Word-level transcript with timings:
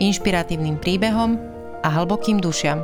inšpiratívnym 0.00 0.80
príbehom 0.80 1.36
a 1.84 1.88
hlbokým 1.92 2.40
dušiam. 2.40 2.80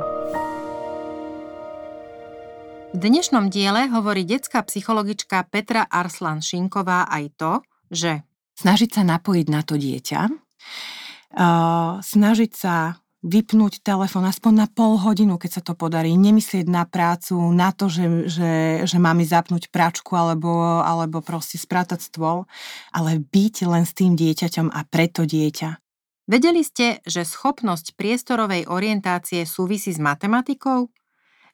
V 2.89 2.97
dnešnom 2.97 3.53
diele 3.53 3.85
hovorí 3.93 4.25
detská 4.25 4.65
psychologička 4.65 5.45
Petra 5.49 5.85
Arslan 5.85 6.41
Šinková 6.41 7.05
aj 7.05 7.25
to, 7.37 7.53
že 7.93 8.25
snažiť 8.57 8.89
sa 8.97 9.03
napojiť 9.05 9.47
na 9.49 9.61
to 9.61 9.77
dieťa, 9.77 10.21
uh, 10.25 12.01
snažiť 12.01 12.51
sa 12.57 12.97
vypnúť 13.19 13.83
telefón 13.83 14.23
aspoň 14.23 14.53
na 14.55 14.67
pol 14.71 14.95
hodinu, 14.95 15.35
keď 15.35 15.59
sa 15.59 15.61
to 15.61 15.75
podarí. 15.75 16.15
Nemyslieť 16.15 16.65
na 16.71 16.87
prácu, 16.87 17.35
na 17.51 17.75
to, 17.75 17.91
že, 17.91 18.31
že, 18.31 18.51
že 18.87 18.97
máme 18.97 19.27
zapnúť 19.27 19.67
pračku 19.69 20.15
alebo, 20.15 20.79
alebo 20.79 21.19
proste 21.19 21.59
sprátať 21.59 21.99
stôl, 21.99 22.47
ale 22.95 23.19
byť 23.19 23.55
len 23.67 23.83
s 23.83 23.91
tým 23.91 24.15
dieťaťom 24.15 24.71
a 24.71 24.79
preto 24.87 25.27
dieťa. 25.27 25.88
Vedeli 26.29 26.61
ste, 26.61 27.01
že 27.09 27.25
schopnosť 27.25 27.97
priestorovej 27.97 28.69
orientácie 28.69 29.49
súvisí 29.49 29.89
s 29.89 29.97
matematikou? 29.97 30.93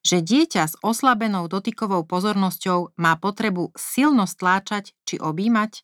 že 0.05 0.21
dieťa 0.21 0.63
s 0.69 0.77
oslabenou 0.85 1.49
dotykovou 1.49 2.05
pozornosťou 2.05 2.93
má 3.01 3.17
potrebu 3.17 3.73
silno 3.73 4.29
stláčať 4.29 4.93
či 5.09 5.17
objímať? 5.17 5.81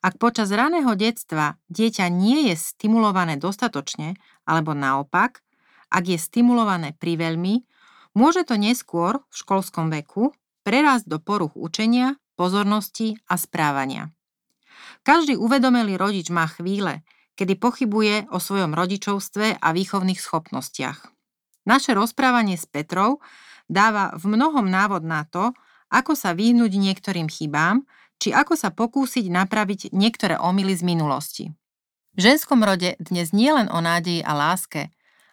Ak 0.00 0.16
počas 0.16 0.48
raného 0.48 0.96
detstva 0.96 1.60
dieťa 1.68 2.08
nie 2.08 2.48
je 2.48 2.54
stimulované 2.56 3.36
dostatočne, 3.36 4.16
alebo 4.48 4.72
naopak, 4.72 5.44
ak 5.92 6.04
je 6.08 6.16
stimulované 6.16 6.96
priveľmi, 6.96 7.68
môže 8.16 8.48
to 8.48 8.56
neskôr 8.56 9.20
v 9.28 9.34
školskom 9.36 9.92
veku 9.92 10.32
prerásť 10.64 11.04
do 11.12 11.20
poruch 11.20 11.52
učenia, 11.52 12.16
pozornosti 12.40 13.20
a 13.28 13.36
správania. 13.36 14.08
Každý 15.04 15.36
uvedomelý 15.36 16.00
rodič 16.00 16.32
má 16.32 16.48
chvíle, 16.48 17.04
kedy 17.38 17.56
pochybuje 17.56 18.28
o 18.30 18.38
svojom 18.38 18.76
rodičovstve 18.76 19.58
a 19.58 19.68
výchovných 19.72 20.20
schopnostiach. 20.20 21.08
Naše 21.62 21.94
rozprávanie 21.94 22.58
s 22.58 22.66
Petrou 22.66 23.22
dáva 23.70 24.12
v 24.18 24.34
mnohom 24.34 24.66
návod 24.66 25.06
na 25.06 25.24
to, 25.24 25.54
ako 25.92 26.16
sa 26.16 26.32
vyhnúť 26.32 26.72
niektorým 26.72 27.28
chybám, 27.28 27.84
či 28.22 28.30
ako 28.30 28.54
sa 28.54 28.70
pokúsiť 28.70 29.28
napraviť 29.28 29.90
niektoré 29.90 30.38
omily 30.38 30.74
z 30.78 30.82
minulosti. 30.86 31.44
V 32.12 32.20
ženskom 32.20 32.60
rode 32.60 32.94
dnes 33.00 33.32
nie 33.32 33.48
len 33.48 33.72
o 33.72 33.80
nádeji 33.80 34.20
a 34.22 34.36
láske, 34.36 34.92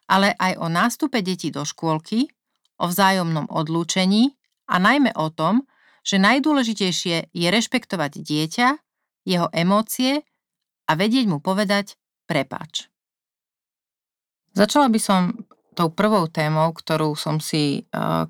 ale 0.09 0.33
aj 0.39 0.57
o 0.57 0.67
nástupe 0.71 1.21
detí 1.21 1.51
do 1.53 1.67
škôlky, 1.67 2.31
o 2.79 2.87
vzájomnom 2.87 3.51
odlúčení 3.51 4.33
a 4.65 4.79
najmä 4.79 5.13
o 5.13 5.27
tom, 5.29 5.67
že 6.01 6.17
najdôležitejšie 6.17 7.35
je 7.35 7.47
rešpektovať 7.51 8.11
dieťa, 8.23 8.67
jeho 9.27 9.47
emócie 9.51 10.23
a 10.89 10.91
vedieť 10.97 11.29
mu 11.29 11.37
povedať 11.37 11.93
prepáč. 12.25 12.89
Začala 14.57 14.89
by 14.89 14.97
som 14.97 15.21
tou 15.77 15.93
prvou 15.93 16.25
témou, 16.25 16.73
ktorú 16.73 17.13
som 17.13 17.37
si 17.37 17.85
uh, 17.93 18.25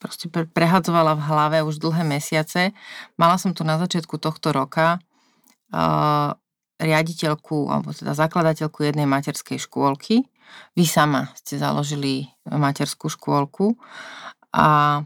proste 0.00 0.32
pre, 0.32 0.48
prehadzovala 0.48 1.14
v 1.14 1.26
hlave 1.28 1.58
už 1.62 1.78
dlhé 1.78 2.02
mesiace. 2.08 2.72
Mala 3.20 3.36
som 3.36 3.52
tu 3.52 3.62
na 3.62 3.76
začiatku 3.76 4.16
tohto 4.16 4.50
roka 4.50 4.98
uh, 4.98 6.32
riaditeľku, 6.80 7.70
alebo 7.70 7.92
teda 7.94 8.16
zakladateľku 8.16 8.82
jednej 8.82 9.06
materskej 9.06 9.60
škôlky. 9.60 10.26
Vy 10.74 10.84
sama 10.88 11.30
ste 11.38 11.60
založili 11.60 12.28
materskú 12.48 13.08
škôlku 13.08 13.78
a 14.54 15.00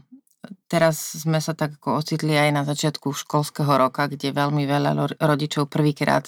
teraz 0.71 1.19
sme 1.25 1.43
sa 1.43 1.51
tak 1.51 1.81
ako 1.81 1.99
ocitli 1.99 2.37
aj 2.37 2.49
na 2.55 2.63
začiatku 2.63 3.11
školského 3.11 3.69
roka, 3.75 4.07
kde 4.07 4.31
veľmi 4.31 4.63
veľa 4.63 5.19
rodičov 5.19 5.67
prvýkrát 5.67 6.23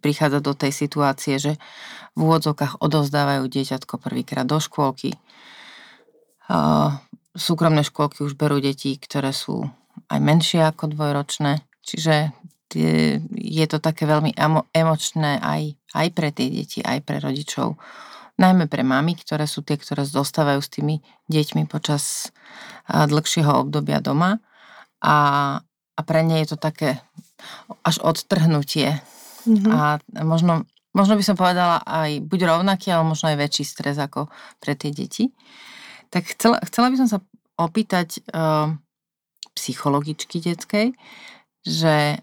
prichádza 0.00 0.38
do 0.44 0.52
tej 0.52 0.72
situácie, 0.74 1.40
že 1.40 1.56
v 2.12 2.18
úvodzovkách 2.28 2.84
odovzdávajú 2.84 3.48
dieťatko 3.48 3.94
prvýkrát 4.02 4.44
do 4.44 4.60
škôlky. 4.60 5.16
Súkromné 7.32 7.86
škôlky 7.86 8.26
už 8.26 8.36
berú 8.36 8.60
deti, 8.60 8.98
ktoré 8.98 9.32
sú 9.32 9.64
aj 10.10 10.20
menšie 10.20 10.60
ako 10.66 10.92
dvojročné, 10.92 11.62
čiže 11.86 12.34
je 13.34 13.66
to 13.66 13.78
také 13.82 14.06
veľmi 14.06 14.34
emočné 14.70 15.42
aj, 15.42 15.62
aj 15.94 16.06
pre 16.14 16.30
tie 16.30 16.46
deti, 16.50 16.78
aj 16.82 17.02
pre 17.02 17.18
rodičov 17.18 17.74
najmä 18.40 18.72
pre 18.72 18.80
mamy, 18.80 19.12
ktoré 19.20 19.44
sú 19.44 19.60
tie, 19.60 19.76
ktoré 19.76 20.08
zostávajú 20.08 20.60
s 20.64 20.72
tými 20.72 21.04
deťmi 21.28 21.68
počas 21.68 22.32
dlhšieho 22.88 23.68
obdobia 23.68 24.00
doma 24.00 24.40
a, 25.04 25.16
a 25.94 26.00
pre 26.00 26.24
ne 26.24 26.40
je 26.42 26.56
to 26.56 26.58
také 26.58 26.98
až 27.84 28.00
odtrhnutie 28.00 28.98
mm-hmm. 29.44 29.70
a 29.70 30.00
možno, 30.24 30.64
možno 30.96 31.14
by 31.14 31.24
som 31.24 31.36
povedala 31.36 31.84
aj 31.84 32.24
buď 32.24 32.40
rovnaký, 32.48 32.90
ale 32.90 33.04
možno 33.06 33.30
aj 33.30 33.38
väčší 33.38 33.64
stres 33.68 34.00
ako 34.00 34.32
pre 34.58 34.74
tie 34.74 34.90
deti. 34.90 35.30
Tak 36.10 36.26
chcela, 36.34 36.58
chcela 36.66 36.90
by 36.90 36.96
som 36.98 37.08
sa 37.08 37.18
opýtať 37.60 38.24
uh, 38.32 38.74
psychologičky 39.54 40.42
detskej, 40.42 40.96
že 41.62 42.18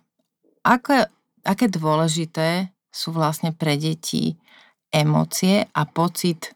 aké, 0.65 1.07
aké 1.45 1.65
dôležité 1.69 2.73
sú 2.91 3.13
vlastne 3.13 3.53
pre 3.53 3.77
deti 3.77 4.35
emócie 4.91 5.67
a 5.71 5.81
pocit 5.85 6.55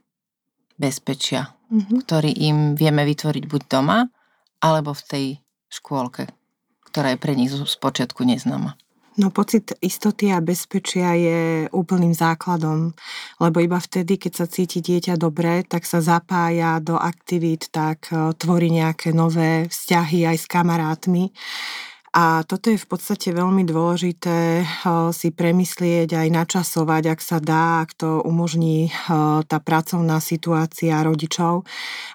bezpečia, 0.80 1.53
mm-hmm. 1.69 1.97
ktorý 2.06 2.31
im 2.34 2.58
vieme 2.74 3.06
vytvoriť 3.06 3.44
buď 3.46 3.62
doma, 3.69 4.09
alebo 4.62 4.94
v 4.94 5.03
tej 5.06 5.25
škôlke, 5.69 6.30
ktorá 6.90 7.14
je 7.14 7.22
pre 7.22 7.34
nich 7.34 7.50
z 7.50 7.75
počiatku 7.78 8.25
neznáma. 8.25 8.78
No 9.20 9.28
pocit 9.28 9.75
istoty 9.84 10.31
a 10.31 10.40
bezpečia 10.40 11.12
je 11.20 11.68
úplným 11.75 12.16
základom, 12.16 12.96
lebo 13.44 13.58
iba 13.59 13.75
vtedy, 13.75 14.16
keď 14.16 14.34
sa 14.40 14.46
cíti 14.47 14.80
dieťa 14.80 15.20
dobre, 15.20 15.68
tak 15.68 15.84
sa 15.84 16.00
zapája 16.00 16.80
do 16.80 16.96
aktivít, 16.96 17.68
tak 17.75 18.08
e, 18.08 18.31
tvorí 18.40 18.72
nejaké 18.72 19.12
nové 19.12 19.68
vzťahy 19.68 20.31
aj 20.31 20.38
s 20.40 20.46
kamarátmi. 20.47 21.28
A 22.11 22.44
toto 22.44 22.67
je 22.67 22.75
v 22.75 22.88
podstate 22.91 23.31
veľmi 23.31 23.63
dôležité 23.63 24.67
si 25.16 25.31
premyslieť 25.31 26.11
aj 26.11 26.27
načasovať, 26.27 27.03
ak 27.07 27.19
sa 27.23 27.39
dá, 27.39 27.88
ak 27.88 27.95
to 27.95 28.19
umožní 28.27 28.91
tá 29.47 29.57
pracovná 29.63 30.19
situácia 30.19 30.99
rodičov, 31.07 31.63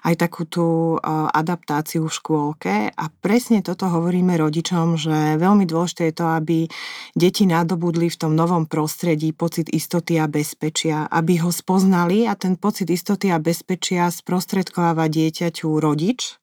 aj 0.05 0.15
takú 0.21 0.45
tú 0.45 1.01
adaptáciu 1.33 2.05
v 2.05 2.13
škôlke. 2.13 2.73
A 2.93 3.05
presne 3.25 3.65
toto 3.65 3.89
hovoríme 3.89 4.37
rodičom, 4.37 5.01
že 5.01 5.41
veľmi 5.41 5.65
dôležité 5.65 6.13
je 6.13 6.15
to, 6.21 6.29
aby 6.29 6.69
deti 7.17 7.49
nadobudli 7.49 8.13
v 8.13 8.19
tom 8.21 8.37
novom 8.37 8.69
prostredí 8.69 9.33
pocit 9.33 9.65
istoty 9.73 10.21
a 10.21 10.29
bezpečia, 10.29 11.09
aby 11.09 11.41
ho 11.41 11.49
spoznali 11.49 12.29
a 12.29 12.37
ten 12.37 12.53
pocit 12.53 12.93
istoty 12.93 13.33
a 13.33 13.41
bezpečia 13.41 14.13
sprostredkováva 14.13 15.09
dieťaťu 15.09 15.73
rodič, 15.81 16.37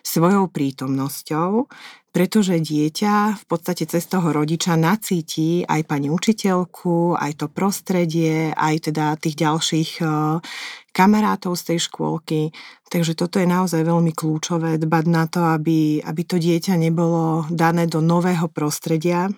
svojou 0.00 0.48
prítomnosťou, 0.48 1.68
pretože 2.10 2.58
dieťa 2.58 3.38
v 3.38 3.44
podstate 3.46 3.86
cez 3.86 4.02
toho 4.10 4.34
rodiča 4.34 4.74
nacíti 4.74 5.62
aj 5.62 5.86
pani 5.86 6.10
učiteľku, 6.10 7.14
aj 7.14 7.32
to 7.38 7.46
prostredie, 7.46 8.50
aj 8.50 8.90
teda 8.90 9.14
tých 9.14 9.38
ďalších 9.38 9.90
e, 10.02 10.04
kamarátov 10.90 11.54
z 11.54 11.62
tej 11.74 11.78
škôlky. 11.86 12.50
Takže 12.90 13.14
toto 13.14 13.38
je 13.38 13.46
naozaj 13.46 13.86
veľmi 13.86 14.10
kľúčové, 14.10 14.82
dbať 14.82 15.04
na 15.06 15.30
to, 15.30 15.46
aby, 15.46 16.02
aby 16.02 16.22
to 16.26 16.42
dieťa 16.42 16.74
nebolo 16.74 17.46
dané 17.46 17.86
do 17.86 18.02
nového 18.02 18.50
prostredia, 18.50 19.30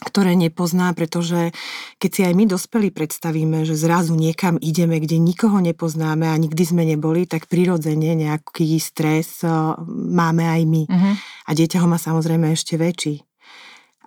ktoré 0.00 0.32
nepozná, 0.32 0.96
pretože 0.96 1.52
keď 2.00 2.10
si 2.10 2.20
aj 2.24 2.34
my 2.34 2.44
dospelí 2.48 2.88
predstavíme, 2.90 3.68
že 3.68 3.76
zrazu 3.76 4.16
niekam 4.16 4.56
ideme, 4.56 4.96
kde 4.96 5.20
nikoho 5.20 5.60
nepoznáme 5.60 6.24
a 6.24 6.40
nikdy 6.40 6.62
sme 6.64 6.88
neboli, 6.88 7.28
tak 7.28 7.46
prirodzene 7.46 8.16
nejaký 8.16 8.80
stres 8.80 9.44
máme 9.88 10.44
aj 10.48 10.62
my. 10.64 10.82
Uh-huh. 10.88 11.14
A 11.46 11.50
dieťa 11.52 11.84
ho 11.84 11.86
má 11.86 12.00
samozrejme 12.00 12.50
ešte 12.50 12.80
väčší. 12.80 13.29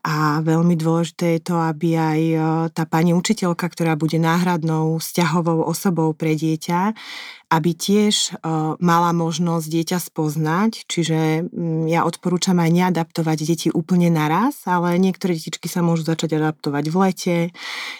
A 0.03 0.43
veľmi 0.43 0.75
dôležité 0.75 1.39
je 1.39 1.41
to, 1.47 1.55
aby 1.55 1.95
aj 1.95 2.21
tá 2.75 2.83
pani 2.83 3.15
učiteľka, 3.15 3.71
ktorá 3.71 3.95
bude 3.95 4.19
náhradnou 4.19 4.99
vzťahovou 4.99 5.63
osobou 5.63 6.11
pre 6.11 6.35
dieťa, 6.35 6.91
aby 7.53 7.71
tiež 7.77 8.41
mala 8.81 9.11
možnosť 9.13 9.65
dieťa 9.69 9.97
spoznať, 10.01 10.89
čiže 10.89 11.47
mm, 11.47 11.85
ja 11.85 12.01
odporúčam 12.03 12.57
aj 12.57 12.71
neadaptovať 12.73 13.37
deti 13.45 13.69
úplne 13.69 14.09
naraz, 14.09 14.65
ale 14.65 14.97
niektoré 14.97 15.37
detičky 15.37 15.69
sa 15.69 15.85
môžu 15.85 16.03
začať 16.03 16.41
adaptovať 16.41 16.85
v 16.89 16.95
lete, 16.97 17.37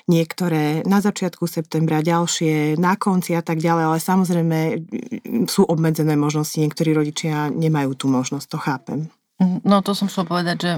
niektoré 0.10 0.82
na 0.90 1.06
začiatku 1.06 1.46
septembra, 1.46 2.02
ďalšie 2.02 2.82
na 2.82 2.98
konci 2.98 3.38
a 3.38 3.46
tak 3.46 3.62
ďalej, 3.62 3.84
ale 3.94 4.00
samozrejme 4.02 4.60
mm, 4.82 5.46
sú 5.46 5.70
obmedzené 5.70 6.18
možnosti, 6.18 6.58
niektorí 6.58 6.98
rodičia 6.98 7.54
nemajú 7.54 7.94
tú 7.94 8.10
možnosť, 8.10 8.48
to 8.50 8.58
chápem. 8.58 9.00
Mhm, 9.38 9.62
no 9.64 9.86
to 9.86 9.94
som 9.94 10.10
chcel 10.10 10.26
povedať, 10.26 10.58
že, 10.58 10.74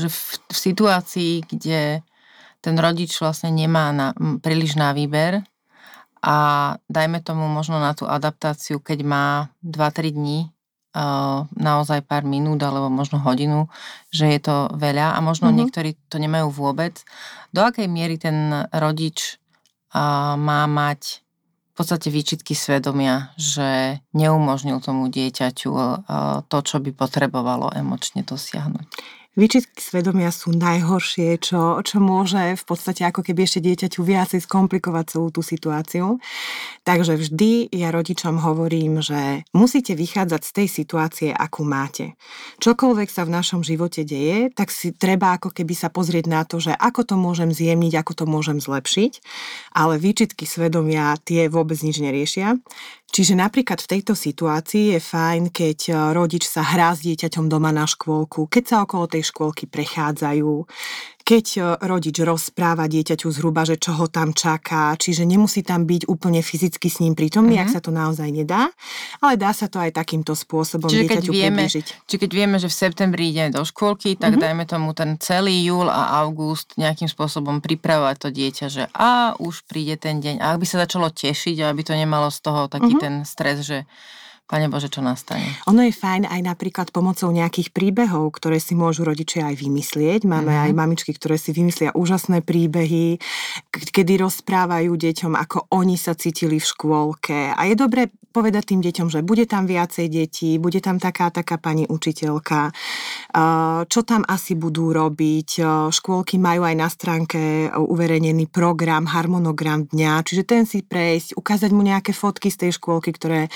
že 0.00 0.08
v, 0.08 0.20
v 0.48 0.56
situácii, 0.56 1.32
kde 1.44 2.00
ten 2.60 2.76
rodič 2.76 3.16
vlastne 3.20 3.52
nemá 3.52 3.92
na, 3.92 4.12
príliš 4.40 4.76
na 4.76 4.96
výber, 4.96 5.44
a 6.20 6.36
dajme 6.92 7.24
tomu 7.24 7.48
možno 7.48 7.80
na 7.80 7.96
tú 7.96 8.04
adaptáciu, 8.04 8.76
keď 8.76 8.98
má 9.08 9.26
2-3 9.64 10.12
dní, 10.12 10.38
uh, 10.92 11.48
naozaj 11.56 12.04
pár 12.04 12.28
minút 12.28 12.60
alebo 12.60 12.92
možno 12.92 13.16
hodinu, 13.24 13.72
že 14.12 14.28
je 14.28 14.40
to 14.40 14.68
veľa 14.76 15.16
a 15.16 15.18
možno 15.24 15.48
mm-hmm. 15.48 15.58
niektorí 15.64 15.90
to 16.12 16.20
nemajú 16.20 16.52
vôbec. 16.52 17.00
Do 17.56 17.64
akej 17.64 17.88
miery 17.88 18.20
ten 18.20 18.52
rodič 18.68 19.40
uh, 19.96 20.36
má 20.36 20.68
mať 20.68 21.24
v 21.72 21.74
podstate 21.80 22.12
výčitky 22.12 22.52
svedomia, 22.52 23.32
že 23.40 24.04
neumožnil 24.12 24.84
tomu 24.84 25.08
dieťaťu 25.08 25.70
uh, 25.72 26.44
to, 26.44 26.58
čo 26.60 26.84
by 26.84 26.92
potrebovalo 26.92 27.72
emočne 27.72 28.20
dosiahnuť? 28.20 29.19
Výčitky 29.38 29.78
svedomia 29.78 30.34
sú 30.34 30.50
najhoršie, 30.50 31.38
čo, 31.38 31.78
čo 31.86 32.02
môže 32.02 32.58
v 32.58 32.64
podstate 32.66 33.06
ako 33.06 33.22
keby 33.22 33.46
ešte 33.46 33.62
dieťaťu 33.62 34.02
viacej 34.02 34.42
skomplikovať 34.42 35.04
celú 35.06 35.30
tú 35.30 35.38
situáciu. 35.38 36.18
Takže 36.82 37.14
vždy 37.14 37.70
ja 37.70 37.94
rodičom 37.94 38.42
hovorím, 38.42 38.98
že 38.98 39.46
musíte 39.54 39.94
vychádzať 39.94 40.42
z 40.42 40.50
tej 40.50 40.66
situácie, 40.66 41.28
akú 41.30 41.62
máte. 41.62 42.18
Čokoľvek 42.58 43.06
sa 43.06 43.22
v 43.22 43.30
našom 43.38 43.62
živote 43.62 44.02
deje, 44.02 44.50
tak 44.50 44.74
si 44.74 44.90
treba 44.90 45.38
ako 45.38 45.54
keby 45.54 45.78
sa 45.78 45.94
pozrieť 45.94 46.26
na 46.26 46.42
to, 46.42 46.58
že 46.58 46.74
ako 46.74 47.06
to 47.06 47.14
môžem 47.14 47.54
zjemniť, 47.54 48.02
ako 48.02 48.12
to 48.18 48.24
môžem 48.26 48.58
zlepšiť, 48.58 49.22
ale 49.78 50.02
výčitky 50.02 50.42
svedomia 50.42 51.14
tie 51.22 51.46
vôbec 51.46 51.78
nič 51.78 52.02
neriešia. 52.02 52.58
Čiže 53.10 53.34
napríklad 53.34 53.82
v 53.82 53.90
tejto 53.98 54.14
situácii 54.14 54.94
je 54.94 55.00
fajn, 55.02 55.50
keď 55.50 55.78
e, 55.90 55.92
rodič 56.14 56.46
sa 56.46 56.62
hrá 56.62 56.94
s 56.94 57.02
dieťaťom 57.02 57.50
doma 57.50 57.74
na 57.74 57.82
škôlku, 57.82 58.46
keď 58.46 58.64
sa 58.64 58.76
okolo 58.86 59.10
tej 59.10 59.26
škôlky 59.34 59.66
prechádzajú, 59.66 60.62
keď 61.30 61.46
e, 61.54 61.60
rodič 61.86 62.18
rozpráva 62.18 62.90
dieťaťu 62.90 63.30
zhruba, 63.30 63.62
že 63.62 63.78
čo 63.78 63.94
ho 63.94 64.10
tam 64.10 64.34
čaká, 64.34 64.98
čiže 64.98 65.22
nemusí 65.22 65.62
tam 65.62 65.86
byť 65.86 66.10
úplne 66.10 66.42
fyzicky 66.42 66.90
s 66.90 66.98
ním 66.98 67.14
prítomný, 67.14 67.54
mm-hmm. 67.54 67.70
ak 67.70 67.74
sa 67.78 67.78
to 67.78 67.94
naozaj 67.94 68.26
nedá, 68.34 68.66
ale 69.22 69.38
dá 69.38 69.54
sa 69.54 69.70
to 69.70 69.78
aj 69.78 69.94
takýmto 69.94 70.34
spôsobom 70.34 70.90
čiže 70.90 71.06
dieťaťu 71.06 71.30
keď 71.30 71.30
vieme, 71.30 71.62
približiť. 71.62 71.86
Čiže 72.10 72.18
keď 72.26 72.30
vieme, 72.34 72.56
že 72.58 72.66
v 72.66 72.74
septembri 72.74 73.30
ide 73.30 73.54
do 73.54 73.62
škôlky, 73.62 74.18
tak 74.18 74.34
mm-hmm. 74.34 74.42
dajme 74.42 74.64
tomu 74.66 74.90
ten 74.90 75.14
celý 75.22 75.54
júl 75.62 75.86
a 75.86 76.18
august 76.26 76.74
nejakým 76.74 77.06
spôsobom 77.06 77.62
pripravovať 77.62 78.16
to 78.18 78.28
dieťa, 78.34 78.66
že 78.66 78.82
a 78.90 79.38
už 79.38 79.62
príde 79.70 79.94
ten 80.02 80.18
deň. 80.18 80.42
A 80.42 80.58
ak 80.58 80.58
by 80.58 80.66
sa 80.66 80.82
začalo 80.82 81.14
tešiť, 81.14 81.62
aby 81.62 81.86
to 81.86 81.94
nemalo 81.94 82.26
z 82.34 82.42
toho 82.42 82.66
taký 82.66 82.98
mm-hmm. 82.98 83.04
ten 83.06 83.14
stres, 83.22 83.62
že 83.62 83.86
Pane 84.50 84.66
Bože, 84.66 84.90
čo 84.90 84.98
nastane? 84.98 85.46
Ono 85.70 85.78
je 85.78 85.94
fajn 85.94 86.26
aj 86.26 86.40
napríklad 86.42 86.90
pomocou 86.90 87.30
nejakých 87.30 87.70
príbehov, 87.70 88.34
ktoré 88.34 88.58
si 88.58 88.74
môžu 88.74 89.06
rodičia 89.06 89.46
aj 89.46 89.62
vymyslieť. 89.62 90.26
Máme 90.26 90.50
mm-hmm. 90.50 90.66
aj 90.66 90.72
mamičky, 90.74 91.14
ktoré 91.14 91.38
si 91.38 91.54
vymyslia 91.54 91.94
úžasné 91.94 92.42
príbehy, 92.42 93.22
kedy 93.70 94.18
rozprávajú 94.18 94.90
deťom, 94.90 95.38
ako 95.38 95.70
oni 95.70 95.94
sa 95.94 96.18
cítili 96.18 96.58
v 96.58 96.66
škôlke. 96.66 97.54
A 97.54 97.62
je 97.70 97.78
dobre 97.78 98.10
povedať 98.30 98.74
tým 98.74 98.80
deťom, 98.80 99.10
že 99.10 99.26
bude 99.26 99.44
tam 99.50 99.66
viacej 99.66 100.06
detí, 100.06 100.56
bude 100.62 100.78
tam 100.78 101.02
taká 101.02 101.34
taká 101.34 101.58
pani 101.58 101.84
učiteľka, 101.90 102.70
čo 103.90 104.00
tam 104.06 104.22
asi 104.26 104.54
budú 104.54 104.94
robiť. 104.94 105.62
Škôlky 105.90 106.38
majú 106.38 106.62
aj 106.62 106.74
na 106.78 106.88
stránke 106.88 107.70
uverejnený 107.74 108.46
program, 108.46 109.10
harmonogram 109.10 109.90
dňa, 109.90 110.22
čiže 110.22 110.42
ten 110.46 110.62
si 110.62 110.86
prejsť, 110.86 111.34
ukázať 111.34 111.70
mu 111.74 111.82
nejaké 111.82 112.14
fotky 112.14 112.54
z 112.54 112.66
tej 112.66 112.78
škôlky, 112.78 113.10
ktoré 113.14 113.50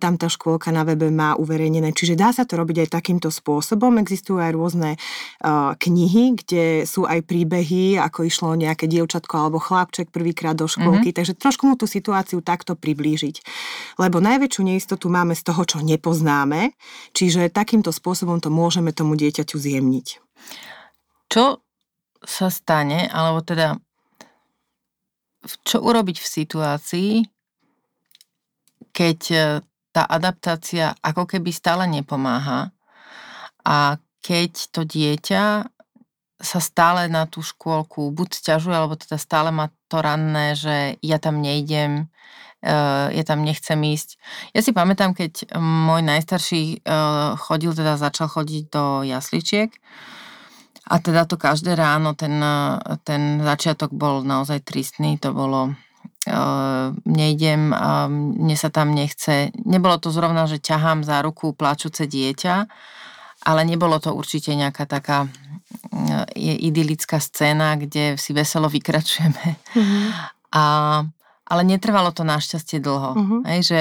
tam 0.00 0.16
tá 0.16 0.28
škôlka 0.32 0.72
na 0.72 0.84
webe 0.88 1.12
má 1.12 1.36
uverejnené. 1.36 1.92
Čiže 1.92 2.16
dá 2.16 2.32
sa 2.32 2.48
to 2.48 2.56
robiť 2.56 2.88
aj 2.88 2.88
takýmto 2.96 3.28
spôsobom. 3.28 4.00
Existujú 4.00 4.40
aj 4.40 4.52
rôzne 4.56 4.90
knihy, 5.76 6.40
kde 6.40 6.88
sú 6.88 7.04
aj 7.04 7.20
príbehy, 7.28 8.00
ako 8.00 8.24
išlo 8.24 8.56
nejaké 8.56 8.88
dievčatko 8.88 9.34
alebo 9.36 9.60
chlapček 9.60 10.08
prvýkrát 10.08 10.56
do 10.56 10.64
škôlky, 10.64 11.12
mm-hmm. 11.12 11.18
takže 11.20 11.36
trošku 11.36 11.68
mu 11.68 11.76
tú 11.76 11.84
situáciu 11.84 12.40
takto 12.40 12.72
priblížiť 12.72 13.44
lebo 13.96 14.22
najväčšiu 14.22 14.62
neistotu 14.62 15.08
máme 15.08 15.34
z 15.34 15.42
toho, 15.46 15.62
čo 15.66 15.78
nepoznáme, 15.82 16.76
čiže 17.16 17.50
takýmto 17.50 17.90
spôsobom 17.90 18.38
to 18.38 18.52
môžeme 18.52 18.94
tomu 18.94 19.16
dieťaťu 19.16 19.56
zjemniť. 19.56 20.06
Čo 21.30 21.62
sa 22.20 22.48
stane, 22.52 23.08
alebo 23.08 23.40
teda 23.40 23.80
čo 25.64 25.80
urobiť 25.80 26.20
v 26.20 26.28
situácii, 26.28 27.12
keď 28.92 29.20
e, 29.32 29.38
tá 29.90 30.02
adaptácia 30.04 30.92
ako 31.00 31.24
keby 31.24 31.50
stále 31.50 31.88
nepomáha 31.88 32.70
a 33.64 33.96
keď 34.20 34.52
to 34.68 34.84
dieťa 34.84 35.64
sa 36.40 36.60
stále 36.60 37.08
na 37.08 37.28
tú 37.28 37.44
škôlku 37.44 38.12
buď 38.12 38.28
sťažuje, 38.32 38.76
alebo 38.76 38.96
teda 38.96 39.20
stále 39.20 39.52
má 39.52 39.68
to 39.92 40.00
ranné, 40.00 40.56
že 40.56 40.96
ja 41.04 41.20
tam 41.20 41.44
nejdem, 41.44 42.08
ja 42.60 43.22
tam 43.24 43.40
nechcem 43.40 43.80
ísť. 43.80 44.20
Ja 44.52 44.60
si 44.60 44.76
pamätám, 44.76 45.16
keď 45.16 45.56
môj 45.60 46.04
najstarší 46.04 46.84
chodil, 47.40 47.72
teda 47.72 47.96
začal 47.96 48.28
chodiť 48.28 48.62
do 48.68 48.84
jasličiek 49.08 49.72
a 50.90 50.94
teda 51.00 51.24
to 51.24 51.40
každé 51.40 51.72
ráno, 51.72 52.12
ten, 52.12 52.36
ten 53.08 53.40
začiatok 53.40 53.96
bol 53.96 54.20
naozaj 54.26 54.60
tristný, 54.60 55.16
to 55.16 55.32
bolo 55.32 55.72
nejdem, 57.08 57.72
mne 58.12 58.56
sa 58.60 58.68
tam 58.68 58.92
nechce. 58.92 59.56
Nebolo 59.64 59.96
to 59.96 60.12
zrovna, 60.12 60.44
že 60.44 60.60
ťahám 60.60 61.00
za 61.00 61.24
ruku 61.24 61.56
plačúce 61.56 62.04
dieťa, 62.04 62.68
ale 63.48 63.60
nebolo 63.64 63.96
to 63.96 64.12
určite 64.12 64.52
nejaká 64.52 64.84
taká 64.84 65.32
idylická 66.36 67.16
scéna, 67.16 67.80
kde 67.80 68.20
si 68.20 68.36
veselo 68.36 68.68
vykračujeme. 68.68 69.46
Mm-hmm. 69.72 70.04
A 70.60 70.64
ale 71.50 71.66
netrvalo 71.66 72.14
to 72.14 72.22
našťastie 72.22 72.78
dlho. 72.78 73.10
Uh-huh. 73.18 73.40
Hej, 73.42 73.60
že 73.74 73.80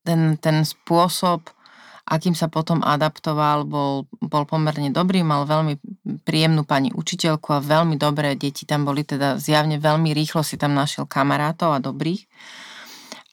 ten, 0.00 0.40
ten 0.40 0.64
spôsob, 0.64 1.44
akým 2.08 2.32
sa 2.32 2.48
potom 2.48 2.80
adaptoval, 2.80 3.68
bol, 3.68 4.08
bol 4.24 4.48
pomerne 4.48 4.88
dobrý, 4.88 5.20
mal 5.20 5.44
veľmi 5.44 5.76
príjemnú 6.24 6.64
pani 6.64 6.88
učiteľku 6.96 7.52
a 7.52 7.60
veľmi 7.60 8.00
dobré 8.00 8.32
deti 8.32 8.64
tam 8.64 8.88
boli, 8.88 9.04
teda 9.04 9.36
zjavne 9.36 9.76
veľmi 9.76 10.16
rýchlo 10.16 10.40
si 10.40 10.56
tam 10.56 10.72
našiel 10.72 11.04
kamarátov 11.04 11.76
a 11.76 11.84
dobrých. 11.84 12.24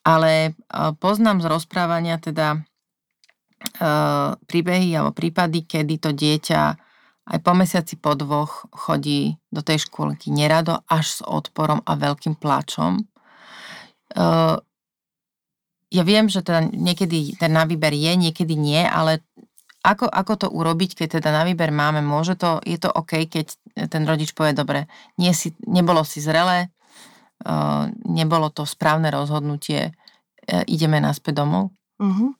Ale 0.03 0.51
e, 0.51 0.51
poznám 0.99 1.39
z 1.39 1.47
rozprávania 1.47 2.19
teda 2.19 2.59
e, 2.59 3.85
príbehy 4.35 4.91
alebo 4.99 5.15
prípady, 5.15 5.63
kedy 5.63 5.95
to 6.03 6.11
dieťa 6.11 6.61
aj 7.23 7.39
po 7.39 7.55
mesiaci 7.55 7.95
po 7.95 8.19
dvoch 8.19 8.67
chodí 8.75 9.39
do 9.47 9.63
tej 9.63 9.87
škôlky 9.87 10.27
nerado, 10.27 10.83
až 10.91 11.05
s 11.07 11.19
odporom 11.23 11.79
a 11.87 11.95
veľkým 11.95 12.35
pláčom 12.35 13.12
Ja 15.93 16.01
viem, 16.01 16.25
že 16.25 16.41
teda 16.41 16.73
niekedy 16.73 17.37
ten 17.37 17.53
na 17.53 17.69
výber 17.69 17.93
je, 17.93 18.17
niekedy 18.17 18.57
nie, 18.57 18.81
ale 18.81 19.21
ako, 19.83 20.07
ako 20.09 20.33
to 20.39 20.47
urobiť, 20.49 20.95
keď 20.95 21.19
teda 21.19 21.29
na 21.29 21.43
výber 21.43 21.69
máme, 21.69 21.99
môže 21.99 22.39
to, 22.39 22.63
je 22.63 22.79
to 22.79 22.89
OK, 22.89 23.27
keď 23.27 23.51
ten 23.91 24.07
rodič 24.07 24.31
povie, 24.31 24.55
dobre, 24.55 24.87
nie 25.19 25.35
si, 25.35 25.51
nebolo 25.67 26.07
si 26.07 26.23
zrelé, 26.23 26.71
uh, 27.43 27.91
nebolo 28.07 28.47
to 28.47 28.63
správne 28.63 29.11
rozhodnutie, 29.11 29.91
uh, 29.91 30.63
ideme 30.71 31.03
naspäť 31.03 31.43
domov? 31.43 31.75
Uh-huh. 31.99 32.31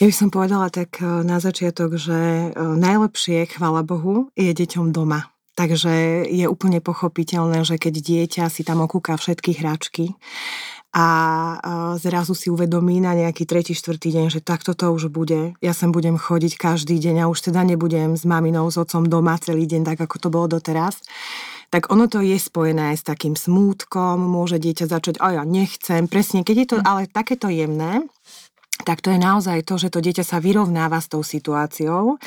Ja 0.00 0.08
by 0.08 0.14
som 0.16 0.32
povedala 0.32 0.72
tak 0.72 0.98
na 1.04 1.36
začiatok, 1.38 2.00
že 2.00 2.50
najlepšie, 2.56 3.46
chvala 3.54 3.84
Bohu, 3.84 4.32
je 4.34 4.50
deťom 4.50 4.90
doma. 4.90 5.31
Takže 5.52 6.24
je 6.32 6.48
úplne 6.48 6.80
pochopiteľné, 6.80 7.68
že 7.68 7.76
keď 7.76 7.94
dieťa 8.00 8.44
si 8.48 8.64
tam 8.64 8.80
okúka 8.80 9.20
všetky 9.20 9.60
hračky 9.60 10.16
a 10.92 11.06
zrazu 11.96 12.36
si 12.36 12.48
uvedomí 12.52 13.00
na 13.00 13.16
nejaký 13.16 13.48
tretí, 13.48 13.72
štvrtý 13.72 14.12
deň, 14.12 14.26
že 14.28 14.44
takto 14.44 14.72
to 14.76 14.92
už 14.92 15.08
bude. 15.12 15.56
Ja 15.64 15.72
sem 15.72 15.92
budem 15.92 16.20
chodiť 16.20 16.56
každý 16.56 17.00
deň 17.00 17.24
a 17.24 17.30
už 17.32 17.52
teda 17.52 17.64
nebudem 17.64 18.16
s 18.16 18.24
maminou, 18.28 18.68
s 18.68 18.80
otcom 18.80 19.08
doma 19.08 19.36
celý 19.40 19.64
deň, 19.68 19.88
tak 19.88 20.04
ako 20.04 20.16
to 20.20 20.28
bolo 20.28 20.46
doteraz 20.48 21.00
tak 21.72 21.88
ono 21.88 22.04
to 22.04 22.20
je 22.20 22.36
spojené 22.36 22.92
aj 22.92 22.96
s 23.00 23.08
takým 23.08 23.32
smútkom, 23.32 24.20
môže 24.20 24.60
dieťa 24.60 24.92
začať, 24.92 25.16
a 25.24 25.40
ja 25.40 25.42
nechcem, 25.48 26.04
presne, 26.04 26.44
keď 26.44 26.56
je 26.60 26.68
to 26.68 26.78
hm. 26.78 26.84
ale 26.84 27.02
takéto 27.08 27.48
jemné, 27.48 28.04
tak 28.82 28.98
to 29.00 29.14
je 29.14 29.18
naozaj 29.18 29.62
to, 29.62 29.78
že 29.78 29.88
to 29.94 30.02
dieťa 30.02 30.26
sa 30.26 30.42
vyrovnáva 30.42 30.98
s 30.98 31.06
tou 31.06 31.22
situáciou. 31.22 32.18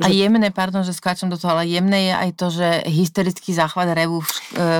Že... 0.00 0.04
A 0.04 0.06
jemné, 0.08 0.48
pardon, 0.48 0.80
že 0.80 0.96
skáčem 0.96 1.28
do 1.28 1.36
toho, 1.36 1.56
ale 1.56 1.68
jemné 1.68 2.10
je 2.10 2.14
aj 2.16 2.30
to, 2.36 2.46
že 2.48 2.68
hysterický 2.88 3.52
záchvat 3.52 3.92
revu 3.92 4.24
v, 4.24 4.32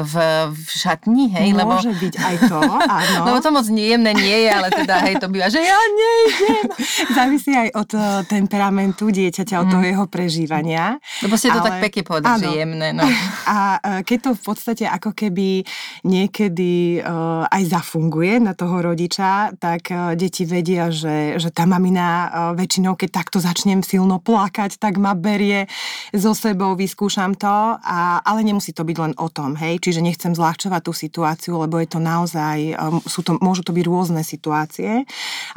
v, 0.05 0.15
v 0.53 0.69
šatni, 0.73 1.29
hej? 1.37 1.53
Môže 1.53 1.93
lebo... 1.93 2.03
byť 2.03 2.15
aj 2.17 2.37
to, 2.49 2.59
áno. 2.65 3.21
Lebo 3.29 3.39
to 3.45 3.51
moc 3.53 3.67
jemné 3.69 4.13
nie 4.17 4.39
je, 4.49 4.51
ale 4.51 4.69
teda 4.73 4.95
hej, 5.05 5.15
to 5.21 5.27
býva, 5.29 5.53
že 5.53 5.61
ja 5.61 5.77
nejdem. 5.77 6.65
Závisí 7.19 7.53
aj 7.53 7.69
od 7.77 7.91
eh, 7.93 8.05
temperamentu 8.25 9.13
dieťaťa, 9.13 9.55
od 9.61 9.69
mm. 9.69 9.73
toho 9.73 9.85
jeho 9.85 10.05
prežívania. 10.09 10.85
Lebo 11.21 11.35
ste 11.37 11.53
to 11.53 11.61
ale... 11.61 11.67
tak 11.69 11.75
pekne 11.91 12.03
povedali, 12.09 12.41
že 12.41 12.49
jemné. 12.65 12.89
No. 12.97 13.05
A 13.53 13.77
eh, 13.77 14.01
keď 14.07 14.19
to 14.25 14.31
v 14.33 14.43
podstate 14.43 14.85
ako 14.89 15.13
keby 15.13 15.67
niekedy 16.07 17.01
aj 17.49 17.63
zafunguje 17.69 18.39
na 18.39 18.55
toho 18.55 18.81
rodiča, 18.81 19.59
tak 19.59 19.91
deti 20.15 20.47
vedia, 20.47 20.89
že 20.93 21.18
že, 21.39 21.51
tá 21.53 21.65
mamina 21.67 22.07
e, 22.07 22.29
väčšinou, 22.59 22.95
keď 22.95 23.11
takto 23.11 23.39
začnem 23.39 23.83
silno 23.83 24.19
plakať, 24.23 24.79
tak 24.79 24.97
ma 24.97 25.13
berie 25.13 25.67
so 26.15 26.33
sebou, 26.33 26.79
vyskúšam 26.79 27.35
to, 27.35 27.79
a, 27.79 28.23
ale 28.23 28.41
nemusí 28.47 28.71
to 28.73 28.87
byť 28.87 28.97
len 28.99 29.13
o 29.19 29.29
tom, 29.29 29.59
hej, 29.59 29.83
čiže 29.83 30.05
nechcem 30.05 30.33
zľahčovať 30.33 30.83
tú 30.85 30.93
situáciu, 30.95 31.59
lebo 31.59 31.79
je 31.83 31.89
to 31.89 32.01
naozaj, 32.01 32.57
e, 32.73 32.75
sú 33.07 33.21
to, 33.27 33.37
môžu 33.43 33.67
to 33.67 33.73
byť 33.75 33.85
rôzne 33.87 34.23
situácie. 34.23 35.05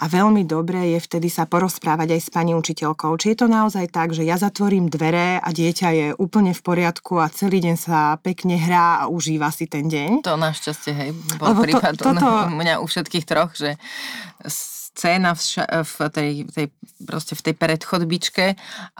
A 0.01 0.06
veľmi 0.10 0.44
dobré 0.48 0.98
je 0.98 1.00
vtedy 1.00 1.27
sa 1.30 1.46
porozprávať 1.46 2.18
aj 2.18 2.22
s 2.22 2.30
pani 2.30 2.53
učiteľkou, 2.58 3.15
či 3.22 3.34
je 3.34 3.38
to 3.44 3.48
naozaj 3.51 3.88
tak, 3.91 4.15
že 4.15 4.25
ja 4.25 4.39
zatvorím 4.39 4.89
dvere 4.89 5.38
a 5.39 5.50
dieťa 5.51 5.88
je 5.91 6.08
úplne 6.18 6.51
v 6.51 6.62
poriadku 6.62 7.22
a 7.22 7.30
celý 7.30 7.62
deň 7.62 7.75
sa 7.77 8.18
pekne 8.20 8.58
hrá 8.58 9.06
a 9.06 9.10
užíva 9.12 9.51
si 9.53 9.68
ten 9.68 9.88
deň. 9.88 10.25
To 10.25 10.39
našťastie, 10.39 10.94
hej, 10.94 11.10
bol 11.38 11.53
Lebo 11.53 11.62
prípad 11.68 11.94
to, 11.98 12.12
toto... 12.12 12.27
mňa 12.51 12.82
u 12.82 12.86
všetkých 12.88 13.25
troch, 13.27 13.53
že 13.53 13.77
scéna 14.91 15.31
v, 15.31 15.39
ša- 15.39 15.88
v, 15.88 15.95
tej, 16.12 16.29
tej, 16.51 16.67
proste 17.07 17.31
v 17.31 17.41
tej 17.48 17.55
predchodbičke 17.55 18.45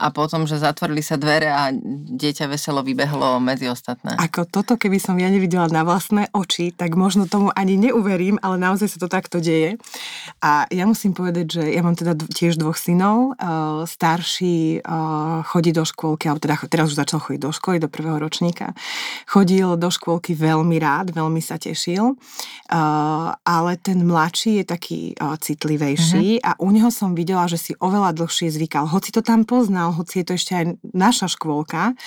a 0.00 0.06
potom, 0.08 0.48
že 0.48 0.56
zatvorili 0.56 1.04
sa 1.04 1.20
dvere 1.20 1.52
a 1.52 1.68
dieťa 2.16 2.48
veselo 2.48 2.80
vybehlo 2.80 3.36
medzi 3.44 3.68
ostatné. 3.68 4.16
Ako 4.16 4.48
toto, 4.48 4.80
keby 4.80 4.96
som 4.96 5.20
ja 5.20 5.28
nevidela 5.28 5.68
na 5.68 5.84
vlastné 5.84 6.32
oči, 6.32 6.72
tak 6.72 6.96
možno 6.96 7.28
tomu 7.28 7.52
ani 7.52 7.76
neuverím, 7.76 8.40
ale 8.40 8.56
naozaj 8.56 8.96
sa 8.96 9.04
to 9.04 9.12
takto 9.12 9.36
deje. 9.44 9.76
A 10.40 10.64
ja 10.72 10.88
musím 10.88 11.12
povedať, 11.12 11.60
že 11.60 11.64
ja 11.68 11.84
mám 11.84 11.92
teda 11.92 12.16
tiež 12.16 12.56
dvoch 12.56 12.80
synov. 12.80 13.36
Uh, 13.36 13.84
starší 13.84 14.80
uh, 14.80 15.44
chodí 15.44 15.76
do 15.76 15.84
škôlky, 15.84 16.32
alebo 16.32 16.40
teda 16.40 16.56
teraz 16.72 16.88
už 16.88 17.04
začal 17.04 17.20
chodiť 17.20 17.40
do 17.44 17.52
školy, 17.52 17.76
do 17.76 17.92
prvého 17.92 18.16
ročníka. 18.16 18.72
Chodil 19.28 19.76
do 19.76 19.92
škôlky 19.92 20.32
veľmi 20.32 20.80
rád, 20.80 21.12
veľmi 21.12 21.44
sa 21.44 21.60
tešil. 21.60 22.16
Uh, 22.16 23.36
ale 23.44 23.76
ten 23.76 24.00
mladší 24.00 24.64
je 24.64 24.64
taký 24.64 25.00
citlivý 25.20 25.81
citlivejší 25.82 26.38
uh-huh. 26.38 26.48
a 26.48 26.50
u 26.62 26.70
neho 26.70 26.90
som 26.90 27.14
videla, 27.14 27.50
že 27.50 27.58
si 27.58 27.72
oveľa 27.78 28.14
dlhšie 28.14 28.54
zvykal. 28.54 28.86
Hoci 28.86 29.10
to 29.10 29.20
tam 29.22 29.42
poznal, 29.42 29.92
hoci 29.92 30.22
je 30.22 30.24
to 30.24 30.32
ešte 30.38 30.52
aj 30.54 30.64
naša 30.94 31.26
škôlka, 31.34 31.98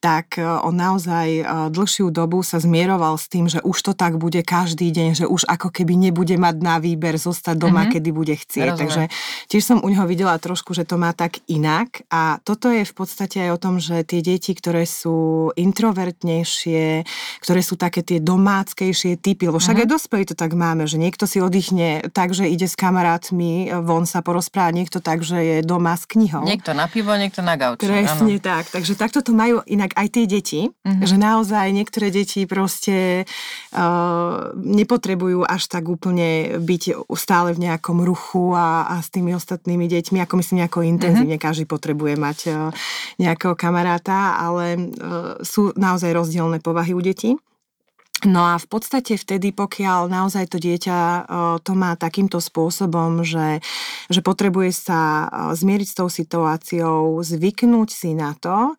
tak 0.00 0.38
e, 0.38 0.46
on 0.46 0.72
naozaj 0.72 1.26
e, 1.28 1.42
dlhšiu 1.74 2.14
dobu 2.14 2.46
sa 2.46 2.62
zmieroval 2.62 3.18
s 3.18 3.26
tým, 3.26 3.50
že 3.50 3.58
už 3.60 3.76
to 3.82 3.92
tak 3.92 4.16
bude 4.16 4.40
každý 4.46 4.88
deň, 4.94 5.24
že 5.24 5.26
už 5.26 5.44
ako 5.50 5.68
keby 5.74 5.98
nebude 5.98 6.38
mať 6.38 6.56
na 6.62 6.78
výber 6.78 7.18
zostať 7.18 7.56
doma, 7.58 7.86
uh-huh. 7.86 7.98
kedy 7.98 8.10
bude 8.14 8.34
chcieť. 8.38 8.68
Rozumiem. 8.72 8.80
Takže 8.80 9.02
tiež 9.50 9.62
som 9.64 9.78
u 9.82 9.88
neho 9.90 10.06
videla 10.08 10.38
trošku, 10.38 10.72
že 10.72 10.86
to 10.88 10.96
má 10.96 11.10
tak 11.12 11.42
inak 11.50 12.06
a 12.08 12.38
toto 12.46 12.70
je 12.70 12.86
v 12.86 12.94
podstate 12.94 13.44
aj 13.44 13.50
o 13.54 13.58
tom, 13.58 13.74
že 13.82 14.06
tie 14.06 14.22
deti, 14.22 14.54
ktoré 14.54 14.86
sú 14.86 15.50
introvertnejšie, 15.58 17.04
ktoré 17.42 17.60
sú 17.60 17.74
také 17.74 18.06
tie 18.06 18.22
domáckejšie 18.22 19.18
typy, 19.18 19.50
lebo 19.50 19.58
však 19.58 19.82
uh-huh. 19.82 19.90
aj 19.90 19.92
dospelí 19.92 20.24
to 20.24 20.36
tak 20.38 20.54
máme, 20.54 20.86
že 20.86 20.96
niekto 21.02 21.26
si 21.26 21.42
oddychne 21.42 22.14
tak, 22.14 22.32
že 22.32 22.46
ide 22.46 22.70
s 22.70 22.78
kamarát 22.78 23.08
kamarátmi 23.08 23.72
von 23.82 24.04
sa 24.04 24.20
porozprávať, 24.20 24.72
niekto 24.74 24.98
tak, 25.00 25.24
že 25.24 25.38
je 25.40 25.56
doma 25.64 25.96
s 25.96 26.04
knihou. 26.04 26.44
Niekto 26.44 26.76
na 26.76 26.86
pivo, 26.86 27.16
niekto 27.16 27.40
na 27.40 27.56
gauči. 27.56 27.80
Presne 27.80 28.36
áno. 28.36 28.44
tak. 28.44 28.68
Takže 28.68 28.92
takto 28.94 29.24
to 29.24 29.32
majú 29.32 29.64
inak 29.64 29.87
aj 29.94 30.08
tie 30.12 30.24
deti, 30.28 30.60
mm-hmm. 30.68 31.06
že 31.06 31.16
naozaj 31.16 31.70
niektoré 31.70 32.10
deti 32.10 32.44
proste 32.44 33.24
uh, 33.24 34.50
nepotrebujú 34.56 35.46
až 35.46 35.70
tak 35.70 35.86
úplne 35.86 36.58
byť 36.60 37.08
stále 37.16 37.54
v 37.54 37.70
nejakom 37.70 38.02
ruchu 38.02 38.52
a, 38.52 38.90
a 38.90 39.00
s 39.00 39.08
tými 39.08 39.32
ostatnými 39.32 39.86
deťmi, 39.86 40.18
ako 40.20 40.34
myslím 40.42 40.66
nejako 40.66 40.84
intenzívne. 40.84 41.38
Mm-hmm. 41.38 41.48
Každý 41.48 41.64
potrebuje 41.70 42.14
mať 42.18 42.38
uh, 42.50 42.54
nejakého 43.22 43.54
kamaráta, 43.54 44.36
ale 44.36 44.76
uh, 44.76 45.38
sú 45.46 45.72
naozaj 45.78 46.12
rozdielne 46.12 46.58
povahy 46.58 46.92
u 46.92 47.00
detí. 47.00 47.38
No 48.26 48.42
a 48.42 48.58
v 48.58 48.66
podstate 48.66 49.14
vtedy, 49.14 49.54
pokiaľ 49.54 50.10
naozaj 50.10 50.50
to 50.50 50.58
dieťa 50.58 51.30
to 51.62 51.72
má 51.78 51.94
takýmto 51.94 52.42
spôsobom, 52.42 53.22
že, 53.22 53.62
že 54.10 54.26
potrebuje 54.26 54.74
sa 54.74 55.30
zmieriť 55.54 55.86
s 55.86 55.94
tou 55.94 56.10
situáciou, 56.10 57.22
zvyknúť 57.22 57.88
si 57.94 58.18
na 58.18 58.34
to, 58.34 58.74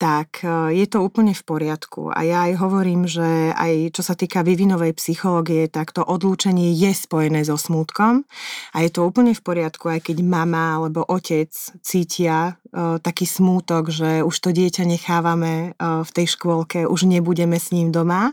tak 0.00 0.40
e, 0.40 0.72
je 0.80 0.86
to 0.88 1.04
úplne 1.04 1.36
v 1.36 1.44
poriadku. 1.44 2.08
A 2.08 2.24
ja 2.24 2.48
aj 2.48 2.56
hovorím, 2.56 3.04
že 3.04 3.52
aj 3.52 3.92
čo 3.92 4.00
sa 4.00 4.16
týka 4.16 4.40
vyvinovej 4.40 4.96
psychológie, 4.96 5.68
tak 5.68 5.92
to 5.92 6.00
odlúčenie 6.00 6.72
je 6.72 6.88
spojené 6.96 7.44
so 7.44 7.60
smútkom. 7.60 8.24
A 8.72 8.80
je 8.80 8.88
to 8.88 9.04
úplne 9.04 9.36
v 9.36 9.44
poriadku, 9.44 9.92
aj 9.92 10.08
keď 10.08 10.24
mama 10.24 10.80
alebo 10.80 11.04
otec 11.04 11.52
cítia 11.84 12.56
uh, 12.56 12.96
taký 12.96 13.28
smútok, 13.28 13.92
že 13.92 14.24
už 14.24 14.32
to 14.40 14.56
dieťa 14.56 14.88
nechávame 14.88 15.76
uh, 15.76 16.00
v 16.00 16.10
tej 16.16 16.32
škôlke, 16.32 16.88
už 16.88 17.04
nebudeme 17.04 17.60
s 17.60 17.68
ním 17.76 17.92
doma. 17.92 18.32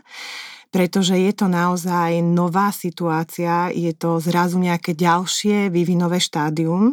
Pretože 0.68 1.16
je 1.16 1.32
to 1.32 1.48
naozaj 1.48 2.20
nová 2.20 2.68
situácia, 2.68 3.72
je 3.72 3.88
to 3.96 4.20
zrazu 4.20 4.60
nejaké 4.60 4.92
ďalšie 4.92 5.72
vývinové 5.72 6.20
štádium, 6.20 6.92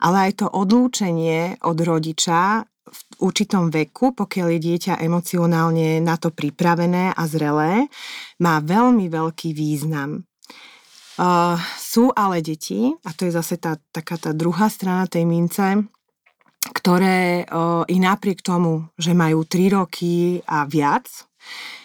ale 0.00 0.32
aj 0.32 0.44
to 0.44 0.46
odlúčenie 0.48 1.60
od 1.60 1.76
rodiča 1.84 2.64
určitom 3.20 3.68
veku, 3.68 4.16
pokiaľ 4.16 4.48
je 4.56 4.60
dieťa 4.60 4.94
emocionálne 5.04 6.00
na 6.00 6.16
to 6.16 6.32
pripravené 6.32 7.12
a 7.12 7.22
zrelé, 7.28 7.86
má 8.40 8.58
veľmi 8.64 9.06
veľký 9.06 9.52
význam. 9.52 10.24
Uh, 11.20 11.60
sú 11.76 12.08
ale 12.16 12.40
deti, 12.40 12.96
a 13.04 13.12
to 13.12 13.28
je 13.28 13.36
zase 13.36 13.60
tá, 13.60 13.76
taká 13.92 14.16
tá 14.16 14.32
druhá 14.32 14.72
strana 14.72 15.04
tej 15.04 15.28
mince, 15.28 15.84
ktoré 16.72 17.44
uh, 17.44 17.84
i 17.84 18.00
napriek 18.00 18.40
tomu, 18.40 18.88
že 18.96 19.12
majú 19.12 19.44
3 19.44 19.76
roky 19.76 20.40
a 20.48 20.64
viac, 20.64 21.28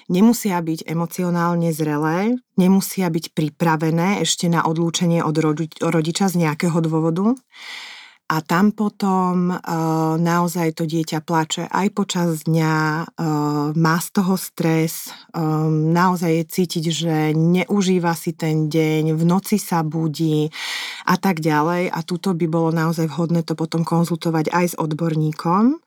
nemusia 0.08 0.56
byť 0.63 0.88
emocionálne 0.88 1.68
zrelé, 1.75 2.39
nemusia 2.56 3.12
byť 3.12 3.36
pripravené 3.36 4.24
ešte 4.24 4.48
na 4.48 4.63
odlúčenie 4.63 5.20
od 5.20 5.36
rodiča 5.84 6.32
z 6.32 6.48
nejakého 6.48 6.80
dôvodu 6.80 7.36
a 8.25 8.41
tam 8.41 8.74
potom 8.74 9.53
uh, 9.53 10.17
naozaj 10.17 10.82
to 10.82 10.89
dieťa 10.89 11.22
plače 11.22 11.70
aj 11.70 11.88
počas 11.94 12.50
dňa, 12.50 12.75
uh, 13.05 13.70
má 13.77 13.98
z 14.01 14.10
toho 14.17 14.34
stres, 14.34 15.13
um, 15.29 15.94
naozaj 15.94 16.41
je 16.41 16.46
cítiť, 16.50 16.86
že 16.89 17.15
neužíva 17.38 18.17
si 18.17 18.34
ten 18.34 18.65
deň, 18.65 19.13
v 19.13 19.24
noci 19.29 19.62
sa 19.62 19.86
budí 19.86 20.50
a 21.05 21.22
tak 21.22 21.38
ďalej. 21.38 21.94
A 21.94 22.00
tuto 22.01 22.34
by 22.34 22.50
bolo 22.50 22.74
naozaj 22.74 23.05
vhodné 23.05 23.46
to 23.46 23.53
potom 23.53 23.86
konzultovať 23.86 24.50
aj 24.50 24.65
s 24.74 24.75
odborníkom 24.82 25.77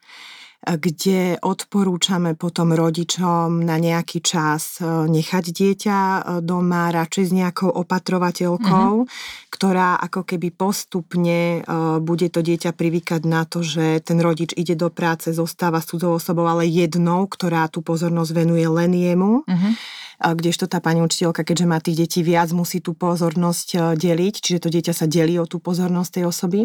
kde 0.59 1.39
odporúčame 1.39 2.35
potom 2.35 2.75
rodičom 2.75 3.63
na 3.63 3.79
nejaký 3.79 4.19
čas 4.19 4.83
e, 4.83 5.07
nechať 5.07 5.45
dieťa 5.55 5.99
e, 5.99 6.21
doma, 6.43 6.91
radšej 6.91 7.25
s 7.31 7.33
nejakou 7.33 7.71
opatrovateľkou, 7.71 8.93
mm-hmm. 9.07 9.49
ktorá 9.55 10.03
ako 10.03 10.27
keby 10.27 10.51
postupne 10.51 11.63
e, 11.63 11.71
bude 12.03 12.27
to 12.35 12.43
dieťa 12.43 12.75
privykať 12.75 13.23
na 13.23 13.47
to, 13.47 13.63
že 13.63 14.03
ten 14.03 14.19
rodič 14.19 14.51
ide 14.59 14.75
do 14.75 14.91
práce, 14.91 15.31
zostáva 15.31 15.79
s 15.79 15.95
cudzou 15.95 16.19
osobou, 16.19 16.51
ale 16.51 16.67
jednou, 16.67 17.31
ktorá 17.31 17.71
tú 17.71 17.79
pozornosť 17.79 18.31
venuje 18.35 18.67
len 18.67 18.93
jemu. 18.99 19.47
Mm-hmm 19.47 19.75
kdežto 20.19 20.67
tá 20.67 20.83
pani 20.83 20.99
učiteľka, 20.99 21.47
keďže 21.47 21.67
má 21.71 21.79
tých 21.79 22.07
detí 22.07 22.21
viac, 22.27 22.51
musí 22.51 22.83
tú 22.83 22.95
pozornosť 22.99 23.69
e, 23.71 23.79
deliť, 23.95 24.35
čiže 24.43 24.63
to 24.67 24.69
dieťa 24.69 24.93
sa 24.95 25.07
delí 25.07 25.39
o 25.39 25.47
tú 25.47 25.63
pozornosť 25.63 26.11
tej 26.19 26.25
osoby. 26.27 26.61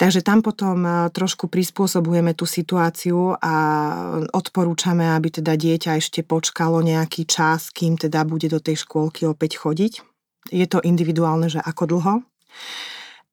Takže 0.00 0.24
tam 0.24 0.40
potom 0.40 0.80
e, 0.82 0.90
trošku 1.12 1.52
prispôsobujeme 1.52 2.32
tú 2.32 2.48
situáciu 2.48 3.36
a 3.36 3.54
odporúčame, 4.32 5.12
aby 5.12 5.28
teda 5.28 5.60
dieťa 5.60 6.00
ešte 6.00 6.24
počkalo 6.24 6.80
nejaký 6.80 7.28
čas, 7.28 7.68
kým 7.68 8.00
teda 8.00 8.24
bude 8.24 8.48
do 8.48 8.58
tej 8.58 8.80
škôlky 8.80 9.28
opäť 9.28 9.60
chodiť. 9.60 9.92
Je 10.48 10.64
to 10.64 10.80
individuálne, 10.80 11.52
že 11.52 11.60
ako 11.60 11.84
dlho. 11.84 12.14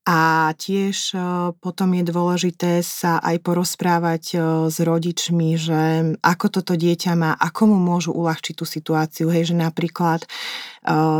A 0.07 0.55
tiež 0.55 1.11
e, 1.11 1.19
potom 1.59 1.91
je 1.91 2.07
dôležité 2.07 2.79
sa 2.79 3.19
aj 3.19 3.43
porozprávať 3.43 4.23
e, 4.31 4.35
s 4.71 4.79
rodičmi, 4.79 5.59
že 5.59 6.15
ako 6.23 6.47
toto 6.47 6.79
dieťa 6.79 7.11
má, 7.19 7.35
ako 7.35 7.75
mu 7.75 7.77
môžu 7.83 8.15
uľahčiť 8.15 8.55
tú 8.55 8.63
situáciu. 8.63 9.27
Hej, 9.27 9.51
že 9.51 9.55
napríklad 9.59 10.23
e, 10.23 10.27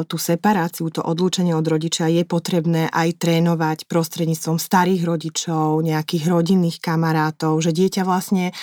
tú 0.08 0.16
separáciu, 0.16 0.88
to 0.88 1.04
odlúčenie 1.04 1.52
od 1.52 1.68
rodiča 1.68 2.08
je 2.08 2.24
potrebné 2.24 2.88
aj 2.88 3.20
trénovať 3.20 3.92
prostredníctvom 3.92 4.56
starých 4.56 5.04
rodičov, 5.04 5.84
nejakých 5.84 6.24
rodinných 6.32 6.80
kamarátov, 6.80 7.60
že 7.60 7.76
dieťa 7.76 8.08
vlastne 8.08 8.56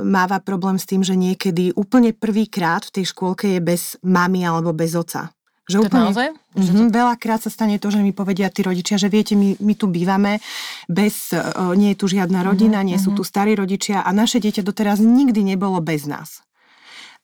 máva 0.00 0.40
problém 0.40 0.80
s 0.80 0.88
tým, 0.88 1.04
že 1.04 1.12
niekedy 1.12 1.76
úplne 1.76 2.16
prvýkrát 2.16 2.88
v 2.88 3.00
tej 3.00 3.12
škôlke 3.12 3.52
je 3.52 3.60
bez 3.60 4.00
mamy 4.00 4.48
alebo 4.48 4.72
bez 4.72 4.96
oca 4.96 5.28
Že 5.70 5.76
to 5.78 5.82
úplne, 5.86 6.02
naozaj? 6.10 6.28
Mm-hmm. 6.58 6.88
Veľakrát 6.90 7.40
sa 7.46 7.50
stane 7.50 7.78
to, 7.78 7.86
že 7.86 8.02
mi 8.02 8.10
povedia 8.10 8.50
tí 8.50 8.66
rodičia, 8.66 8.98
že 8.98 9.06
viete, 9.06 9.38
my, 9.38 9.62
my 9.62 9.74
tu 9.78 9.86
bývame, 9.86 10.42
bez, 10.90 11.30
uh, 11.30 11.70
nie 11.78 11.94
je 11.94 11.98
tu 12.02 12.06
žiadna 12.10 12.42
rodina, 12.42 12.82
mm-hmm. 12.82 12.90
nie 12.90 12.98
sú 12.98 13.14
mhm. 13.14 13.16
tu 13.18 13.22
starí 13.22 13.54
rodičia 13.54 14.02
a 14.02 14.10
naše 14.10 14.42
dieťa 14.42 14.66
doteraz 14.66 14.98
nikdy 14.98 15.54
nebolo 15.54 15.78
bez 15.78 16.10
nás. 16.10 16.42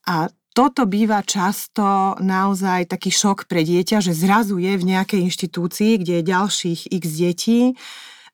A 0.07 0.30
toto 0.54 0.90
býva 0.90 1.23
často 1.23 2.18
naozaj 2.18 2.90
taký 2.90 3.14
šok 3.14 3.47
pre 3.47 3.62
dieťa, 3.62 4.02
že 4.02 4.11
zrazu 4.11 4.59
je 4.59 4.75
v 4.75 4.85
nejakej 4.90 5.23
inštitúcii, 5.30 6.02
kde 6.02 6.18
je 6.18 6.23
ďalších 6.26 6.80
x 6.95 7.04
detí 7.14 7.61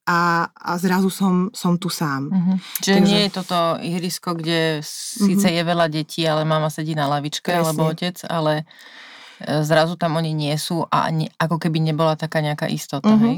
a, 0.08 0.48
a 0.52 0.70
zrazu 0.80 1.08
som, 1.08 1.48
som 1.56 1.80
tu 1.80 1.88
sám. 1.88 2.28
Mm-hmm. 2.28 2.56
Čiže 2.80 2.96
Takže... 2.96 3.08
nie 3.08 3.20
je 3.24 3.30
toto 3.32 3.58
ihrisko, 3.80 4.30
kde 4.36 4.84
síce 4.84 5.48
mm-hmm. 5.48 5.56
je 5.56 5.62
veľa 5.64 5.86
detí, 5.88 6.22
ale 6.24 6.48
mama 6.48 6.68
sedí 6.68 6.92
na 6.92 7.08
lavičke, 7.08 7.48
Presne. 7.48 7.60
alebo 7.60 7.92
otec, 7.92 8.16
ale 8.28 8.68
zrazu 9.62 9.94
tam 9.94 10.16
oni 10.16 10.32
nie 10.32 10.54
sú 10.56 10.84
a 10.88 11.08
ani, 11.08 11.28
ako 11.38 11.60
keby 11.60 11.78
nebola 11.80 12.16
taká 12.16 12.40
nejaká 12.40 12.66
istota. 12.68 13.12
Uh-huh. 13.12 13.22
Hej? 13.24 13.36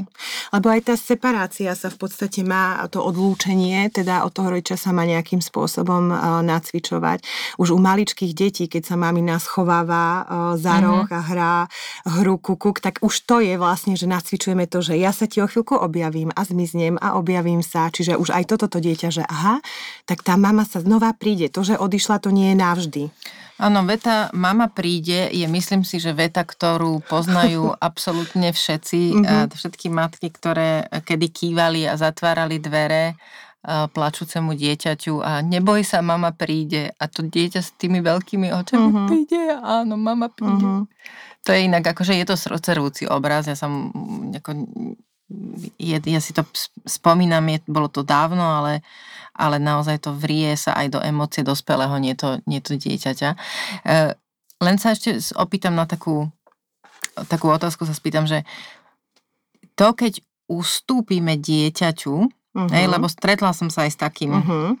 Lebo 0.55 0.67
aj 0.71 0.81
tá 0.87 0.95
separácia 0.95 1.71
sa 1.75 1.91
v 1.91 1.97
podstate 1.99 2.41
má, 2.41 2.81
to 2.87 3.03
odlúčenie, 3.03 3.91
teda 3.91 4.23
od 4.23 4.31
toho 4.31 4.55
rodiča 4.55 4.79
sa 4.79 4.95
má 4.95 5.03
nejakým 5.03 5.43
spôsobom 5.43 6.09
uh, 6.09 6.41
nacvičovať. 6.41 7.23
Už 7.59 7.75
u 7.75 7.79
maličkých 7.79 8.31
detí, 8.33 8.65
keď 8.71 8.93
sa 8.93 8.95
mamina 8.95 9.37
schováva 9.37 10.05
uh, 10.23 10.25
za 10.55 10.79
uh-huh. 10.79 10.85
roh 11.03 11.07
a 11.11 11.21
hrá 11.21 11.53
hru 12.07 12.39
kukuk, 12.39 12.79
tak 12.79 13.03
už 13.03 13.27
to 13.27 13.43
je 13.43 13.59
vlastne, 13.59 13.99
že 13.99 14.07
nacvičujeme 14.07 14.65
to, 14.65 14.79
že 14.79 14.95
ja 14.95 15.11
sa 15.11 15.27
ti 15.27 15.43
o 15.43 15.47
chvíľku 15.49 15.75
objavím 15.75 16.31
a 16.33 16.41
zmiznem 16.47 16.95
a 16.97 17.19
objavím 17.19 17.59
sa. 17.59 17.91
Čiže 17.91 18.15
už 18.15 18.31
aj 18.31 18.43
toto 18.55 18.71
to 18.71 18.79
dieťa, 18.79 19.09
že 19.11 19.23
aha, 19.27 19.59
tak 20.07 20.23
tá 20.23 20.39
mama 20.39 20.63
sa 20.63 20.79
znova 20.79 21.11
príde. 21.17 21.51
To, 21.51 21.65
že 21.65 21.75
odišla, 21.75 22.23
to 22.23 22.31
nie 22.31 22.53
je 22.53 22.57
navždy. 22.57 23.03
Áno, 23.57 23.81
veta 23.89 24.29
mama 24.37 24.69
príde 24.69 25.33
je, 25.33 25.45
myslím 25.49 25.81
si, 25.81 25.97
že 25.97 26.13
veta, 26.13 26.45
ktorú 26.45 27.01
poznajú 27.09 27.73
absolútne 27.87 28.53
všetci, 28.53 29.01
mm-hmm. 29.17 29.53
všetky 29.53 29.87
matky, 29.89 30.29
ktoré 30.29 30.85
kedy 31.01 31.27
kývali 31.33 31.89
a 31.89 31.97
zatvárali 31.97 32.61
dvere 32.61 33.17
plačúcemu 33.67 34.55
dieťaťu 34.55 35.19
a 35.19 35.43
neboj 35.43 35.83
sa, 35.83 35.99
mama 35.99 36.31
príde. 36.31 36.93
A 36.95 37.11
to 37.11 37.25
dieťa 37.25 37.59
s 37.59 37.75
tými 37.75 37.99
veľkými 37.99 38.47
očami 38.53 38.87
mm-hmm. 38.87 39.07
príde, 39.11 39.43
áno, 39.59 39.99
mama 39.99 40.31
príde. 40.31 40.63
Mm-hmm. 40.63 40.83
To 41.43 41.49
je 41.51 41.59
inak, 41.67 41.83
akože 41.83 42.15
je 42.15 42.25
to 42.27 42.35
srdcervúci 42.39 43.07
obraz, 43.11 43.47
ja 43.47 43.55
som 43.59 43.91
ako, 44.35 44.67
ja, 45.79 45.97
ja 45.99 46.21
si 46.23 46.31
to 46.31 46.47
spomínam, 46.87 47.43
je, 47.51 47.59
bolo 47.67 47.91
to 47.91 48.03
dávno, 48.03 48.43
ale 48.43 48.81
ale 49.37 49.61
naozaj 49.61 50.01
to 50.01 50.11
vrie 50.17 50.57
sa 50.57 50.73
aj 50.73 50.97
do 50.97 50.99
emócie 50.99 51.45
dospelého, 51.45 51.93
nie 52.01 52.17
to, 52.17 52.41
nie 52.49 52.57
to 52.57 52.73
dieťaťa. 52.73 53.29
E, 53.85 54.17
len 54.57 54.75
sa 54.81 54.97
ešte 54.97 55.13
opýtam 55.37 55.77
na 55.77 55.85
takú, 55.85 56.25
takú 57.29 57.53
otázku, 57.53 57.85
sa 57.85 57.93
spýtam, 57.93 58.25
že 58.25 58.41
to, 59.77 59.93
keď 59.93 60.25
ustúpime 60.49 61.37
dieťaťu, 61.37 62.15
uh-huh. 62.17 62.69
hej, 62.73 62.89
lebo 62.89 63.05
stretla 63.05 63.53
som 63.53 63.69
sa 63.69 63.85
aj 63.85 63.91
s 63.93 63.97
takým, 64.01 64.33
uh-huh. 64.33 64.73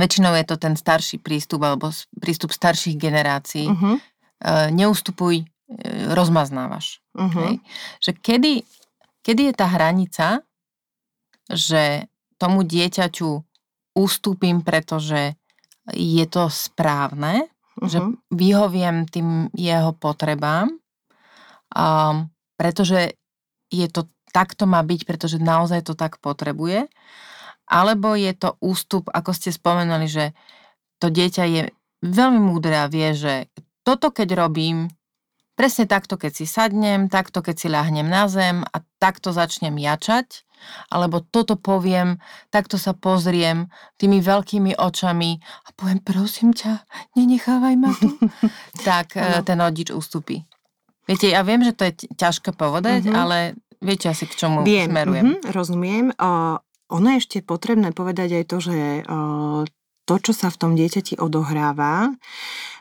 väčšinou 0.00 0.32
je 0.40 0.44
to 0.48 0.56
ten 0.56 0.80
starší 0.80 1.20
prístup 1.20 1.60
alebo 1.68 1.92
prístup 2.16 2.56
starších 2.56 2.96
generácií, 2.96 3.68
uh-huh. 3.68 4.00
e, 4.00 4.52
neustupuj, 4.72 5.44
e, 5.44 5.46
rozmaznávaš. 6.16 7.04
Uh-huh. 7.12 7.36
Hej? 7.44 7.54
Že 8.00 8.10
kedy, 8.16 8.52
kedy 9.24 9.50
je 9.50 9.54
tá 9.54 9.66
hranica, 9.68 10.26
že 11.50 12.06
tomu 12.40 12.64
dieťaťu 12.64 13.30
ustúpim, 13.98 14.62
pretože 14.62 15.34
je 15.92 16.24
to 16.30 16.46
správne, 16.48 17.44
uh-huh. 17.44 17.88
že 17.90 17.98
mhm. 18.00 18.12
vyhoviem 18.32 18.96
tým 19.10 19.50
jeho 19.52 19.92
potrebám, 19.96 20.70
um, 21.74 22.30
pretože 22.54 23.18
je 23.70 23.86
to 23.86 24.06
takto 24.30 24.66
má 24.66 24.82
byť, 24.86 25.00
pretože 25.06 25.42
naozaj 25.42 25.90
to 25.90 25.94
tak 25.98 26.22
potrebuje, 26.22 26.86
alebo 27.70 28.14
je 28.14 28.30
to 28.34 28.58
ústup, 28.62 29.10
ako 29.10 29.30
ste 29.34 29.54
spomenuli, 29.54 30.06
že 30.06 30.34
to 31.02 31.10
dieťa 31.10 31.44
je 31.46 31.62
veľmi 32.02 32.38
múdre 32.38 32.74
a 32.78 32.90
vie, 32.90 33.14
že 33.14 33.50
toto 33.86 34.10
keď 34.10 34.46
robím, 34.46 34.90
presne 35.60 35.84
takto 35.84 36.16
keď 36.16 36.32
si 36.32 36.48
sadnem, 36.48 37.12
takto 37.12 37.44
keď 37.44 37.56
si 37.60 37.68
ľahnem 37.68 38.08
na 38.08 38.24
zem 38.32 38.64
a 38.64 38.80
takto 38.96 39.28
začnem 39.28 39.76
jačať, 39.76 40.48
alebo 40.88 41.20
toto 41.20 41.60
poviem, 41.60 42.16
takto 42.48 42.80
sa 42.80 42.96
pozriem 42.96 43.68
tými 44.00 44.24
veľkými 44.24 44.80
očami 44.80 45.36
a 45.36 45.68
poviem, 45.76 46.00
prosím 46.00 46.56
ťa, 46.56 46.80
nenechávaj 47.12 47.74
ma 47.76 47.92
tu, 47.92 48.08
tak 48.88 49.20
no. 49.20 49.44
ten 49.44 49.60
rodič 49.60 49.92
ustupí. 49.92 50.48
Viete, 51.04 51.28
ja 51.28 51.44
viem, 51.44 51.60
že 51.60 51.76
to 51.76 51.92
je 51.92 52.08
ťažké 52.16 52.56
povedať, 52.56 53.12
mm-hmm. 53.12 53.20
ale 53.20 53.60
viete 53.84 54.08
asi, 54.08 54.24
k 54.24 54.40
čomu 54.40 54.64
viem, 54.64 54.88
smerujem. 54.88 55.28
Mm-hmm, 55.28 55.52
rozumiem. 55.52 56.06
O, 56.16 56.56
ono 56.88 57.06
je 57.12 57.20
ešte 57.20 57.44
potrebné 57.44 57.92
povedať 57.92 58.40
aj 58.40 58.44
to, 58.48 58.56
že 58.64 58.76
o, 59.04 59.16
to, 60.08 60.14
čo 60.24 60.32
sa 60.32 60.48
v 60.48 60.56
tom 60.56 60.72
dieťati 60.72 61.20
odohráva, 61.20 62.16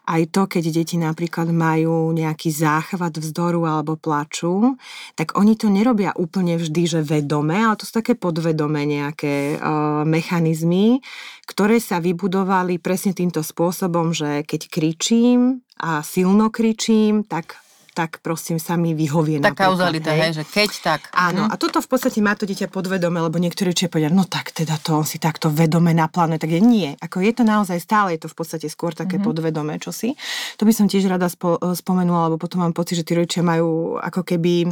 aj 0.09 0.33
to, 0.33 0.49
keď 0.49 0.63
deti 0.73 0.97
napríklad 0.97 1.53
majú 1.53 2.09
nejaký 2.09 2.49
záchvat 2.49 3.21
vzdoru 3.21 3.69
alebo 3.69 3.93
plaču, 3.93 4.73
tak 5.13 5.37
oni 5.37 5.53
to 5.53 5.69
nerobia 5.69 6.17
úplne 6.17 6.57
vždy, 6.57 6.83
že 6.89 7.01
vedome, 7.05 7.53
ale 7.53 7.77
to 7.77 7.85
sú 7.85 8.01
také 8.01 8.17
podvedome 8.17 8.81
nejaké 8.89 9.61
uh, 9.61 10.01
mechanizmy, 10.09 11.05
ktoré 11.45 11.77
sa 11.77 12.01
vybudovali 12.01 12.81
presne 12.81 13.13
týmto 13.13 13.45
spôsobom, 13.45 14.09
že 14.09 14.41
keď 14.49 14.61
kričím 14.65 15.61
a 15.77 16.01
silno 16.01 16.49
kričím, 16.49 17.21
tak 17.21 17.61
tak 17.99 18.23
prosím 18.23 18.63
sa 18.63 18.79
mi 18.79 18.95
vyhovie. 18.95 19.43
Tak 19.43 19.59
kauzalita, 19.59 20.15
hej? 20.15 20.31
hej, 20.31 20.33
že 20.39 20.43
keď 20.47 20.69
tak. 20.79 21.01
Áno, 21.11 21.43
hm. 21.43 21.51
a 21.51 21.59
toto 21.59 21.83
v 21.83 21.91
podstate 21.91 22.23
má 22.23 22.31
to 22.39 22.47
dieťa 22.47 22.71
podvedome, 22.71 23.19
lebo 23.19 23.35
niektorí 23.35 23.75
či 23.75 23.91
povedia, 23.91 24.07
no 24.07 24.23
tak 24.23 24.55
teda 24.55 24.79
to 24.79 24.95
on 24.95 25.03
si 25.03 25.19
takto 25.19 25.51
vedome 25.51 25.91
naplánuje, 25.91 26.39
tak 26.39 26.51
je 26.55 26.63
nie. 26.63 26.95
Ako 27.03 27.19
je 27.19 27.35
to 27.35 27.43
naozaj 27.43 27.75
stále, 27.83 28.15
je 28.15 28.23
to 28.23 28.31
v 28.31 28.37
podstate 28.39 28.71
skôr 28.71 28.95
také 28.95 29.19
mm-hmm. 29.19 29.27
podvedomé 29.27 29.75
čosi. 29.83 30.15
To 30.55 30.63
by 30.63 30.71
som 30.71 30.87
tiež 30.87 31.11
rada 31.11 31.27
spo, 31.27 31.59
spomenula, 31.59 32.31
lebo 32.31 32.39
potom 32.39 32.63
mám 32.63 32.71
pocit, 32.71 33.03
že 33.03 33.03
tí 33.03 33.19
rodičia 33.19 33.43
majú 33.43 33.99
ako 33.99 34.23
keby 34.23 34.71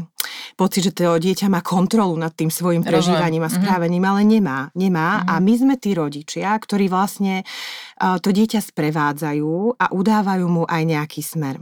pocit, 0.55 0.87
že 0.87 0.95
to 0.95 1.19
dieťa 1.19 1.51
má 1.51 1.59
kontrolu 1.59 2.15
nad 2.15 2.31
tým 2.31 2.47
svojim 2.47 2.87
prežívaním 2.87 3.43
a 3.43 3.51
mhm. 3.51 3.55
správením, 3.59 4.03
ale 4.07 4.23
nemá. 4.23 4.71
Nemá 4.71 5.19
mm-hmm. 5.19 5.31
a 5.35 5.43
my 5.43 5.53
sme 5.59 5.75
tí 5.75 5.91
rodičia, 5.91 6.55
ktorí 6.55 6.87
vlastne 6.87 7.43
uh, 7.43 8.15
to 8.23 8.31
dieťa 8.31 8.63
sprevádzajú 8.63 9.75
a 9.75 9.85
udávajú 9.91 10.45
mu 10.47 10.63
aj 10.63 10.81
nejaký 10.87 11.19
smer. 11.19 11.59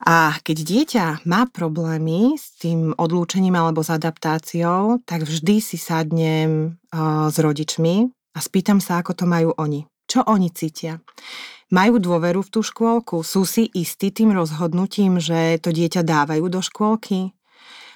A 0.00 0.32
keď 0.40 0.58
dieťa 0.64 1.06
má 1.28 1.44
problémy 1.44 2.32
s 2.40 2.56
tým 2.56 2.96
odlúčením 2.96 3.52
alebo 3.52 3.84
s 3.84 3.92
adaptáciou, 3.92 5.04
tak 5.04 5.28
vždy 5.28 5.60
si 5.60 5.76
sadnem 5.76 6.80
uh, 6.88 7.28
s 7.28 7.36
rodičmi 7.36 8.08
a 8.32 8.38
spýtam 8.40 8.80
sa, 8.80 9.04
ako 9.04 9.12
to 9.12 9.24
majú 9.28 9.52
oni. 9.60 9.84
Čo 10.08 10.24
oni 10.24 10.48
cítia? 10.56 11.04
Majú 11.70 12.00
dôveru 12.00 12.40
v 12.40 12.50
tú 12.50 12.64
škôlku? 12.64 13.20
Sú 13.22 13.44
si 13.44 13.68
istí 13.76 14.10
tým 14.10 14.32
rozhodnutím, 14.32 15.20
že 15.20 15.60
to 15.60 15.70
dieťa 15.70 16.02
dávajú 16.02 16.48
do 16.48 16.64
škôlky? 16.64 17.36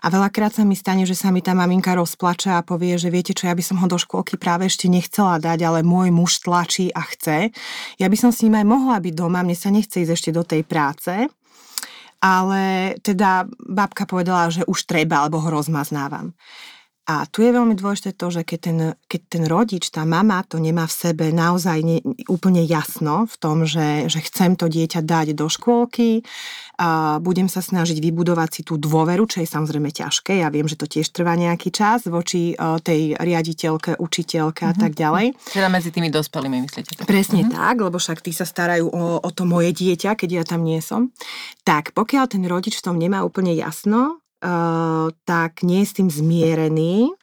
A 0.04 0.12
veľakrát 0.12 0.52
sa 0.52 0.68
mi 0.68 0.76
stane, 0.76 1.08
že 1.08 1.16
sa 1.16 1.32
mi 1.32 1.40
tá 1.40 1.56
maminka 1.56 1.96
rozplače 1.96 2.52
a 2.52 2.60
povie, 2.60 3.00
že 3.00 3.08
viete 3.08 3.32
čo, 3.32 3.48
ja 3.48 3.56
by 3.56 3.64
som 3.64 3.80
ho 3.80 3.88
do 3.88 3.96
škôlky 3.96 4.36
práve 4.36 4.68
ešte 4.68 4.84
nechcela 4.92 5.40
dať, 5.40 5.64
ale 5.64 5.80
môj 5.80 6.12
muž 6.12 6.44
tlačí 6.44 6.92
a 6.92 7.00
chce. 7.00 7.48
Ja 7.96 8.06
by 8.12 8.16
som 8.20 8.28
s 8.28 8.44
ním 8.44 8.60
aj 8.60 8.68
mohla 8.68 9.00
byť 9.00 9.14
doma, 9.16 9.40
mne 9.40 9.56
sa 9.56 9.72
nechce 9.72 10.04
ísť 10.04 10.12
ešte 10.12 10.30
do 10.36 10.44
tej 10.44 10.60
práce 10.68 11.32
ale 12.24 12.96
teda 13.04 13.44
babka 13.60 14.08
povedala, 14.08 14.48
že 14.48 14.64
už 14.64 14.88
treba, 14.88 15.20
alebo 15.20 15.44
ho 15.44 15.52
rozmaznávam. 15.52 16.32
A 17.04 17.28
tu 17.28 17.44
je 17.44 17.52
veľmi 17.52 17.76
dôležité 17.76 18.16
to, 18.16 18.32
že 18.32 18.48
keď 18.48 18.58
ten, 18.64 18.78
keď 19.04 19.20
ten 19.28 19.44
rodič, 19.44 19.92
tá 19.92 20.08
mama 20.08 20.40
to 20.48 20.56
nemá 20.56 20.88
v 20.88 20.96
sebe 20.96 21.24
naozaj 21.36 21.78
ne, 21.84 21.98
úplne 22.32 22.64
jasno 22.64 23.28
v 23.28 23.36
tom, 23.36 23.68
že, 23.68 24.08
že 24.08 24.24
chcem 24.24 24.56
to 24.56 24.72
dieťa 24.72 25.04
dať 25.04 25.36
do 25.36 25.52
škôlky, 25.52 26.24
a 26.74 27.22
budem 27.22 27.46
sa 27.46 27.62
snažiť 27.62 28.02
vybudovať 28.02 28.50
si 28.50 28.62
tú 28.66 28.74
dôveru, 28.74 29.30
čo 29.30 29.38
je 29.38 29.46
samozrejme 29.46 29.94
ťažké. 29.94 30.42
Ja 30.42 30.50
viem, 30.50 30.66
že 30.66 30.74
to 30.74 30.90
tiež 30.90 31.06
trvá 31.14 31.38
nejaký 31.38 31.70
čas 31.70 32.02
voči 32.10 32.58
tej 32.58 33.14
riaditeľke, 33.14 34.02
učiteľke 34.02 34.66
mm-hmm. 34.66 34.74
a 34.74 34.82
tak 34.82 34.98
ďalej. 34.98 35.38
Teda 35.54 35.70
medzi 35.70 35.94
tými 35.94 36.10
dospelými, 36.10 36.66
myslíte? 36.66 36.98
Tak? 36.98 37.06
Presne 37.06 37.46
mm-hmm. 37.46 37.54
tak, 37.54 37.76
lebo 37.78 38.02
však 38.02 38.18
tí 38.26 38.34
sa 38.34 38.42
starajú 38.42 38.90
o, 38.90 39.22
o 39.22 39.30
to 39.30 39.46
moje 39.46 39.70
dieťa, 39.70 40.18
keď 40.18 40.42
ja 40.42 40.42
tam 40.42 40.66
nie 40.66 40.82
som. 40.82 41.14
Tak, 41.62 41.94
pokiaľ 41.94 42.24
ten 42.26 42.42
rodič 42.42 42.82
v 42.82 42.90
tom 42.90 42.98
nemá 42.98 43.22
úplne 43.22 43.54
jasno, 43.54 44.23
tak 45.24 45.64
nie 45.64 45.80
je 45.82 45.88
s 45.88 45.96
tým 45.96 46.08
zmierený, 46.12 47.16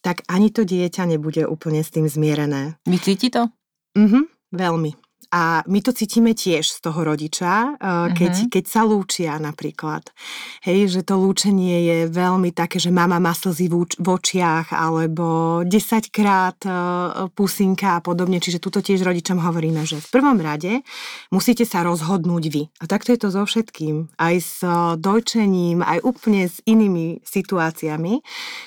tak 0.00 0.24
ani 0.28 0.48
to 0.48 0.64
dieťa 0.64 1.04
nebude 1.04 1.44
úplne 1.44 1.84
s 1.84 1.92
tým 1.92 2.08
zmierené. 2.08 2.80
Vy 2.88 2.98
cíti 2.98 3.28
to? 3.28 3.52
Mhm, 3.92 4.28
veľmi. 4.56 5.01
A 5.32 5.64
my 5.64 5.80
to 5.80 5.96
cítime 5.96 6.36
tiež 6.36 6.68
z 6.68 6.78
toho 6.84 7.08
rodiča, 7.08 7.80
uh, 7.80 8.12
keď, 8.12 8.32
uh-huh. 8.36 8.50
keď 8.52 8.64
sa 8.68 8.84
lúčia 8.84 9.32
napríklad. 9.40 10.12
Hej, 10.60 10.92
že 10.92 11.00
to 11.08 11.16
lúčenie 11.16 11.88
je 11.88 11.98
veľmi 12.12 12.52
také, 12.52 12.76
že 12.76 12.92
mama 12.92 13.16
má 13.16 13.32
slzy 13.32 13.72
v, 13.72 13.88
očiach 13.96 14.76
alebo 14.76 15.60
10 15.64 15.72
krát 16.12 16.60
uh, 16.68 17.32
pusinka 17.32 17.96
a 17.96 18.04
podobne. 18.04 18.44
Čiže 18.44 18.60
tuto 18.60 18.84
tiež 18.84 19.00
rodičom 19.08 19.40
hovoríme, 19.40 19.88
že 19.88 20.04
v 20.04 20.08
prvom 20.12 20.36
rade 20.36 20.84
musíte 21.32 21.64
sa 21.64 21.80
rozhodnúť 21.80 22.44
vy. 22.52 22.62
A 22.78 22.84
takto 22.84 23.16
je 23.16 23.20
to 23.24 23.32
so 23.32 23.48
všetkým. 23.48 24.12
Aj 24.20 24.36
s 24.36 24.60
uh, 24.60 25.00
dojčením, 25.00 25.80
aj 25.80 26.04
úplne 26.04 26.44
s 26.44 26.60
inými 26.68 27.24
situáciami. 27.24 28.20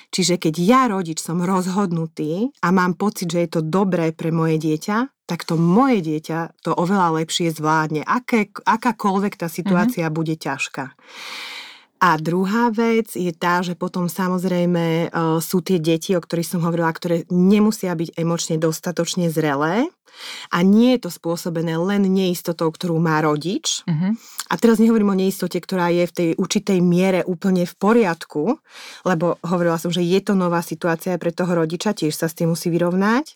Čiže 0.10 0.42
keď 0.42 0.56
ja 0.58 0.82
rodič 0.90 1.22
som 1.22 1.46
rozhodnutý 1.46 2.50
a 2.66 2.74
mám 2.74 2.98
pocit, 2.98 3.30
že 3.30 3.46
je 3.46 3.50
to 3.54 3.62
dobré 3.62 4.10
pre 4.10 4.34
moje 4.34 4.58
dieťa, 4.58 5.15
tak 5.26 5.46
to 5.46 5.58
moje 5.58 6.06
dieťa 6.06 6.62
to 6.62 6.72
oveľa 6.74 7.22
lepšie 7.22 7.50
zvládne, 7.54 8.06
aké, 8.06 8.54
akákoľvek 8.54 9.34
tá 9.42 9.48
situácia 9.50 10.06
mm-hmm. 10.06 10.18
bude 10.18 10.36
ťažká. 10.38 10.94
A 12.06 12.20
druhá 12.22 12.70
vec 12.70 13.16
je 13.16 13.32
tá, 13.32 13.64
že 13.64 13.74
potom 13.74 14.06
samozrejme 14.12 15.10
uh, 15.10 15.40
sú 15.42 15.64
tie 15.64 15.82
deti, 15.82 16.14
o 16.14 16.22
ktorých 16.22 16.46
som 16.46 16.62
hovorila, 16.62 16.92
ktoré 16.92 17.24
nemusia 17.32 17.96
byť 17.96 18.20
emočne 18.20 18.60
dostatočne 18.60 19.32
zrelé 19.32 19.90
a 20.52 20.64
nie 20.64 20.96
je 20.96 21.08
to 21.08 21.12
spôsobené 21.12 21.76
len 21.80 22.08
neistotou, 22.08 22.72
ktorú 22.72 23.00
má 23.00 23.20
rodič. 23.20 23.84
Uh-huh. 23.84 24.16
A 24.48 24.54
teraz 24.56 24.80
nehovorím 24.80 25.12
o 25.12 25.20
neistote, 25.20 25.60
ktorá 25.60 25.92
je 25.92 26.08
v 26.08 26.16
tej 26.16 26.30
určitej 26.40 26.80
miere 26.80 27.22
úplne 27.28 27.68
v 27.68 27.74
poriadku, 27.76 28.60
lebo 29.08 29.40
hovorila 29.44 29.80
som, 29.80 29.92
že 29.92 30.04
je 30.04 30.20
to 30.24 30.38
nová 30.38 30.64
situácia 30.64 31.16
pre 31.20 31.36
toho 31.36 31.52
rodiča, 31.64 31.96
tiež 31.96 32.16
sa 32.16 32.32
s 32.32 32.38
tým 32.38 32.54
musí 32.54 32.72
vyrovnať. 32.72 33.36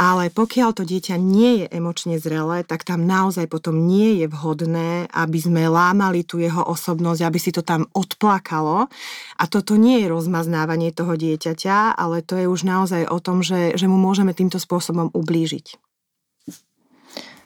Ale 0.00 0.32
pokiaľ 0.32 0.72
to 0.72 0.88
dieťa 0.88 1.20
nie 1.20 1.64
je 1.64 1.66
emočne 1.68 2.16
zrelé, 2.16 2.64
tak 2.64 2.88
tam 2.88 3.04
naozaj 3.04 3.44
potom 3.44 3.84
nie 3.84 4.24
je 4.24 4.26
vhodné, 4.30 5.04
aby 5.12 5.36
sme 5.36 5.68
lámali 5.68 6.24
tú 6.24 6.40
jeho 6.40 6.64
osobnosť, 6.64 7.20
aby 7.20 7.36
si 7.36 7.52
to 7.52 7.60
tam 7.60 7.84
odplakalo. 7.92 8.88
A 9.36 9.44
toto 9.52 9.76
nie 9.76 10.00
je 10.00 10.08
rozmaznávanie 10.08 10.96
toho 10.96 11.12
dieťaťa, 11.12 11.92
ale 12.00 12.24
to 12.24 12.40
je 12.40 12.48
už 12.48 12.64
naozaj 12.64 13.04
o 13.04 13.20
tom, 13.20 13.44
že, 13.44 13.76
že 13.76 13.84
mu 13.84 14.00
môžeme 14.00 14.32
týmto 14.32 14.56
spôsobom 14.56 15.12
ublížiť. 15.12 15.76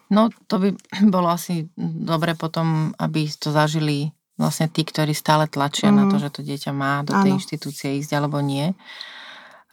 No 0.06 0.30
to 0.46 0.62
by 0.62 0.68
bolo 1.14 1.34
asi 1.34 1.66
dobre 1.76 2.38
potom, 2.38 2.94
aby 2.94 3.26
to 3.26 3.50
zažili 3.50 4.14
vlastne 4.38 4.70
tí, 4.70 4.86
ktorí 4.86 5.16
stále 5.16 5.50
tlačia 5.50 5.90
mm. 5.90 5.96
na 5.96 6.04
to, 6.06 6.16
mhm. 6.20 6.22
že 6.22 6.30
to 6.30 6.40
dieťa 6.46 6.70
má 6.70 7.02
do 7.02 7.10
tej 7.10 7.30
ano. 7.34 7.38
inštitúcie 7.42 7.98
ísť 7.98 8.12
alebo 8.14 8.38
nie. 8.38 8.70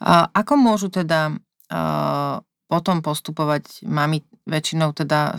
A 0.02 0.26
ako 0.34 0.58
môžu 0.58 0.90
teda 0.90 1.38
potom 2.74 3.06
postupovať 3.06 3.86
mami 3.86 4.26
väčšinou 4.50 4.90
teda 4.98 5.20
e, 5.30 5.36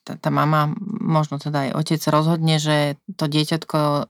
tá, 0.00 0.16
tá 0.16 0.30
mama, 0.32 0.72
možno 1.04 1.36
teda 1.36 1.68
aj 1.68 1.70
otec 1.76 2.00
rozhodne, 2.08 2.56
že 2.56 2.96
to 3.20 3.28
dieťatko 3.28 3.80
e, 3.84 4.02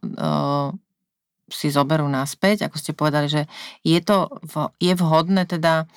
si 1.51 1.69
zoberú 1.75 2.07
naspäť, 2.07 2.71
ako 2.71 2.77
ste 2.79 2.95
povedali, 2.95 3.27
že 3.27 3.43
je 3.83 3.99
to 3.99 4.31
je 4.79 4.95
vhodné 4.95 5.51
teda, 5.51 5.91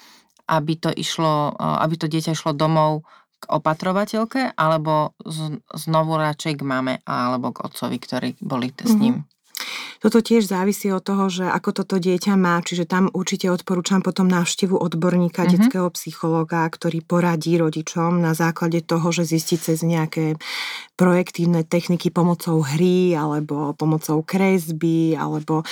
aby 0.50 0.74
to 0.82 0.90
išlo, 0.90 1.54
e, 1.54 1.66
aby 1.86 1.94
to 1.94 2.10
dieťa 2.10 2.34
išlo 2.34 2.58
domov 2.58 3.06
k 3.38 3.54
opatrovateľke, 3.54 4.58
alebo 4.58 5.13
znovu 5.78 6.18
radšej 6.18 6.58
k 6.58 6.66
mame 6.66 7.06
alebo 7.06 7.54
k 7.54 7.70
otcovi, 7.70 8.02
ktorí 8.02 8.30
boli 8.42 8.74
s 8.74 8.98
mhm. 8.98 9.02
ním. 9.02 9.16
Toto 9.98 10.22
tiež 10.22 10.46
závisí 10.46 10.94
od 10.94 11.02
toho, 11.02 11.28
že 11.28 11.46
ako 11.50 11.84
toto 11.84 11.96
dieťa 11.98 12.38
má, 12.38 12.62
čiže 12.62 12.86
tam 12.86 13.10
určite 13.10 13.50
odporúčam 13.50 14.06
potom 14.06 14.30
návštevu 14.30 14.78
odborníka, 14.78 15.44
mm-hmm. 15.44 15.54
detského 15.58 15.88
psychológa, 15.98 16.70
ktorý 16.70 17.02
poradí 17.02 17.58
rodičom 17.58 18.22
na 18.22 18.38
základe 18.38 18.86
toho, 18.86 19.10
že 19.10 19.26
zistí 19.26 19.58
cez 19.58 19.82
nejaké 19.82 20.38
projektívne 20.98 21.62
techniky 21.62 22.10
pomocou 22.10 22.62
hry 22.66 23.14
alebo 23.14 23.78
pomocou 23.78 24.26
kresby 24.26 25.14
alebo 25.14 25.62
e, 25.62 25.66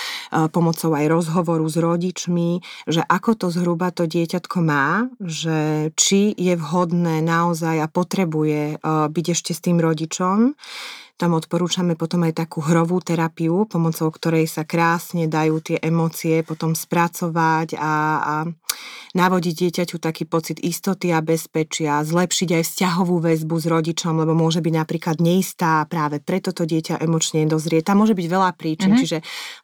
pomocou 0.54 0.94
aj 0.94 1.06
rozhovoru 1.10 1.66
s 1.66 1.78
rodičmi, 1.82 2.62
že 2.86 3.02
ako 3.02 3.32
to 3.34 3.48
zhruba 3.50 3.90
to 3.90 4.06
dieťatko 4.06 4.58
má, 4.62 5.10
že 5.18 5.90
či 5.98 6.30
je 6.38 6.54
vhodné 6.54 7.26
naozaj 7.26 7.82
a 7.82 7.90
potrebuje 7.90 8.78
e, 8.78 8.90
byť 9.10 9.26
ešte 9.34 9.52
s 9.58 9.64
tým 9.66 9.82
rodičom, 9.82 10.54
tam 11.16 11.40
odporúčame 11.40 11.96
potom 11.96 12.28
aj 12.28 12.44
takú 12.44 12.60
hrovú 12.60 13.00
terapiu, 13.00 13.64
pomocou 13.72 14.12
ktorej 14.12 14.52
sa 14.52 14.68
krásne 14.68 15.32
dajú 15.32 15.64
tie 15.64 15.80
emócie 15.80 16.44
potom 16.44 16.76
spracovať 16.76 17.80
a, 17.80 17.94
a 18.20 18.36
navodiť 19.16 19.54
dieťaťu 19.56 19.96
taký 19.96 20.28
pocit 20.28 20.60
istoty 20.60 21.16
a 21.16 21.24
bezpečia, 21.24 22.04
zlepšiť 22.04 22.60
aj 22.60 22.64
vzťahovú 22.68 23.24
väzbu 23.24 23.56
s 23.56 23.66
rodičom, 23.72 24.20
lebo 24.20 24.36
môže 24.36 24.60
byť 24.60 24.74
napríklad 24.76 25.24
neistá 25.24 25.80
a 25.80 25.88
práve 25.88 26.20
preto 26.20 26.52
to 26.52 26.68
dieťa 26.68 27.00
emočne 27.00 27.48
dozrie. 27.48 27.80
Tam 27.80 28.04
môže 28.04 28.12
byť 28.12 28.28
veľa 28.28 28.52
príčin, 28.60 28.92
mm-hmm. 28.92 29.02
čiže 29.02 29.18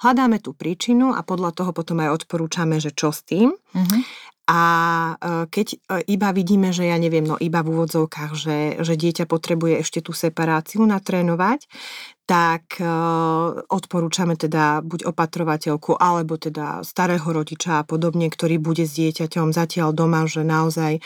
hľadáme 0.08 0.40
tú 0.40 0.56
príčinu 0.56 1.12
a 1.12 1.20
podľa 1.20 1.52
toho 1.52 1.76
potom 1.76 2.00
aj 2.00 2.24
odporúčame, 2.24 2.80
že 2.80 2.96
čo 2.96 3.12
s 3.12 3.28
tým. 3.28 3.52
Mm-hmm. 3.52 4.02
A 4.50 4.62
e, 4.66 5.16
keď 5.54 5.68
e, 5.70 5.78
iba 6.18 6.34
vidíme, 6.34 6.74
že 6.74 6.90
ja 6.90 6.98
neviem, 6.98 7.22
no 7.22 7.38
iba 7.38 7.62
v 7.62 7.78
úvodzovkách, 7.78 8.32
že, 8.34 8.58
že 8.82 8.94
dieťa 8.98 9.30
potrebuje 9.30 9.86
ešte 9.86 10.02
tú 10.02 10.18
separáciu 10.18 10.82
natrénovať, 10.90 11.70
tak 12.26 12.82
e, 12.82 12.86
odporúčame 13.70 14.34
teda 14.34 14.82
buď 14.82 15.06
opatrovateľku, 15.14 15.94
alebo 15.94 16.42
teda 16.42 16.82
starého 16.82 17.26
rodiča 17.26 17.86
a 17.86 17.88
podobne, 17.88 18.34
ktorý 18.34 18.58
bude 18.58 18.90
s 18.90 18.98
dieťaťom 18.98 19.54
zatiaľ 19.54 19.94
doma, 19.94 20.26
že 20.26 20.42
naozaj 20.42 21.04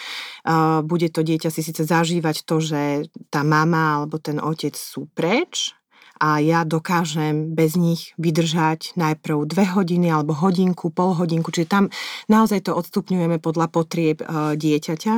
bude 0.85 1.07
to 1.09 1.25
dieťa 1.25 1.49
si 1.49 1.61
síce 1.65 1.83
zažívať 1.83 2.45
to, 2.45 2.61
že 2.61 3.09
tá 3.33 3.41
mama 3.41 4.01
alebo 4.01 4.21
ten 4.21 4.37
otec 4.37 4.77
sú 4.77 5.09
preč, 5.11 5.75
a 6.15 6.39
ja 6.39 6.63
dokážem 6.63 7.51
bez 7.51 7.75
nich 7.75 8.15
vydržať 8.15 8.95
najprv 8.95 9.45
dve 9.47 9.65
hodiny 9.67 10.07
alebo 10.07 10.31
hodinku, 10.31 10.91
pol 10.91 11.11
hodinku, 11.11 11.51
čiže 11.51 11.67
tam 11.67 11.83
naozaj 12.31 12.67
to 12.67 12.71
odstupňujeme 12.71 13.43
podľa 13.43 13.67
potrieb 13.67 14.23
e, 14.23 14.55
dieťaťa. 14.55 15.13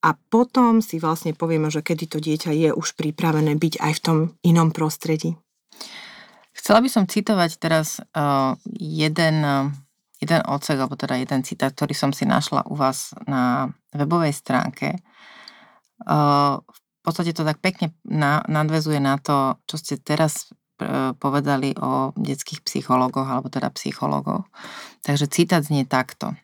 A 0.00 0.16
potom 0.16 0.80
si 0.80 0.96
vlastne 0.96 1.36
povieme, 1.36 1.68
že 1.68 1.84
kedy 1.84 2.04
to 2.08 2.18
dieťa 2.24 2.56
je 2.56 2.70
už 2.72 2.96
pripravené 2.96 3.52
byť 3.60 3.74
aj 3.84 3.92
v 3.92 4.00
tom 4.00 4.18
inom 4.40 4.72
prostredí. 4.72 5.36
Chcela 6.56 6.80
by 6.80 6.88
som 6.88 7.04
citovať 7.04 7.60
teraz 7.60 8.00
uh, 8.00 8.56
jeden, 8.80 9.44
uh, 9.44 9.68
jeden 10.16 10.40
odsek, 10.48 10.80
alebo 10.80 10.96
teda 10.96 11.20
jeden 11.20 11.44
citát, 11.44 11.76
ktorý 11.76 11.92
som 11.92 12.16
si 12.16 12.24
našla 12.24 12.64
u 12.72 12.80
vás 12.80 13.12
na 13.28 13.72
webovej 13.92 14.32
stránke. 14.32 15.04
V 16.00 16.79
v 17.00 17.02
podstate 17.02 17.32
to 17.32 17.48
tak 17.48 17.64
pekne 17.64 17.96
na, 18.04 18.44
nadvezuje 18.44 19.00
na 19.00 19.16
to, 19.16 19.56
čo 19.64 19.76
ste 19.80 19.94
teraz 19.96 20.52
e, 20.76 21.16
povedali 21.16 21.72
o 21.80 22.12
detských 22.12 22.60
psychologoch, 22.60 23.24
alebo 23.24 23.48
teda 23.48 23.72
psychologoch. 23.72 24.44
Takže 25.00 25.32
citát 25.32 25.64
znie 25.64 25.88
takto. 25.88 26.36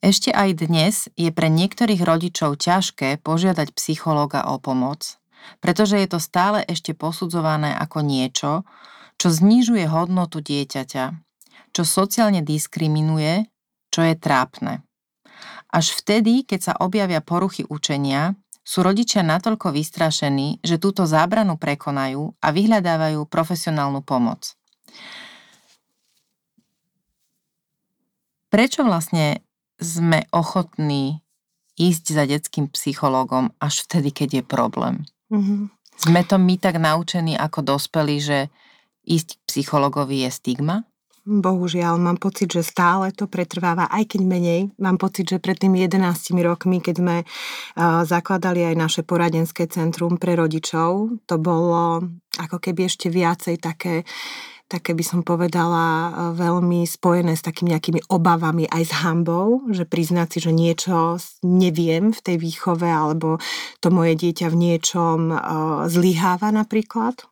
Ešte 0.00 0.32
aj 0.32 0.64
dnes 0.64 0.94
je 1.16 1.28
pre 1.28 1.52
niektorých 1.52 2.00
rodičov 2.00 2.56
ťažké 2.60 3.20
požiadať 3.20 3.72
psychológa 3.76 4.48
o 4.48 4.56
pomoc, 4.56 5.20
pretože 5.60 5.96
je 6.00 6.08
to 6.08 6.20
stále 6.20 6.64
ešte 6.64 6.96
posudzované 6.96 7.76
ako 7.76 8.00
niečo, 8.04 8.52
čo 9.20 9.28
znižuje 9.28 9.84
hodnotu 9.88 10.40
dieťaťa, 10.40 11.04
čo 11.76 11.82
sociálne 11.84 12.40
diskriminuje, 12.40 13.44
čo 13.92 14.00
je 14.00 14.16
trápne. 14.16 14.80
Až 15.68 15.92
vtedy, 16.00 16.48
keď 16.48 16.60
sa 16.72 16.74
objavia 16.80 17.20
poruchy 17.20 17.68
učenia, 17.68 18.39
sú 18.70 18.86
rodičia 18.86 19.26
natoľko 19.26 19.74
vystrašení, 19.74 20.62
že 20.62 20.78
túto 20.78 21.02
zábranu 21.02 21.58
prekonajú 21.58 22.38
a 22.38 22.54
vyhľadávajú 22.54 23.26
profesionálnu 23.26 24.06
pomoc. 24.06 24.54
Prečo 28.46 28.86
vlastne 28.86 29.42
sme 29.82 30.22
ochotní 30.30 31.18
ísť 31.74 32.04
za 32.14 32.24
detským 32.30 32.70
psychológom 32.70 33.50
až 33.58 33.90
vtedy, 33.90 34.14
keď 34.14 34.28
je 34.38 34.42
problém? 34.46 35.02
Mm-hmm. 35.34 35.60
Sme 35.98 36.22
to 36.22 36.38
my 36.38 36.54
tak 36.54 36.78
naučení 36.78 37.34
ako 37.34 37.74
dospelí, 37.74 38.22
že 38.22 38.38
ísť 39.02 39.34
k 39.34 39.40
psychologovi 39.50 40.22
je 40.22 40.30
stigma? 40.30 40.86
Bohužiaľ, 41.30 41.94
mám 42.02 42.18
pocit, 42.18 42.50
že 42.50 42.66
stále 42.66 43.14
to 43.14 43.30
pretrváva, 43.30 43.86
aj 43.86 44.18
keď 44.18 44.20
menej. 44.26 44.60
Mám 44.82 44.98
pocit, 44.98 45.30
že 45.30 45.38
pred 45.38 45.54
tými 45.54 45.86
11 45.86 46.10
rokmi, 46.42 46.82
keď 46.82 46.94
sme 46.98 47.16
zakladali 48.02 48.66
aj 48.66 48.74
naše 48.74 49.02
poradenské 49.06 49.70
centrum 49.70 50.18
pre 50.18 50.34
rodičov, 50.34 51.22
to 51.30 51.38
bolo 51.38 52.02
ako 52.34 52.58
keby 52.58 52.90
ešte 52.90 53.14
viacej 53.14 53.62
také 53.62 54.02
také 54.70 54.94
by 54.94 55.02
som 55.02 55.26
povedala 55.26 56.14
veľmi 56.38 56.86
spojené 56.86 57.34
s 57.34 57.42
takými 57.42 57.74
nejakými 57.74 58.06
obavami 58.06 58.70
aj 58.70 58.82
s 58.86 58.92
hambou, 59.02 59.66
že 59.74 59.82
priznať 59.82 60.28
si, 60.30 60.38
že 60.46 60.52
niečo 60.54 61.18
neviem 61.42 62.14
v 62.14 62.20
tej 62.22 62.38
výchove 62.38 62.86
alebo 62.86 63.42
to 63.82 63.90
moje 63.90 64.14
dieťa 64.14 64.46
v 64.46 64.56
niečom 64.70 65.34
zlyháva 65.90 66.54
napríklad 66.54 67.29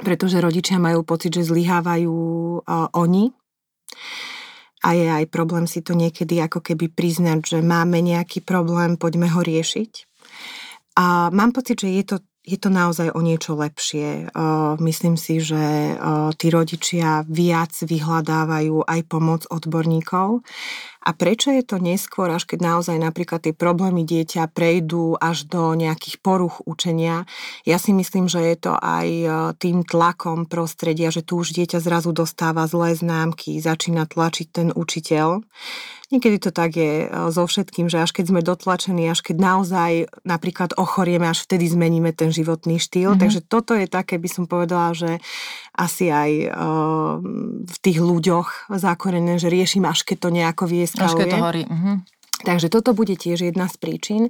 pretože 0.00 0.40
rodičia 0.40 0.80
majú 0.80 1.04
pocit, 1.04 1.36
že 1.36 1.44
zlyhávajú 1.44 2.16
oni. 2.96 3.24
A 4.82 4.88
je 4.96 5.06
aj 5.06 5.30
problém 5.30 5.68
si 5.68 5.84
to 5.84 5.92
niekedy 5.92 6.40
ako 6.40 6.64
keby 6.64 6.88
priznať, 6.90 7.40
že 7.44 7.58
máme 7.60 8.00
nejaký 8.00 8.40
problém, 8.42 8.96
poďme 8.96 9.28
ho 9.30 9.44
riešiť. 9.44 9.92
A 10.98 11.28
mám 11.30 11.52
pocit, 11.52 11.82
že 11.82 11.92
je 11.92 12.04
to 12.08 12.16
je 12.42 12.58
to 12.58 12.74
naozaj 12.74 13.14
o 13.14 13.22
niečo 13.22 13.54
lepšie. 13.54 14.34
Myslím 14.82 15.14
si, 15.14 15.38
že 15.38 15.94
tí 16.34 16.50
rodičia 16.50 17.22
viac 17.30 17.70
vyhľadávajú 17.70 18.82
aj 18.82 19.00
pomoc 19.06 19.46
odborníkov. 19.46 20.42
A 21.02 21.10
prečo 21.10 21.50
je 21.50 21.66
to 21.66 21.82
neskôr, 21.82 22.30
až 22.30 22.46
keď 22.46 22.62
naozaj 22.62 22.96
napríklad 22.96 23.42
tie 23.42 23.50
problémy 23.50 24.06
dieťa 24.06 24.54
prejdú 24.54 25.18
až 25.18 25.50
do 25.50 25.74
nejakých 25.74 26.22
poruch 26.22 26.62
učenia? 26.62 27.26
Ja 27.66 27.82
si 27.82 27.90
myslím, 27.90 28.30
že 28.30 28.38
je 28.38 28.56
to 28.70 28.72
aj 28.78 29.08
tým 29.58 29.82
tlakom 29.82 30.46
prostredia, 30.46 31.10
že 31.10 31.26
tu 31.26 31.42
už 31.42 31.58
dieťa 31.58 31.82
zrazu 31.82 32.14
dostáva 32.14 32.70
zlé 32.70 32.94
známky, 32.94 33.58
začína 33.58 34.06
tlačiť 34.06 34.46
ten 34.54 34.68
učiteľ. 34.70 35.42
Niekedy 36.12 36.44
to 36.44 36.50
tak 36.52 36.76
je 36.76 37.08
e, 37.08 37.32
so 37.32 37.48
všetkým, 37.48 37.88
že 37.88 38.04
až 38.04 38.12
keď 38.12 38.24
sme 38.28 38.44
dotlačení, 38.44 39.08
až 39.08 39.24
keď 39.24 39.36
naozaj 39.40 39.90
napríklad 40.28 40.76
ochorieme, 40.76 41.24
až 41.24 41.48
vtedy 41.48 41.72
zmeníme 41.72 42.12
ten 42.12 42.28
životný 42.28 42.76
štýl. 42.76 43.16
Mm-hmm. 43.16 43.22
Takže 43.24 43.40
toto 43.48 43.72
je 43.72 43.88
také, 43.88 44.20
by 44.20 44.28
som 44.28 44.44
povedala, 44.44 44.92
že 44.92 45.24
asi 45.72 46.12
aj 46.12 46.30
uh, 46.52 47.16
v 47.64 47.76
tých 47.80 47.96
ľuďoch 47.96 48.68
zakorené, 48.76 49.40
že 49.40 49.48
riešim, 49.48 49.88
až 49.88 50.04
keď 50.04 50.16
to 50.20 50.28
nejako 50.28 50.64
vieskaluje. 50.68 50.91
Keď 50.96 51.28
to 51.28 51.38
horí. 51.40 51.62
Mm-hmm. 51.64 51.96
Takže 52.42 52.74
toto 52.74 52.90
bude 52.90 53.14
tiež 53.14 53.46
jedna 53.46 53.70
z 53.70 53.78
príčin, 53.78 54.22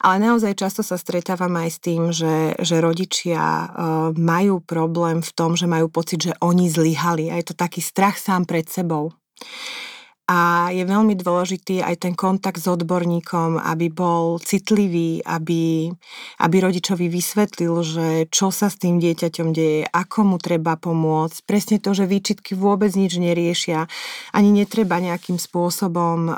ale 0.00 0.16
naozaj 0.16 0.56
často 0.56 0.80
sa 0.80 0.96
stretávam 0.96 1.52
aj 1.60 1.68
s 1.68 1.78
tým, 1.78 2.02
že, 2.08 2.56
že 2.56 2.80
rodičia 2.80 3.36
uh, 3.36 3.68
majú 4.16 4.64
problém 4.64 5.20
v 5.20 5.30
tom, 5.36 5.60
že 5.60 5.68
majú 5.68 5.92
pocit, 5.92 6.32
že 6.32 6.32
oni 6.40 6.72
zlyhali 6.72 7.28
a 7.28 7.36
je 7.36 7.52
to 7.52 7.54
taký 7.54 7.84
strach 7.84 8.16
sám 8.16 8.48
pred 8.48 8.64
sebou 8.64 9.12
a 10.30 10.70
je 10.70 10.86
veľmi 10.86 11.18
dôležitý 11.18 11.82
aj 11.82 12.06
ten 12.06 12.14
kontakt 12.14 12.62
s 12.62 12.70
odborníkom, 12.70 13.58
aby 13.58 13.90
bol 13.90 14.38
citlivý, 14.38 15.26
aby, 15.26 15.90
aby 16.38 16.56
rodičovi 16.62 17.10
vysvetlil, 17.10 17.74
že 17.82 18.06
čo 18.30 18.54
sa 18.54 18.70
s 18.70 18.78
tým 18.78 19.02
dieťaťom 19.02 19.50
deje, 19.50 19.90
ako 19.90 20.18
mu 20.22 20.36
treba 20.38 20.78
pomôcť. 20.78 21.42
Presne 21.42 21.82
to, 21.82 21.98
že 21.98 22.06
výčitky 22.06 22.54
vôbec 22.54 22.94
nič 22.94 23.18
neriešia. 23.18 23.90
Ani 24.30 24.54
netreba 24.54 25.02
nejakým 25.02 25.34
spôsobom 25.34 26.30
uh, 26.30 26.36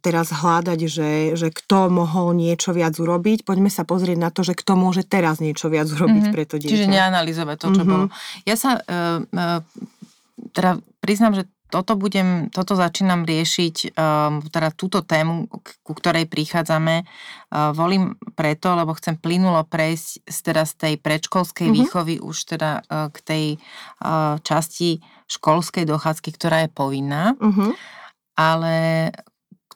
teraz 0.00 0.32
hľadať, 0.32 0.80
že, 0.88 1.10
že 1.36 1.52
kto 1.52 1.92
mohol 1.92 2.32
niečo 2.32 2.72
viac 2.72 2.96
urobiť. 2.96 3.44
Poďme 3.44 3.68
sa 3.68 3.84
pozrieť 3.84 4.16
na 4.16 4.32
to, 4.32 4.40
že 4.40 4.56
kto 4.56 4.72
môže 4.72 5.04
teraz 5.04 5.36
niečo 5.44 5.68
viac 5.68 5.84
urobiť 5.92 6.32
mm-hmm. 6.32 6.32
pre 6.32 6.48
to 6.48 6.56
dieťa. 6.56 6.72
Čiže 6.72 6.88
neanalizovať 6.88 7.56
to, 7.60 7.68
čo 7.76 7.84
mm-hmm. 7.84 7.92
bolo. 7.92 8.06
Ja 8.48 8.56
sa 8.56 8.80
uh, 8.80 9.20
uh, 9.20 9.60
teda 10.56 10.80
priznám, 11.04 11.36
že 11.36 11.44
toto 11.68 12.00
budem, 12.00 12.48
toto 12.48 12.72
začínam 12.74 13.28
riešiť, 13.28 13.92
um, 13.92 14.40
teda 14.40 14.72
túto 14.72 15.04
tému, 15.04 15.48
ku 15.84 15.92
ktorej 15.92 16.24
prichádzame, 16.26 17.04
uh, 17.04 17.76
volím 17.76 18.16
preto, 18.32 18.72
lebo 18.72 18.96
chcem 18.96 19.20
plynulo 19.20 19.64
prejsť 19.68 20.24
z, 20.24 20.38
teda 20.40 20.62
z 20.64 20.72
tej 20.76 20.94
predškolskej 21.00 21.68
mm-hmm. 21.68 21.80
výchovy 21.84 22.14
už 22.24 22.36
teda 22.56 22.80
uh, 22.80 23.12
k 23.12 23.18
tej 23.20 23.44
časti 24.42 25.04
školskej 25.28 25.84
dochádzky, 25.84 26.30
ktorá 26.34 26.64
je 26.64 26.70
povinná. 26.72 27.36
Mm-hmm. 27.36 27.70
Ale 28.38 28.74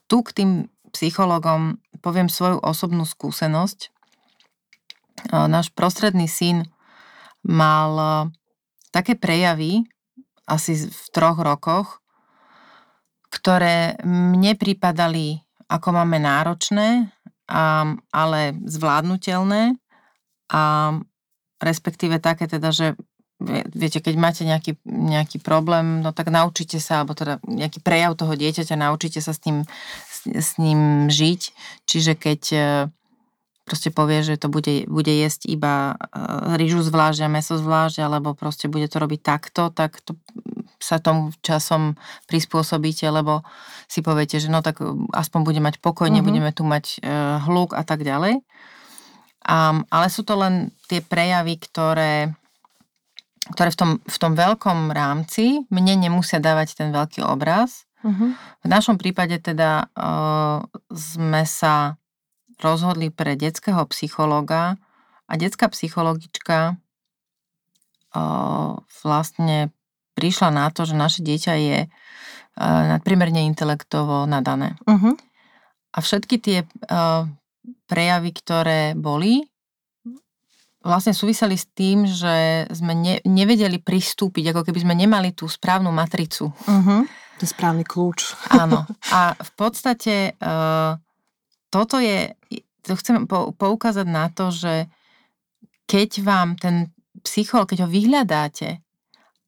tu 0.08 0.24
k 0.24 0.30
tým 0.32 0.50
psychologom 0.96 1.76
poviem 2.00 2.32
svoju 2.32 2.62
osobnú 2.62 3.04
skúsenosť. 3.04 3.92
Náš 5.28 5.68
prostredný 5.76 6.30
syn 6.30 6.64
mal 7.44 8.30
také 8.94 9.18
prejavy, 9.18 9.84
asi 10.52 10.92
v 10.92 11.04
troch 11.16 11.40
rokoch, 11.40 12.04
ktoré 13.32 13.96
mne 14.04 14.52
pripadali, 14.60 15.40
ako 15.72 15.88
máme 15.96 16.20
náročné, 16.20 17.08
ale 18.12 18.40
zvládnutelné 18.68 19.80
a 20.52 20.92
respektíve 21.64 22.20
také 22.20 22.44
teda, 22.44 22.68
že 22.68 22.92
viete, 23.72 23.98
keď 23.98 24.14
máte 24.20 24.42
nejaký, 24.44 24.78
nejaký 24.84 25.40
problém, 25.40 26.04
no 26.04 26.12
tak 26.12 26.28
naučite 26.28 26.78
sa, 26.78 27.02
alebo 27.02 27.16
teda 27.16 27.40
nejaký 27.48 27.80
prejav 27.82 28.14
toho 28.14 28.36
dieťaťa, 28.36 28.76
naučite 28.76 29.18
sa 29.24 29.32
s 29.32 29.40
ním, 29.48 29.64
s, 30.06 30.28
s 30.28 30.50
ním 30.60 31.08
žiť. 31.08 31.40
Čiže 31.88 32.12
keď 32.14 32.40
proste 33.72 33.88
povie, 33.88 34.20
že 34.20 34.36
to 34.36 34.52
bude, 34.52 34.84
bude 34.84 35.08
jesť 35.08 35.48
iba 35.48 35.96
uh, 35.96 36.60
rýžu 36.60 36.84
zvlášť 36.84 37.24
a 37.24 37.32
meso 37.32 37.56
zvlášť, 37.56 38.04
alebo 38.04 38.36
proste 38.36 38.68
bude 38.68 38.84
to 38.84 39.00
robiť 39.00 39.20
takto, 39.24 39.72
tak 39.72 40.04
to 40.04 40.12
sa 40.76 41.00
tomu 41.00 41.32
časom 41.40 41.96
prispôsobíte, 42.28 43.08
lebo 43.08 43.40
si 43.88 44.04
poviete, 44.04 44.36
že 44.36 44.52
no 44.52 44.60
tak 44.60 44.84
aspoň 45.16 45.40
bude 45.40 45.60
mať 45.64 45.80
pokoj, 45.80 46.12
mm-hmm. 46.12 46.20
nebudeme 46.20 46.52
tu 46.52 46.68
mať 46.68 47.00
uh, 47.00 47.40
hluk 47.48 47.72
a 47.72 47.80
tak 47.80 48.04
ďalej. 48.04 48.44
Um, 49.48 49.88
ale 49.88 50.12
sú 50.12 50.20
to 50.20 50.36
len 50.36 50.68
tie 50.84 51.00
prejavy, 51.00 51.56
ktoré, 51.56 52.36
ktoré 53.56 53.72
v 53.72 53.78
tom, 53.80 53.90
v 54.04 54.16
tom 54.20 54.36
veľkom 54.36 54.92
rámci 54.92 55.64
mne 55.72 55.96
nemusia 55.96 56.44
dávať 56.44 56.76
ten 56.76 56.92
veľký 56.92 57.24
obraz. 57.24 57.88
Mm-hmm. 58.04 58.30
V 58.62 58.68
našom 58.68 59.00
prípade 59.00 59.40
teda 59.40 59.88
uh, 59.96 60.60
sme 60.92 61.48
sa 61.48 61.96
rozhodli 62.60 63.08
pre 63.08 63.38
detského 63.38 63.86
psychologa 63.88 64.76
a 65.30 65.32
detská 65.38 65.70
psychologička 65.72 66.76
vlastne 69.02 69.72
prišla 70.12 70.52
na 70.52 70.68
to, 70.68 70.84
že 70.84 70.92
naše 70.92 71.20
dieťa 71.24 71.54
je 71.56 71.78
nadprimerne 72.60 73.48
intelektovo 73.48 74.28
nadané. 74.28 74.76
Uh-huh. 74.84 75.16
A 75.96 75.98
všetky 76.04 76.36
tie 76.36 76.58
prejavy, 77.88 78.30
ktoré 78.36 78.92
boli, 78.92 79.48
vlastne 80.84 81.16
súviseli 81.16 81.56
s 81.56 81.70
tým, 81.72 82.04
že 82.04 82.66
sme 82.68 82.92
ne, 82.92 83.14
nevedeli 83.24 83.80
pristúpiť, 83.80 84.52
ako 84.52 84.68
keby 84.68 84.78
sme 84.82 84.94
nemali 84.98 85.32
tú 85.32 85.48
správnu 85.48 85.88
matricu. 85.94 86.52
Uh-huh. 86.52 87.08
Ten 87.40 87.48
správny 87.48 87.86
kľúč. 87.86 88.36
Áno. 88.52 88.84
A 89.16 89.32
v 89.38 89.50
podstate 89.56 90.36
uh, 90.36 90.98
toto 91.72 91.96
je, 91.96 92.36
to 92.84 92.92
chcem 93.00 93.24
poukázať 93.56 94.04
na 94.04 94.28
to, 94.28 94.52
že 94.52 94.92
keď 95.88 96.10
vám 96.20 96.60
ten 96.60 96.92
psychol, 97.24 97.64
keď 97.64 97.86
ho 97.86 97.88
vyhľadáte 97.88 98.84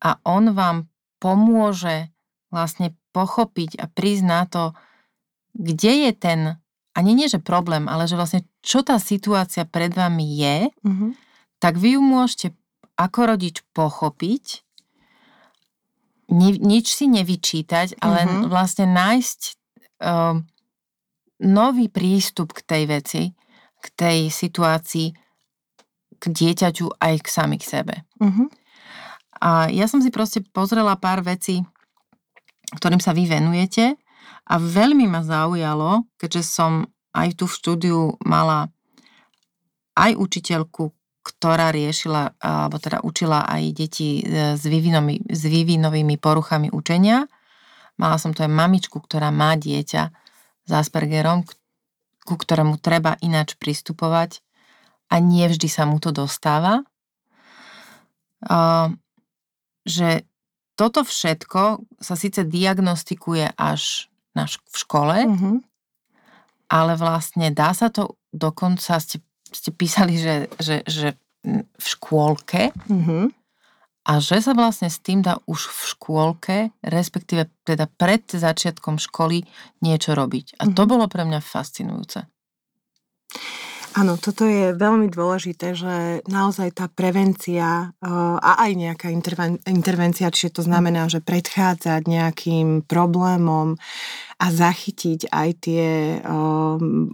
a 0.01 0.11
on 0.25 0.57
vám 0.57 0.89
pomôže 1.21 2.09
vlastne 2.49 2.97
pochopiť 3.13 3.77
a 3.77 3.85
prísť 3.87 4.25
na 4.25 4.43
to, 4.49 4.73
kde 5.55 6.09
je 6.09 6.13
ten, 6.17 6.41
ani 6.97 7.13
nie 7.13 7.29
že 7.29 7.39
problém, 7.39 7.87
ale 7.87 8.09
že 8.09 8.19
vlastne 8.19 8.41
čo 8.65 8.81
tá 8.81 8.97
situácia 8.97 9.69
pred 9.69 9.93
vami 9.93 10.27
je, 10.41 10.57
mm-hmm. 10.71 11.11
tak 11.61 11.77
vy 11.77 11.97
ju 11.99 12.03
môžete 12.03 12.49
ako 12.95 13.35
rodič 13.35 13.61
pochopiť, 13.75 14.63
ni, 16.31 16.57
nič 16.57 16.95
si 16.95 17.07
nevyčítať, 17.11 18.01
ale 18.01 18.19
mm-hmm. 18.25 18.43
vlastne 18.49 18.87
nájsť 18.89 19.41
uh, 20.03 20.39
nový 21.45 21.93
prístup 21.93 22.57
k 22.57 22.61
tej 22.65 22.83
veci, 22.89 23.23
k 23.79 23.87
tej 23.93 24.19
situácii, 24.33 25.09
k 26.17 26.25
dieťaťu 26.25 26.97
aj 26.97 27.15
k 27.21 27.27
sami 27.29 27.57
k 27.61 27.65
sebe. 27.69 27.95
Uh-huh. 28.17 28.49
A 29.45 29.69
ja 29.69 29.85
som 29.85 30.01
si 30.01 30.09
proste 30.09 30.41
pozrela 30.41 30.97
pár 30.97 31.21
vecí, 31.21 31.61
ktorým 32.81 32.99
sa 32.99 33.13
vy 33.13 33.29
venujete 33.29 34.01
a 34.49 34.55
veľmi 34.57 35.05
ma 35.05 35.21
zaujalo, 35.21 36.09
keďže 36.17 36.43
som 36.49 36.89
aj 37.13 37.37
tu 37.37 37.45
v 37.45 37.57
štúdiu 37.61 38.01
mala 38.25 38.73
aj 39.95 40.17
učiteľku, 40.17 40.91
ktorá 41.25 41.71
riešila, 41.71 42.41
alebo 42.41 42.77
teda 42.81 43.05
učila 43.05 43.47
aj 43.47 43.63
deti 43.73 44.25
s, 44.25 44.65
vývinovými, 44.65 45.29
s 45.29 45.43
vývinovými 45.45 46.17
poruchami 46.19 46.73
učenia. 46.73 47.29
Mala 48.01 48.19
som 48.19 48.35
tu 48.35 48.43
aj 48.43 48.51
mamičku, 48.51 48.99
ktorá 48.99 49.31
má 49.31 49.55
dieťa 49.55 50.24
s 50.65 50.71
Aspergerom, 50.73 51.45
ku 52.25 52.35
ktorému 52.35 52.81
treba 52.81 53.21
ináč 53.21 53.55
pristupovať 53.61 54.41
a 55.13 55.21
nie 55.21 55.45
vždy 55.45 55.69
sa 55.69 55.85
mu 55.85 56.01
to 56.01 56.11
dostáva. 56.11 56.83
Uh, 58.45 58.93
že 59.85 60.25
toto 60.77 61.05
všetko 61.05 61.85
sa 62.01 62.15
síce 62.17 62.45
diagnostikuje 62.45 63.53
až 63.57 64.09
na 64.33 64.49
šk- 64.49 64.69
v 64.69 64.77
škole, 64.77 65.17
mm-hmm. 65.29 65.57
ale 66.73 66.93
vlastne 66.97 67.53
dá 67.55 67.73
sa 67.77 67.93
to 67.93 68.17
dokonca, 68.35 68.99
ste, 68.99 69.23
ste 69.49 69.71
písali, 69.71 70.19
že, 70.19 70.51
že, 70.59 70.77
že 70.89 71.09
v 71.77 71.85
škôlke, 71.85 72.73
mm-hmm 72.89 73.44
a 74.05 74.21
že 74.21 74.45
sa 74.45 74.53
vlastne 74.53 74.93
s 74.93 75.01
tým 75.01 75.25
dá 75.25 75.41
už 75.49 75.73
v 75.73 75.81
škôlke, 75.97 76.57
respektíve 76.85 77.49
teda 77.65 77.89
pred 77.89 78.21
začiatkom 78.29 79.01
školy 79.01 79.49
niečo 79.81 80.13
robiť. 80.13 80.61
A 80.61 80.69
to 80.69 80.85
mm-hmm. 80.85 80.93
bolo 80.93 81.05
pre 81.09 81.25
mňa 81.25 81.41
fascinujúce. 81.41 82.29
Áno, 83.95 84.19
toto 84.19 84.43
je 84.43 84.75
veľmi 84.75 85.07
dôležité, 85.07 85.79
že 85.79 86.19
naozaj 86.27 86.83
tá 86.83 86.91
prevencia 86.91 87.95
a 88.03 88.51
aj 88.67 88.73
nejaká 88.75 89.07
intervencia, 89.71 90.35
čiže 90.35 90.59
to 90.59 90.63
znamená, 90.67 91.07
že 91.07 91.23
predchádzať 91.23 92.03
nejakým 92.03 92.83
problémom 92.91 93.79
a 94.43 94.47
zachytiť 94.51 95.31
aj 95.31 95.49
tie 95.63 96.19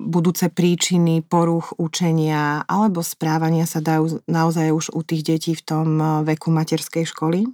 budúce 0.09 0.49
príčiny 0.49 1.21
poruch 1.21 1.77
učenia 1.77 2.65
alebo 2.65 3.05
správania 3.05 3.69
sa 3.69 3.85
dajú 3.85 4.25
naozaj 4.25 4.73
už 4.73 4.97
u 4.97 5.05
tých 5.05 5.37
detí 5.37 5.53
v 5.53 5.61
tom 5.61 6.01
veku 6.25 6.49
materskej 6.49 7.05
školy. 7.05 7.45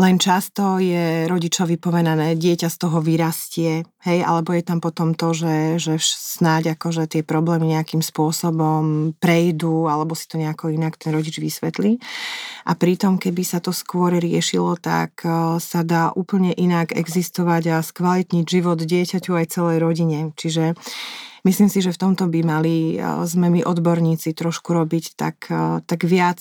Len 0.00 0.16
často 0.16 0.80
je 0.80 1.28
rodičovi 1.28 1.76
povedané, 1.76 2.32
dieťa 2.32 2.68
z 2.72 2.76
toho 2.80 3.04
vyrastie, 3.04 3.84
hej, 4.08 4.18
alebo 4.24 4.56
je 4.56 4.64
tam 4.64 4.80
potom 4.80 5.12
to, 5.12 5.36
že, 5.36 5.76
že 5.76 6.00
snáď 6.00 6.80
akože 6.80 7.04
tie 7.12 7.20
problémy 7.20 7.76
nejakým 7.76 8.00
spôsobom 8.00 9.12
prejdú, 9.20 9.92
alebo 9.92 10.16
si 10.16 10.24
to 10.24 10.40
nejako 10.40 10.72
inak 10.72 10.96
ten 10.96 11.12
rodič 11.12 11.36
vysvetlí. 11.36 12.00
A 12.64 12.72
pritom, 12.72 13.20
keby 13.20 13.44
sa 13.44 13.60
to 13.60 13.74
skôr 13.76 14.16
riešilo, 14.16 14.80
tak 14.80 15.20
sa 15.60 15.80
dá 15.84 16.08
úplne 16.16 16.56
inak 16.56 16.96
existovať 16.96 17.76
a 17.76 17.84
skvalitniť 17.84 18.44
život 18.48 18.80
dieťaťu 18.80 19.36
aj 19.36 19.46
celej 19.52 19.76
rodine. 19.82 20.32
Čiže 20.40 20.72
Myslím 21.42 21.66
si, 21.66 21.82
že 21.82 21.90
v 21.90 21.98
tomto 21.98 22.30
by 22.30 22.40
mali 22.46 23.02
sme 23.26 23.50
my 23.50 23.66
odborníci 23.66 24.30
trošku 24.30 24.78
robiť 24.78 25.18
tak, 25.18 25.50
tak 25.90 26.00
viac 26.06 26.38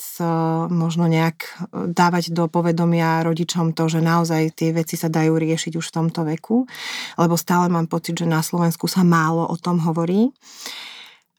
možno 0.70 1.10
nejak 1.10 1.66
dávať 1.74 2.30
do 2.30 2.46
povedomia 2.46 3.26
rodičom 3.26 3.74
to, 3.74 3.90
že 3.90 3.98
naozaj 3.98 4.54
tie 4.54 4.70
veci 4.70 5.02
sa 5.02 5.10
dajú 5.10 5.42
riešiť 5.42 5.74
už 5.74 5.86
v 5.90 5.96
tomto 5.98 6.22
veku, 6.22 6.70
lebo 7.18 7.34
stále 7.34 7.66
mám 7.66 7.90
pocit, 7.90 8.14
že 8.14 8.30
na 8.30 8.46
Slovensku 8.46 8.86
sa 8.86 9.02
málo 9.02 9.50
o 9.50 9.58
tom 9.58 9.82
hovorí. 9.82 10.30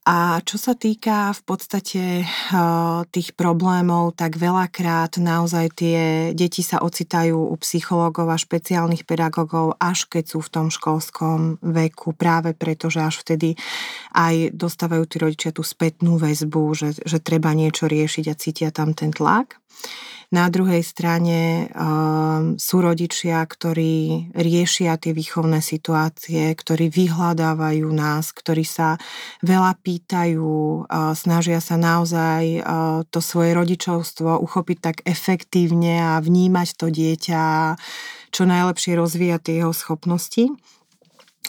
A 0.02 0.42
čo 0.42 0.58
sa 0.58 0.74
týka 0.74 1.30
v 1.30 1.42
podstate 1.46 2.26
tých 3.14 3.28
problémov, 3.38 4.18
tak 4.18 4.34
veľakrát 4.34 5.22
naozaj 5.22 5.78
tie 5.78 6.00
deti 6.34 6.66
sa 6.66 6.82
ocitajú 6.82 7.38
u 7.38 7.54
psychológov 7.62 8.26
a 8.34 8.34
špeciálnych 8.34 9.06
pedagógov, 9.06 9.78
až 9.78 10.10
keď 10.10 10.24
sú 10.26 10.38
v 10.42 10.50
tom 10.50 10.66
školskom 10.74 11.62
veku, 11.62 12.18
práve 12.18 12.50
preto, 12.50 12.90
že 12.90 12.98
až 12.98 13.22
vtedy 13.22 13.54
aj 14.10 14.50
dostávajú 14.50 15.06
tí 15.06 15.16
rodičia 15.22 15.50
tú 15.54 15.62
spätnú 15.62 16.18
väzbu, 16.18 16.62
že, 16.74 16.98
že 16.98 17.22
treba 17.22 17.54
niečo 17.54 17.86
riešiť 17.86 18.24
a 18.26 18.34
cítia 18.34 18.68
tam 18.74 18.98
ten 18.98 19.14
tlak. 19.14 19.62
Na 20.32 20.48
druhej 20.48 20.80
strane 20.80 21.68
um, 21.76 22.56
sú 22.56 22.80
rodičia, 22.80 23.44
ktorí 23.44 24.32
riešia 24.32 24.96
tie 24.96 25.12
výchovné 25.12 25.60
situácie, 25.60 26.48
ktorí 26.56 26.88
vyhľadávajú 26.88 27.84
nás, 27.92 28.32
ktorí 28.32 28.64
sa 28.64 28.96
veľa 29.44 29.76
pýtajú, 29.84 30.88
uh, 30.88 31.12
snažia 31.12 31.60
sa 31.60 31.76
naozaj 31.76 32.64
uh, 32.64 33.04
to 33.12 33.20
svoje 33.20 33.52
rodičovstvo 33.52 34.40
uchopiť 34.40 34.78
tak 34.80 34.96
efektívne 35.04 36.00
a 36.00 36.16
vnímať 36.24 36.80
to 36.80 36.88
dieťa, 36.88 37.76
čo 38.32 38.42
najlepšie 38.48 38.96
rozvíjať 38.96 39.40
tie 39.44 39.54
jeho 39.60 39.76
schopnosti. 39.76 40.48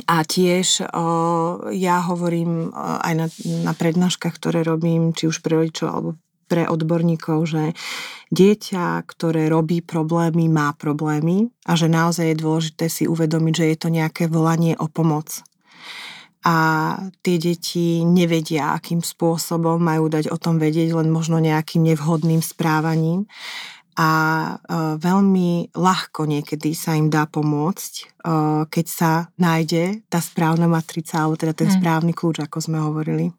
A 0.10 0.26
tiež 0.26 0.89
o, 0.89 1.69
ja 1.69 2.02
hovorím 2.02 2.74
o, 2.74 2.98
aj 2.98 3.13
na, 3.13 3.28
na 3.62 3.74
prednáškach, 3.78 4.41
ktoré 4.41 4.65
robím, 4.65 5.13
či 5.13 5.30
už 5.30 5.46
pre 5.46 5.62
rodičov 5.62 5.88
alebo 5.93 6.10
pre 6.45 6.67
odborníkov, 6.67 7.39
že 7.47 7.63
dieťa, 8.34 9.06
ktoré 9.06 9.47
robí 9.47 9.86
problémy, 9.86 10.49
má 10.49 10.73
problémy 10.73 11.53
a 11.69 11.77
že 11.77 11.86
naozaj 11.86 12.34
je 12.34 12.41
dôležité 12.41 12.86
si 12.89 13.03
uvedomiť, 13.06 13.53
že 13.53 13.69
je 13.69 13.77
to 13.77 13.89
nejaké 13.93 14.25
volanie 14.25 14.73
o 14.79 14.89
pomoc. 14.89 15.45
A 16.43 16.56
tie 17.23 17.39
deti 17.39 18.03
nevedia, 18.03 18.75
akým 18.75 18.99
spôsobom 18.99 19.79
majú 19.79 20.12
dať 20.12 20.27
o 20.27 20.36
tom 20.36 20.60
vedieť, 20.60 20.91
len 20.91 21.08
možno 21.08 21.39
nejakým 21.39 21.88
nevhodným 21.88 22.43
správaním. 22.43 23.32
A 23.93 24.10
e, 24.12 24.53
veľmi 24.99 25.71
ľahko 25.71 26.25
niekedy 26.25 26.73
sa 26.73 26.97
im 26.97 27.08
dá 27.08 27.29
pomôcť, 27.29 27.93
e, 27.95 28.06
keď 28.67 28.86
sa 28.89 29.12
nájde 29.39 30.03
tá 30.10 30.19
správna 30.19 30.65
matrica, 30.65 31.23
alebo 31.23 31.39
teda 31.39 31.53
ten 31.56 31.69
mm. 31.71 31.75
správny 31.79 32.12
kľúč, 32.12 32.43
ako 32.43 32.58
sme 32.60 32.82
hovorili. 32.82 33.32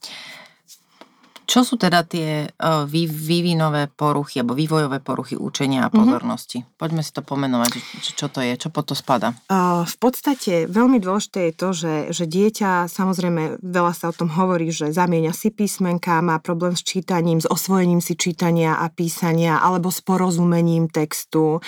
Čo 1.44 1.60
sú 1.60 1.74
teda 1.76 2.08
tie 2.08 2.48
uh, 2.48 2.88
vývinové 2.88 3.92
poruchy 3.92 4.40
alebo 4.40 4.56
vývojové 4.56 5.04
poruchy 5.04 5.36
učenia 5.36 5.86
a 5.86 5.92
mhm. 5.92 5.96
pozornosti? 5.96 6.58
Mm-hmm. 6.64 6.80
Poďme 6.80 7.02
si 7.04 7.12
to 7.12 7.22
pomenovať, 7.24 7.70
čo, 8.00 8.10
čo 8.16 8.26
to 8.32 8.40
je, 8.40 8.52
čo 8.56 8.68
po 8.72 8.80
to 8.80 8.96
spada. 8.96 9.36
Uh, 9.52 9.84
v 9.84 9.96
podstate 10.00 10.64
veľmi 10.68 10.98
dôležité 11.00 11.52
je 11.52 11.54
to, 11.54 11.68
že, 11.76 11.94
že 12.16 12.24
dieťa, 12.24 12.88
samozrejme 12.88 13.60
veľa 13.60 13.92
sa 13.92 14.08
o 14.10 14.16
tom 14.16 14.32
hovorí, 14.32 14.72
že 14.72 14.90
zamieňa 14.90 15.32
si 15.36 15.52
písmenka, 15.52 16.24
má 16.24 16.40
problém 16.40 16.72
s 16.72 16.82
čítaním, 16.82 17.44
s 17.44 17.48
osvojením 17.48 18.00
si 18.00 18.16
čítania 18.16 18.80
a 18.80 18.88
písania, 18.88 19.60
alebo 19.60 19.92
s 19.92 20.00
porozumením 20.00 20.88
textu, 20.88 21.60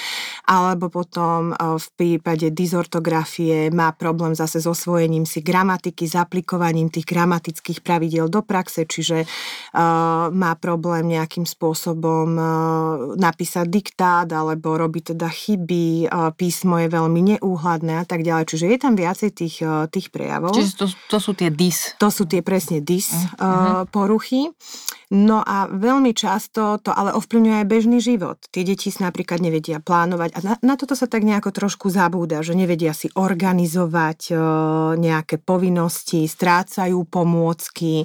alebo 0.49 0.89
potom 0.89 1.53
uh, 1.53 1.77
v 1.77 1.89
prípade 1.97 2.49
dizortografie 2.49 3.69
má 3.69 3.93
problém 3.93 4.33
zase 4.33 4.65
s 4.65 4.67
osvojením 4.67 5.29
si 5.29 5.45
gramatiky, 5.45 6.09
s 6.09 6.17
aplikovaním 6.17 6.89
tých 6.89 7.05
gramatických 7.05 7.85
pravidel 7.85 8.33
do 8.33 8.41
praxe, 8.41 8.89
čiže 8.89 9.29
má 10.31 10.53
problém 10.61 11.11
nejakým 11.11 11.49
spôsobom 11.49 12.39
napísať 13.17 13.67
diktát 13.67 14.29
alebo 14.31 14.79
robí 14.79 15.03
teda 15.03 15.27
chyby, 15.27 16.07
písmo 16.39 16.79
je 16.83 16.89
veľmi 16.93 17.21
neúhladné 17.35 18.03
a 18.03 18.07
tak 18.07 18.23
ďalej. 18.23 18.47
Čiže 18.53 18.67
je 18.71 18.79
tam 18.79 18.95
viacej 18.95 19.31
tých, 19.35 19.57
tých 19.91 20.09
prejavov. 20.15 20.55
Čiže 20.55 20.73
to, 20.77 20.87
to 21.11 21.19
sú 21.19 21.33
tie 21.35 21.51
dis. 21.51 21.97
To 21.99 22.13
sú 22.13 22.29
tie 22.29 22.45
presne 22.45 22.85
dis 22.85 23.11
uh-huh. 23.11 23.89
poruchy. 23.91 24.53
No 25.07 25.39
a 25.39 25.71
veľmi 25.71 26.11
často 26.19 26.83
to 26.83 26.91
ale 26.91 27.15
ovplyvňuje 27.15 27.63
aj 27.63 27.71
bežný 27.71 27.99
život. 28.03 28.43
Tie 28.51 28.67
deti 28.67 28.91
si 28.91 28.99
napríklad 28.99 29.39
nevedia 29.39 29.79
plánovať 29.79 30.35
a 30.35 30.39
na, 30.43 30.55
na 30.59 30.75
toto 30.75 30.99
sa 30.99 31.07
tak 31.07 31.23
nejako 31.23 31.55
trošku 31.55 31.87
zabúda, 31.95 32.43
že 32.43 32.59
nevedia 32.59 32.91
si 32.91 33.07
organizovať 33.15 34.35
nejaké 34.99 35.39
povinnosti, 35.39 36.27
strácajú 36.27 37.07
pomôcky. 37.07 38.03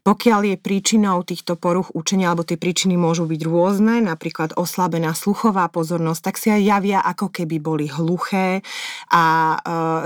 Pokiaľ 0.00 0.40
je 0.52 0.56
príčinou 0.56 1.20
týchto 1.22 1.60
poruch 1.60 1.92
učenia, 1.92 2.32
alebo 2.32 2.42
tie 2.42 2.56
príčiny 2.56 2.96
môžu 2.96 3.28
byť 3.28 3.40
rôzne, 3.44 4.00
napríklad 4.00 4.56
oslabená 4.56 5.12
sluchová 5.12 5.68
pozornosť, 5.68 6.20
tak 6.24 6.34
si 6.40 6.48
aj 6.48 6.62
javia, 6.64 6.98
ako 7.04 7.28
keby 7.28 7.56
boli 7.60 7.86
hluché 7.86 8.64
a 9.12 9.22
e, 9.54 9.56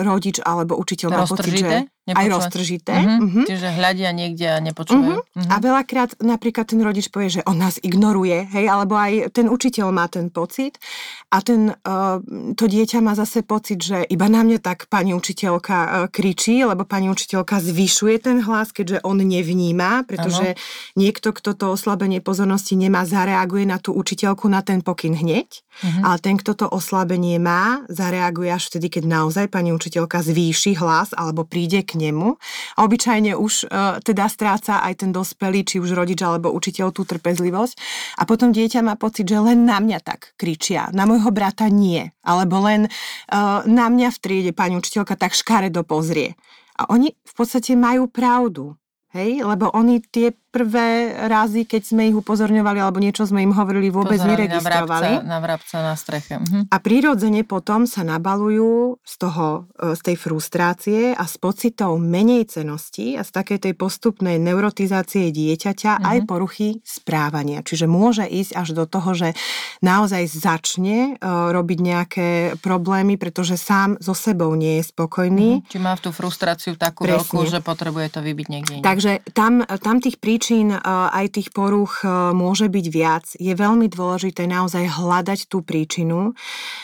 rodič 0.02 0.42
alebo 0.42 0.74
učiteľ 0.74 1.08
má 1.14 1.24
pocit, 1.24 1.54
že 1.62 1.93
Nepočúvať. 2.04 2.20
Aj 2.20 2.34
roztržité. 2.36 2.94
Uh-huh. 3.00 3.24
Uh-huh. 3.24 3.44
Čiže 3.48 3.68
hľadia 3.80 4.12
niekde 4.12 4.44
a 4.44 4.60
nepočúvajú. 4.60 5.24
Uh-huh. 5.24 5.24
Uh-huh. 5.24 5.48
A 5.48 5.56
veľakrát 5.56 6.20
napríklad 6.20 6.68
ten 6.68 6.84
rodič 6.84 7.08
povie, 7.08 7.40
že 7.40 7.42
on 7.48 7.56
nás 7.56 7.80
ignoruje, 7.80 8.44
hej, 8.44 8.68
alebo 8.68 8.92
aj 8.92 9.32
ten 9.32 9.48
učiteľ 9.48 9.88
má 9.88 10.04
ten 10.12 10.28
pocit 10.28 10.76
a 11.32 11.40
ten, 11.40 11.72
uh, 11.72 12.20
to 12.52 12.68
dieťa 12.68 13.00
má 13.00 13.16
zase 13.16 13.40
pocit, 13.40 13.80
že 13.80 14.04
iba 14.04 14.28
na 14.28 14.44
mňa 14.44 14.60
tak 14.60 14.84
pani 14.92 15.16
učiteľka 15.16 15.76
uh, 15.80 15.92
kričí, 16.12 16.60
lebo 16.60 16.84
pani 16.84 17.08
učiteľka 17.08 17.64
zvyšuje 17.64 18.16
ten 18.20 18.44
hlas, 18.44 18.76
keďže 18.76 19.00
on 19.00 19.24
nevníma, 19.24 20.04
pretože 20.04 20.52
uh-huh. 20.52 21.00
niekto, 21.00 21.32
kto 21.32 21.56
to 21.56 21.72
oslabenie 21.72 22.20
pozornosti 22.20 22.76
nemá, 22.76 23.08
zareaguje 23.08 23.64
na 23.64 23.80
tú 23.80 23.96
učiteľku 23.96 24.44
na 24.52 24.60
ten 24.60 24.84
pokyn 24.84 25.16
hneď, 25.16 25.63
uh-huh. 25.82 26.02
ale 26.06 26.16
ten, 26.22 26.38
kto 26.38 26.54
to 26.54 26.66
oslabenie 26.68 27.42
má, 27.42 27.82
zareaguje 27.90 28.50
až 28.52 28.70
vtedy, 28.70 28.90
keď 28.90 29.04
naozaj 29.10 29.46
pani 29.50 29.74
učiteľka 29.74 30.22
zvýši 30.22 30.78
hlas 30.78 31.10
alebo 31.16 31.42
príde 31.42 31.82
k 31.82 31.98
nemu. 31.98 32.38
A 32.76 32.78
obyčajne 32.86 33.34
už 33.34 33.66
uh, 33.66 33.98
teda 34.04 34.30
stráca 34.30 34.84
aj 34.86 35.02
ten 35.02 35.10
dospelý, 35.10 35.66
či 35.66 35.82
už 35.82 35.96
rodič 35.96 36.20
alebo 36.22 36.54
učiteľ 36.54 36.94
tú 36.94 37.02
trpezlivosť. 37.02 37.74
A 38.20 38.28
potom 38.28 38.54
dieťa 38.54 38.84
má 38.86 38.94
pocit, 38.94 39.26
že 39.26 39.38
len 39.40 39.66
na 39.66 39.82
mňa 39.82 39.98
tak 40.04 40.36
kričia, 40.38 40.92
na 40.94 41.08
môjho 41.08 41.34
brata 41.34 41.66
nie. 41.66 42.12
Alebo 42.22 42.62
len 42.62 42.86
uh, 42.86 43.64
na 43.66 43.86
mňa 43.90 44.08
v 44.14 44.18
triede 44.22 44.52
pani 44.54 44.78
učiteľka 44.78 45.18
tak 45.18 45.34
škaredo 45.34 45.82
pozrie. 45.82 46.38
A 46.74 46.90
oni 46.90 47.14
v 47.14 47.32
podstate 47.34 47.78
majú 47.78 48.10
pravdu. 48.10 48.74
Hej, 49.14 49.46
lebo 49.46 49.70
oni 49.70 50.02
tie 50.02 50.34
prvé 50.54 51.10
razy, 51.26 51.66
keď 51.66 51.82
sme 51.82 52.06
ich 52.06 52.14
upozorňovali 52.14 52.78
alebo 52.78 53.02
niečo 53.02 53.26
sme 53.26 53.42
im 53.42 53.50
hovorili, 53.50 53.90
vôbec 53.90 54.22
Pozorali 54.22 54.46
neregistrovali. 54.46 55.10
Na 55.10 55.18
vrabca, 55.18 55.26
na 55.26 55.38
vrabca 55.42 55.76
na 55.82 55.94
streche. 55.98 56.34
Mhm. 56.38 56.70
A 56.70 56.76
prirodzene 56.78 57.42
potom 57.42 57.90
sa 57.90 58.06
nabalujú 58.06 59.02
z 59.02 59.14
toho, 59.18 59.66
e, 59.74 59.98
z 59.98 60.00
tej 60.06 60.16
frustrácie 60.16 61.00
a 61.18 61.24
s 61.26 61.34
pocitou 61.34 61.98
menej 61.98 62.46
cenosti 62.46 63.18
a 63.18 63.26
z 63.26 63.30
takej 63.34 63.58
tej 63.66 63.74
postupnej 63.74 64.38
neurotizácie 64.38 65.34
dieťaťa 65.34 65.98
mhm. 65.98 66.04
aj 66.06 66.18
poruchy 66.30 66.68
správania. 66.86 67.66
Čiže 67.66 67.90
môže 67.90 68.22
ísť 68.22 68.52
až 68.54 68.68
do 68.78 68.86
toho, 68.86 69.10
že 69.18 69.28
naozaj 69.82 70.30
začne 70.30 71.18
uh, 71.18 71.50
robiť 71.50 71.78
nejaké 71.80 72.28
problémy, 72.60 73.16
pretože 73.16 73.56
sám 73.58 73.96
so 73.98 74.12
sebou 74.12 74.52
nie 74.54 74.78
je 74.78 74.84
spokojný. 74.92 75.50
Mhm. 75.58 75.66
Či 75.66 75.78
má 75.82 75.98
tú 75.98 76.14
frustráciu 76.14 76.78
takú 76.78 77.08
Presne. 77.08 77.24
veľkú, 77.24 77.40
že 77.50 77.58
potrebuje 77.64 78.06
to 78.14 78.20
vybiť 78.22 78.46
niekde. 78.46 78.74
Takže 78.84 79.24
tam, 79.32 79.64
tam 79.64 79.96
tých 79.98 80.20
príčin 80.20 80.43
príčin 80.44 80.76
aj 80.84 81.40
tých 81.40 81.56
poruch 81.56 82.04
môže 82.36 82.68
byť 82.68 82.86
viac. 82.92 83.24
Je 83.40 83.56
veľmi 83.56 83.88
dôležité 83.88 84.44
naozaj 84.44 84.92
hľadať 84.92 85.48
tú 85.48 85.64
príčinu. 85.64 86.36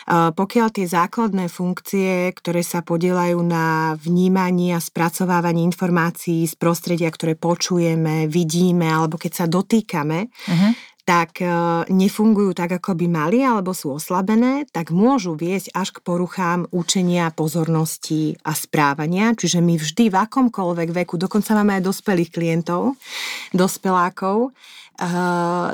Pokiaľ 0.09 0.69
tie 0.73 0.89
základné 0.89 1.53
funkcie, 1.53 2.33
ktoré 2.33 2.65
sa 2.65 2.81
podielajú 2.81 3.37
na 3.45 4.01
vnímaní 4.01 4.73
a 4.73 4.81
spracovávaní 4.81 5.61
informácií 5.69 6.49
z 6.49 6.57
prostredia, 6.57 7.13
ktoré 7.13 7.37
počujeme, 7.37 8.33
vidíme 8.33 8.89
alebo 8.89 9.21
keď 9.21 9.45
sa 9.45 9.45
dotýkame, 9.45 10.33
uh-huh 10.33 10.90
tak 11.11 11.43
e, 11.43 11.51
nefungujú 11.91 12.55
tak, 12.55 12.79
ako 12.79 12.95
by 12.95 13.07
mali, 13.11 13.43
alebo 13.43 13.75
sú 13.75 13.99
oslabené, 13.99 14.71
tak 14.71 14.95
môžu 14.95 15.35
viesť 15.35 15.75
až 15.75 15.99
k 15.99 16.07
poruchám 16.07 16.71
učenia, 16.71 17.35
pozornosti 17.35 18.39
a 18.47 18.55
správania. 18.55 19.35
Čiže 19.35 19.59
my 19.59 19.75
vždy 19.75 20.07
v 20.07 20.17
akomkoľvek 20.23 20.95
veku, 21.03 21.19
dokonca 21.19 21.59
máme 21.59 21.83
aj 21.83 21.91
dospelých 21.91 22.31
klientov, 22.31 22.95
dospelákov, 23.51 24.39
e, 24.47 24.51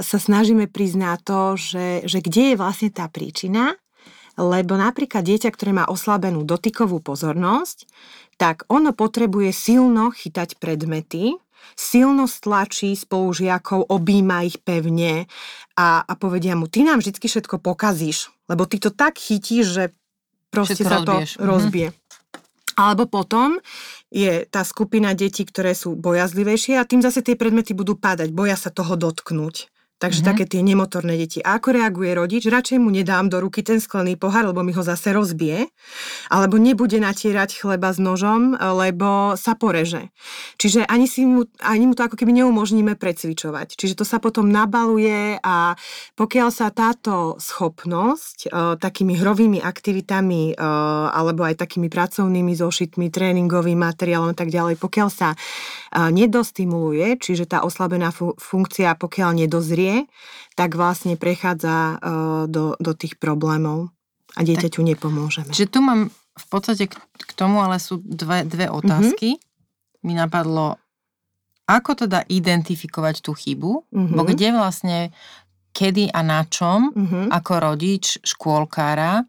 sa 0.00 0.16
snažíme 0.16 0.72
priznať 0.72 1.18
to, 1.20 1.40
že, 1.60 1.86
že 2.08 2.24
kde 2.24 2.56
je 2.56 2.56
vlastne 2.56 2.88
tá 2.88 3.04
príčina, 3.04 3.76
lebo 4.40 4.80
napríklad 4.80 5.20
dieťa, 5.20 5.52
ktoré 5.52 5.76
má 5.76 5.84
oslabenú 5.84 6.48
dotykovú 6.48 7.04
pozornosť, 7.04 7.84
tak 8.40 8.64
ono 8.72 8.96
potrebuje 8.96 9.52
silno 9.52 10.16
chytať 10.16 10.56
predmety, 10.56 11.36
silno 11.74 12.30
stlačí 12.30 12.94
spolužiakov, 12.94 13.90
objíma 13.90 14.46
ich 14.46 14.62
pevne 14.62 15.26
a, 15.74 16.04
a 16.06 16.12
povedia 16.14 16.54
mu, 16.54 16.70
ty 16.70 16.86
nám 16.86 17.02
vždy 17.02 17.16
všetko 17.18 17.58
pokazíš, 17.58 18.30
lebo 18.46 18.68
ty 18.68 18.78
to 18.78 18.94
tak 18.94 19.18
chytíš, 19.18 19.66
že 19.66 19.84
proste 20.54 20.84
všetko 20.84 20.88
sa 20.88 20.96
rozbiješ. 21.02 21.30
to 21.34 21.42
rozbije. 21.42 21.88
Mhm. 21.90 21.98
Alebo 22.76 23.08
potom 23.08 23.56
je 24.12 24.44
tá 24.52 24.60
skupina 24.60 25.16
detí, 25.16 25.48
ktoré 25.48 25.72
sú 25.72 25.96
bojazlivejšie 25.96 26.76
a 26.76 26.84
tým 26.84 27.00
zase 27.00 27.24
tie 27.24 27.32
predmety 27.32 27.72
budú 27.72 27.96
padať, 27.96 28.28
boja 28.36 28.52
sa 28.52 28.68
toho 28.68 29.00
dotknúť. 29.00 29.72
Takže 29.96 30.20
mm-hmm. 30.20 30.28
také 30.28 30.44
tie 30.44 30.60
nemotorné 30.60 31.16
deti. 31.16 31.40
A 31.40 31.56
ako 31.56 31.72
reaguje 31.72 32.12
rodič? 32.12 32.44
Radšej 32.44 32.76
mu 32.76 32.92
nedám 32.92 33.32
do 33.32 33.40
ruky 33.40 33.64
ten 33.64 33.80
sklený 33.80 34.20
pohár, 34.20 34.44
lebo 34.44 34.60
mi 34.60 34.76
ho 34.76 34.84
zase 34.84 35.16
rozbije. 35.16 35.72
Alebo 36.28 36.60
nebude 36.60 37.00
natierať 37.00 37.64
chleba 37.64 37.96
s 37.96 37.96
nožom, 37.96 38.52
lebo 38.60 39.40
sa 39.40 39.56
poreže. 39.56 40.12
Čiže 40.60 40.84
ani, 40.84 41.08
si 41.08 41.24
mu, 41.24 41.48
ani 41.64 41.88
mu 41.88 41.96
to 41.96 42.04
ako 42.04 42.20
keby 42.20 42.44
neumožníme 42.44 42.92
precvičovať. 43.00 43.72
Čiže 43.80 43.96
to 43.96 44.04
sa 44.04 44.20
potom 44.20 44.52
nabaluje 44.52 45.40
a 45.40 45.72
pokiaľ 46.12 46.48
sa 46.52 46.68
táto 46.68 47.40
schopnosť 47.40 48.38
e, 48.46 48.76
takými 48.76 49.16
hrovými 49.16 49.64
aktivitami 49.64 50.52
e, 50.52 50.54
alebo 51.08 51.40
aj 51.48 51.56
takými 51.56 51.88
pracovnými 51.88 52.52
zošitmi, 52.52 53.08
tréningovým 53.08 53.80
materiálom 53.80 54.32
a 54.32 54.36
tak 54.36 54.52
ďalej, 54.52 54.76
pokiaľ 54.76 55.08
sa 55.08 55.32
nedostimuluje, 55.96 57.16
čiže 57.16 57.48
tá 57.48 57.64
oslabená 57.64 58.12
fu- 58.12 58.36
funkcia, 58.36 58.92
pokiaľ 59.00 59.46
nedozrie, 59.46 60.04
tak 60.52 60.76
vlastne 60.76 61.16
prechádza 61.16 61.96
uh, 61.96 61.96
do, 62.44 62.76
do 62.76 62.92
tých 62.92 63.16
problémov 63.16 63.88
a 64.36 64.40
dieťaťu 64.44 64.84
tak, 64.84 64.88
nepomôžeme. 64.92 65.52
Čiže 65.56 65.72
tu 65.72 65.80
mám 65.80 66.12
v 66.12 66.46
podstate 66.52 66.92
k, 66.92 66.94
k 67.00 67.30
tomu, 67.32 67.64
ale 67.64 67.80
sú 67.80 68.04
dve, 68.04 68.44
dve 68.44 68.68
otázky. 68.68 69.40
Mm-hmm. 69.40 70.04
Mi 70.04 70.12
napadlo, 70.12 70.76
ako 71.64 72.06
teda 72.06 72.28
identifikovať 72.28 73.24
tú 73.24 73.32
chybu, 73.32 73.88
mm-hmm. 73.88 74.14
bo 74.14 74.22
kde 74.28 74.48
vlastne, 74.52 74.98
kedy 75.72 76.12
a 76.12 76.20
na 76.20 76.44
čom, 76.44 76.92
mm-hmm. 76.92 77.32
ako 77.32 77.52
rodič 77.56 78.20
škôlkára, 78.20 79.24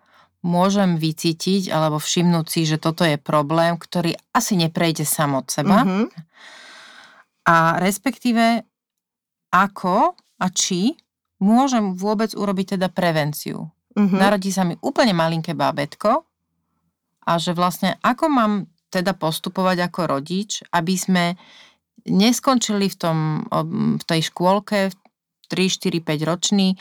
môžem 0.46 0.96
vycítiť 1.02 1.74
alebo 1.74 1.98
všimnúť 1.98 2.46
si, 2.48 2.62
že 2.68 2.78
toto 2.78 3.02
je 3.04 3.18
problém, 3.18 3.76
ktorý 3.78 4.14
asi 4.36 4.54
neprejde 4.58 5.04
sam 5.04 5.40
od 5.40 5.50
seba. 5.50 5.84
Mm-hmm. 5.84 6.06
A 7.48 7.80
respektíve, 7.80 8.62
ako 9.50 10.14
a 10.38 10.48
či 10.54 10.94
môžem 11.42 11.94
vôbec 11.98 12.34
urobiť 12.34 12.78
teda 12.78 12.90
prevenciu. 12.94 13.70
Uh-huh. 13.98 14.18
Narodí 14.18 14.54
sa 14.54 14.66
mi 14.66 14.78
úplne 14.82 15.14
malinké 15.14 15.58
bábetko 15.58 16.26
a 17.26 17.32
že 17.42 17.58
vlastne 17.58 17.98
ako 18.06 18.26
mám 18.30 18.54
teda 18.94 19.18
postupovať 19.18 19.90
ako 19.90 20.02
rodič, 20.18 20.62
aby 20.74 20.94
sme 20.96 21.26
neskončili 22.08 22.88
v, 22.88 22.98
tom, 22.98 23.18
v 24.00 24.04
tej 24.08 24.32
škôlke 24.32 24.94
3, 25.52 25.52
4, 25.52 26.00
5 26.04 26.30
ročný 26.30 26.78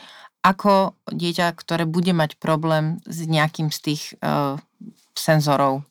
ako 0.47 0.95
dieťa, 1.11 1.51
ktoré 1.59 1.83
bude 1.83 2.15
mať 2.15 2.39
problém 2.39 3.03
s 3.03 3.27
nejakým 3.27 3.75
z 3.75 3.79
tých 3.83 4.03
uh, 4.23 4.55
senzorov. 5.19 5.83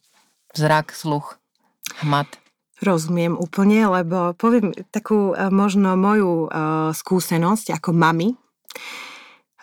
Zrak, 0.56 0.96
sluch, 0.96 1.36
hmat. 2.00 2.40
Rozumiem 2.80 3.36
úplne, 3.36 3.88
lebo 3.88 4.36
poviem 4.36 4.76
takú 4.92 5.32
e, 5.32 5.48
možno 5.48 5.96
moju 5.96 6.48
uh, 6.48 6.92
skúsenosť 6.92 7.72
ako 7.80 7.96
mami. 7.96 8.36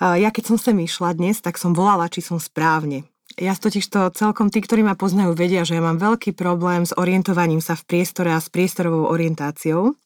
Uh, 0.00 0.16
ja 0.16 0.32
keď 0.32 0.52
som 0.52 0.56
sem 0.56 0.76
išla 0.80 1.12
dnes, 1.16 1.40
tak 1.44 1.60
som 1.60 1.76
volala, 1.76 2.08
či 2.08 2.24
som 2.24 2.40
správne. 2.40 3.04
Ja 3.36 3.56
totiž 3.56 3.84
to 3.88 4.12
celkom 4.12 4.52
tí, 4.52 4.60
ktorí 4.60 4.84
ma 4.84 4.96
poznajú, 4.96 5.32
vedia, 5.32 5.64
že 5.64 5.76
ja 5.76 5.84
mám 5.84 5.96
veľký 5.96 6.36
problém 6.36 6.84
s 6.84 6.92
orientovaním 6.96 7.64
sa 7.64 7.76
v 7.76 7.84
priestore 7.88 8.32
a 8.32 8.40
s 8.40 8.52
priestorovou 8.52 9.08
orientáciou. 9.08 9.96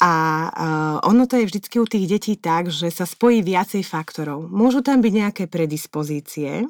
A 0.00 0.12
uh, 0.48 0.96
ono 1.04 1.28
to 1.28 1.36
je 1.36 1.48
vždycky 1.48 1.76
u 1.76 1.84
tých 1.84 2.08
detí 2.08 2.34
tak, 2.40 2.72
že 2.72 2.88
sa 2.88 3.04
spojí 3.04 3.44
viacej 3.44 3.84
faktorov. 3.84 4.48
Môžu 4.48 4.80
tam 4.80 5.04
byť 5.04 5.12
nejaké 5.12 5.44
predispozície, 5.44 6.64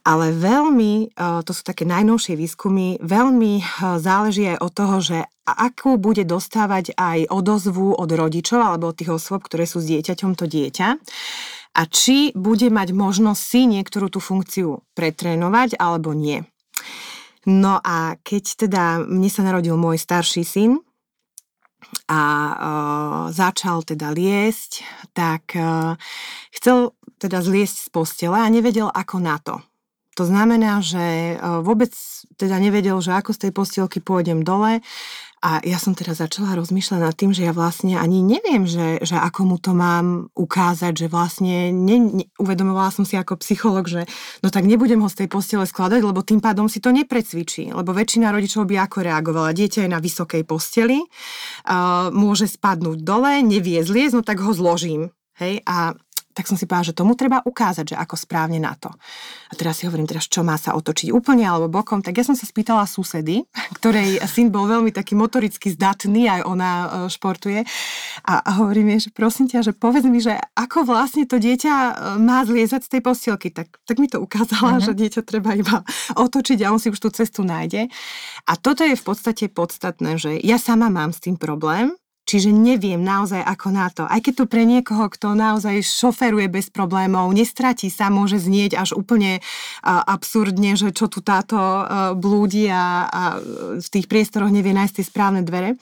ale 0.00 0.32
veľmi, 0.32 1.12
to 1.44 1.52
sú 1.52 1.60
také 1.60 1.84
najnovšie 1.84 2.32
výskumy, 2.32 3.04
veľmi 3.04 3.60
záleží 4.00 4.48
aj 4.48 4.58
od 4.64 4.72
toho, 4.72 4.96
že 5.04 5.18
akú 5.44 6.00
bude 6.00 6.24
dostávať 6.24 6.96
aj 6.96 7.28
odozvu 7.28 7.92
od 7.92 8.08
rodičov 8.08 8.64
alebo 8.64 8.88
od 8.88 8.96
tých 8.96 9.12
osôb, 9.12 9.44
ktoré 9.44 9.68
sú 9.68 9.84
s 9.84 9.92
dieťaťom 9.92 10.40
to 10.40 10.48
dieťa 10.48 10.88
a 11.76 11.82
či 11.84 12.32
bude 12.32 12.72
mať 12.72 12.96
možnosť 12.96 13.42
si 13.44 13.60
niektorú 13.68 14.08
tú 14.08 14.24
funkciu 14.24 14.80
pretrénovať 14.96 15.76
alebo 15.76 16.16
nie. 16.16 16.48
No 17.44 17.76
a 17.84 18.16
keď 18.20 18.68
teda 18.68 18.84
mne 19.04 19.28
sa 19.28 19.44
narodil 19.44 19.76
môj 19.76 20.00
starší 20.00 20.48
syn, 20.48 20.80
a 22.10 22.20
uh, 22.22 23.22
začal 23.30 23.86
teda 23.86 24.10
liesť, 24.10 24.84
tak 25.14 25.54
uh, 25.54 25.94
chcel 26.54 26.94
teda 27.20 27.44
zliesť 27.44 27.76
z 27.86 27.88
postele 27.92 28.40
a 28.40 28.48
nevedel 28.48 28.88
ako 28.88 29.16
na 29.20 29.36
to. 29.38 29.60
To 30.18 30.26
znamená, 30.26 30.82
že 30.82 31.00
e, 31.00 31.34
vôbec 31.62 31.94
teda 32.34 32.58
nevedel, 32.58 32.98
že 32.98 33.14
ako 33.14 33.30
z 33.32 33.46
tej 33.46 33.52
postielky 33.54 33.98
pôjdem 34.02 34.42
dole. 34.42 34.82
A 35.40 35.64
ja 35.64 35.80
som 35.80 35.96
teda 35.96 36.12
začala 36.12 36.52
rozmýšľať 36.52 37.00
nad 37.00 37.16
tým, 37.16 37.32
že 37.32 37.48
ja 37.48 37.56
vlastne 37.56 37.96
ani 37.96 38.20
neviem, 38.20 38.68
že, 38.68 39.00
že 39.00 39.16
ako 39.16 39.40
mu 39.48 39.56
to 39.56 39.72
mám 39.72 40.28
ukázať, 40.36 40.92
že 40.92 41.06
vlastne 41.08 41.72
ne, 41.72 41.96
ne, 41.96 42.24
uvedomovala 42.36 42.92
som 42.92 43.08
si 43.08 43.16
ako 43.16 43.40
psycholog, 43.40 43.88
že 43.88 44.04
no 44.44 44.52
tak 44.52 44.68
nebudem 44.68 45.00
ho 45.00 45.08
z 45.08 45.24
tej 45.24 45.28
postele 45.32 45.64
skladať, 45.64 46.04
lebo 46.04 46.20
tým 46.20 46.44
pádom 46.44 46.68
si 46.68 46.84
to 46.84 46.92
neprecvičí, 46.92 47.72
lebo 47.72 47.96
väčšina 47.96 48.28
rodičov 48.28 48.68
by 48.68 48.84
ako 48.84 49.00
reagovala. 49.00 49.56
Dieťa 49.56 49.88
je 49.88 49.90
na 49.90 49.96
vysokej 49.96 50.44
posteli, 50.44 51.00
uh, 51.00 52.12
môže 52.12 52.44
spadnúť 52.44 53.00
dole, 53.00 53.40
nevie 53.40 53.80
zliezť, 53.80 54.20
no 54.20 54.22
tak 54.22 54.44
ho 54.44 54.52
zložím. 54.52 55.08
Hej, 55.40 55.64
a 55.64 55.96
tak 56.30 56.46
som 56.46 56.54
si 56.54 56.64
povedala, 56.64 56.90
že 56.94 56.98
tomu 56.98 57.18
treba 57.18 57.42
ukázať, 57.42 57.94
že 57.94 57.96
ako 57.98 58.14
správne 58.14 58.62
na 58.62 58.78
to. 58.78 58.90
A 59.50 59.52
teraz 59.58 59.82
si 59.82 59.90
hovorím, 59.90 60.06
teraz 60.06 60.30
čo 60.30 60.46
má 60.46 60.54
sa 60.54 60.78
otočiť 60.78 61.10
úplne 61.10 61.42
alebo 61.42 61.66
bokom, 61.66 62.06
tak 62.06 62.22
ja 62.22 62.24
som 62.24 62.38
sa 62.38 62.46
spýtala 62.46 62.86
susedy, 62.86 63.42
ktorej 63.78 64.22
syn 64.30 64.54
bol 64.54 64.70
veľmi 64.70 64.94
taký 64.94 65.18
motoricky 65.18 65.74
zdatný, 65.74 66.30
aj 66.30 66.42
ona 66.46 66.70
e, 66.70 66.86
športuje. 67.10 67.66
A, 68.26 68.34
hovorím 68.62 68.94
jej, 68.96 69.08
že 69.08 69.10
prosím 69.10 69.46
ťa, 69.50 69.66
že 69.66 69.72
povedz 69.74 70.06
mi, 70.06 70.22
že 70.22 70.38
ako 70.54 70.86
vlastne 70.86 71.26
to 71.26 71.42
dieťa 71.42 71.74
e, 71.74 71.92
má 72.22 72.46
zliezať 72.46 72.86
z 72.86 72.90
tej 72.98 73.00
postielky. 73.02 73.48
Tak, 73.50 73.82
tak 73.82 73.96
mi 73.98 74.06
to 74.06 74.22
ukázala, 74.22 74.78
uh-huh. 74.78 74.86
že 74.86 74.92
dieťa 74.94 75.22
treba 75.26 75.58
iba 75.58 75.82
otočiť 76.24 76.62
a 76.62 76.70
on 76.70 76.78
si 76.78 76.94
už 76.94 77.00
tú 77.02 77.10
cestu 77.10 77.42
nájde. 77.42 77.90
A 78.46 78.52
toto 78.54 78.86
je 78.86 78.94
v 78.94 79.04
podstate 79.04 79.50
podstatné, 79.50 80.16
že 80.16 80.38
ja 80.40 80.62
sama 80.62 80.86
mám 80.92 81.10
s 81.10 81.22
tým 81.22 81.34
problém, 81.34 81.90
Čiže 82.30 82.54
neviem 82.54 83.02
naozaj 83.02 83.42
ako 83.42 83.68
na 83.74 83.90
to. 83.90 84.06
Aj 84.06 84.22
keď 84.22 84.34
to 84.38 84.44
pre 84.46 84.62
niekoho, 84.62 85.10
kto 85.10 85.34
naozaj 85.34 85.82
šoferuje 85.82 86.46
bez 86.46 86.70
problémov, 86.70 87.26
nestratí 87.34 87.90
sa, 87.90 88.06
môže 88.06 88.38
znieť 88.38 88.78
až 88.78 88.94
úplne 88.94 89.42
absurdne, 89.82 90.78
že 90.78 90.94
čo 90.94 91.10
tu 91.10 91.26
táto 91.26 91.58
blúdi 92.14 92.70
a, 92.70 93.10
a 93.10 93.22
v 93.82 93.88
tých 93.90 94.06
priestoroch 94.06 94.54
nevie 94.54 94.70
nájsť 94.70 94.94
tie 95.02 95.06
správne 95.10 95.42
dvere. 95.42 95.74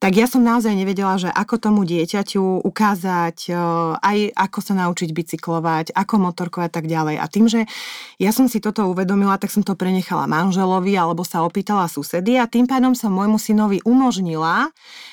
Tak 0.00 0.16
ja 0.16 0.24
som 0.24 0.40
naozaj 0.40 0.72
nevedela, 0.72 1.20
že 1.20 1.28
ako 1.28 1.60
tomu 1.60 1.84
dieťaťu 1.84 2.64
ukázať 2.64 3.52
aj 4.00 4.18
ako 4.32 4.58
sa 4.64 4.72
naučiť 4.72 5.12
bicyklovať, 5.12 5.92
ako 5.92 6.14
motorkovať 6.32 6.68
a 6.72 6.72
tak 6.72 6.86
ďalej. 6.88 7.20
A 7.20 7.26
tým, 7.28 7.52
že 7.52 7.68
ja 8.16 8.32
som 8.32 8.48
si 8.48 8.64
toto 8.64 8.88
uvedomila, 8.88 9.36
tak 9.36 9.52
som 9.52 9.60
to 9.60 9.76
prenechala 9.76 10.24
manželovi 10.24 10.96
alebo 10.96 11.20
sa 11.20 11.44
opýtala 11.44 11.84
susedy 11.84 12.40
a 12.40 12.48
tým 12.48 12.64
pádom 12.64 12.96
som 12.96 13.12
môjmu 13.12 13.36
synovi 13.36 13.84
umožnila, 13.84 14.72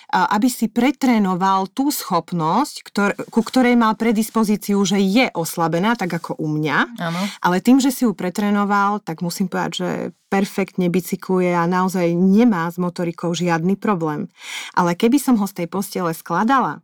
aby 0.09 0.49
si 0.49 0.65
pretrénoval 0.67 1.69
tú 1.69 1.93
schopnosť, 1.93 2.75
ktor- 2.89 3.17
ku 3.29 3.41
ktorej 3.45 3.77
mal 3.77 3.93
predispozíciu, 3.93 4.81
že 4.81 4.97
je 4.97 5.29
oslabená, 5.37 5.93
tak 5.93 6.09
ako 6.09 6.41
u 6.41 6.49
mňa. 6.49 6.77
Áno. 6.97 7.21
Ale 7.45 7.61
tým, 7.61 7.77
že 7.77 7.93
si 7.93 8.09
ju 8.09 8.17
pretrénoval, 8.17 9.05
tak 9.05 9.21
musím 9.21 9.45
povedať, 9.45 9.71
že 9.73 9.89
perfektne 10.29 10.89
bicykluje 10.89 11.53
a 11.53 11.69
naozaj 11.69 12.13
nemá 12.13 12.69
s 12.69 12.81
motorikou 12.81 13.33
žiadny 13.33 13.77
problém. 13.77 14.29
Ale 14.73 14.97
keby 14.97 15.21
som 15.21 15.37
ho 15.37 15.45
z 15.45 15.63
tej 15.63 15.67
postele 15.69 16.13
skladala, 16.13 16.81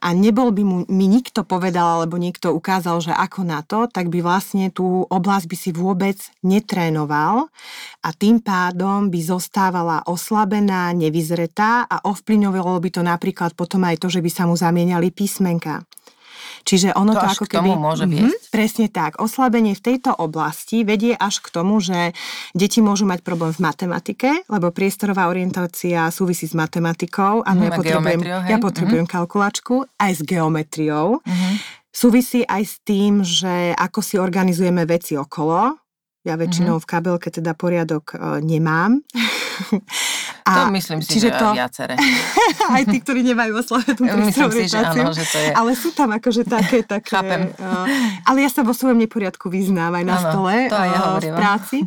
a 0.00 0.12
nebol 0.12 0.52
by 0.52 0.62
mu, 0.62 0.76
mi 0.86 1.06
nikto 1.08 1.42
povedal 1.42 2.02
alebo 2.02 2.20
niekto 2.20 2.52
ukázal, 2.52 3.00
že 3.00 3.12
ako 3.12 3.40
na 3.42 3.60
to, 3.64 3.88
tak 3.90 4.12
by 4.12 4.20
vlastne 4.20 4.68
tú 4.70 5.04
oblasť 5.08 5.46
by 5.48 5.56
si 5.56 5.70
vôbec 5.72 6.18
netrénoval 6.44 7.48
a 8.04 8.08
tým 8.14 8.38
pádom 8.40 9.08
by 9.08 9.20
zostávala 9.24 10.04
oslabená, 10.06 10.92
nevyzretá 10.94 11.88
a 11.88 12.06
ovplyvňovalo 12.06 12.78
by 12.78 12.90
to 12.92 13.02
napríklad 13.02 13.52
potom 13.58 13.84
aj 13.88 14.00
to, 14.02 14.08
že 14.12 14.20
by 14.22 14.30
sa 14.30 14.44
mu 14.44 14.54
zamieniali 14.54 15.10
písmenka. 15.10 15.82
Čiže 16.66 16.98
ono 16.98 17.14
to, 17.14 17.22
to 17.22 17.26
ako 17.30 17.44
keby... 17.46 17.70
môže 17.78 18.04
Mhm, 18.04 18.10
viesť. 18.10 18.44
presne 18.50 18.86
tak. 18.90 19.22
Oslabenie 19.22 19.78
v 19.78 19.82
tejto 19.86 20.10
oblasti 20.10 20.82
vedie 20.82 21.14
až 21.14 21.38
k 21.38 21.54
tomu, 21.54 21.78
že 21.78 22.10
deti 22.52 22.82
môžu 22.82 23.06
mať 23.06 23.22
problém 23.22 23.54
v 23.54 23.62
matematike, 23.62 24.42
lebo 24.50 24.74
priestorová 24.74 25.30
orientácia 25.30 26.10
súvisí 26.10 26.50
s 26.50 26.58
matematikou. 26.58 27.46
Áno, 27.46 27.62
Mhm, 27.62 27.66
ja 27.66 27.70
potrebujem, 27.70 28.20
ja 28.50 28.56
potrebujem 28.58 29.06
kalkulačku 29.06 29.86
aj 29.94 30.10
s 30.10 30.20
geometriou. 30.26 31.22
Mhm. 31.22 31.50
Súvisí 31.94 32.42
aj 32.42 32.62
s 32.66 32.74
tým, 32.82 33.22
že 33.22 33.72
ako 33.72 34.02
si 34.02 34.18
organizujeme 34.18 34.84
veci 34.84 35.16
okolo. 35.16 35.80
Ja 36.26 36.34
väčšinou 36.34 36.82
v 36.82 36.86
kabelke 36.90 37.30
teda 37.30 37.54
poriadok 37.54 38.04
e, 38.12 38.42
nemám. 38.42 38.98
To 40.46 40.70
myslím 40.70 41.02
si, 41.02 41.18
že 41.18 41.34
to, 41.34 41.58
viacere. 41.58 41.98
aj 42.78 42.82
tí, 42.86 43.02
ktorí 43.02 43.26
nemajú 43.26 43.58
oslovenú 43.58 44.02
Myslím 44.30 44.50
si, 44.54 44.64
že 44.70 44.78
áno, 44.78 45.10
že 45.10 45.26
to 45.26 45.38
je... 45.42 45.50
ale 45.50 45.70
sú 45.74 45.90
tam 45.90 46.14
akože 46.14 46.46
také, 46.46 46.86
také 46.94 47.10
Chápem. 47.10 47.50
Uh, 47.58 47.86
ale 48.22 48.46
ja 48.46 48.50
sa 48.50 48.62
vo 48.62 48.70
svojom 48.70 48.94
neporiadku 48.94 49.50
vyznám 49.50 49.98
aj 49.98 50.04
na 50.06 50.14
Áno, 50.14 50.22
stole 50.30 50.54
to 50.70 50.78
aj 50.78 50.88
ja 50.94 51.00
uh, 51.02 51.18
v 51.18 51.30
práci. 51.34 51.78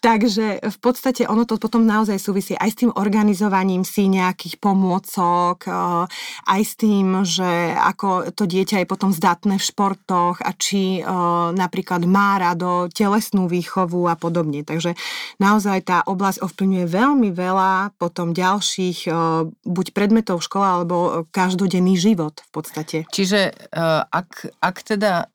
Takže 0.00 0.62
v 0.62 0.78
podstate 0.78 1.26
ono 1.26 1.44
to 1.44 1.58
potom 1.60 1.86
naozaj 1.86 2.18
súvisí 2.18 2.54
aj 2.56 2.70
s 2.72 2.78
tým 2.84 2.92
organizovaním 2.94 3.82
si 3.86 4.10
nejakých 4.10 4.58
pomôcok, 4.58 5.58
uh, 5.68 6.04
aj 6.48 6.60
s 6.62 6.72
tým, 6.78 7.22
že 7.22 7.74
ako 7.74 8.32
to 8.34 8.46
dieťa 8.46 8.82
je 8.82 8.90
potom 8.90 9.10
zdatné 9.10 9.58
v 9.58 9.66
športoch 9.66 10.42
a 10.42 10.50
či 10.54 11.00
uh, 11.00 11.52
napríklad 11.54 12.06
má 12.08 12.38
rado 12.38 12.90
telesnú 12.90 13.46
výchovu 13.46 14.08
a 14.10 14.14
podobne. 14.18 14.66
Takže 14.66 14.98
naozaj 15.38 15.86
tá 15.86 15.98
oblasť 16.06 16.42
ovplyvňuje 16.42 16.86
veľmi 16.88 17.30
veľa 17.34 17.98
potom 17.98 18.34
ďalších 18.36 19.08
uh, 19.08 19.46
buď 19.64 19.86
predmetov 19.92 20.42
v 20.42 20.46
škole 20.46 20.66
alebo 20.66 20.96
každodenný 21.30 21.98
život 21.98 22.42
v 22.46 22.50
podstate. 22.50 22.98
Čiže 23.10 23.70
ak, 24.10 24.56
ak 24.60 24.76
teda 24.84 25.28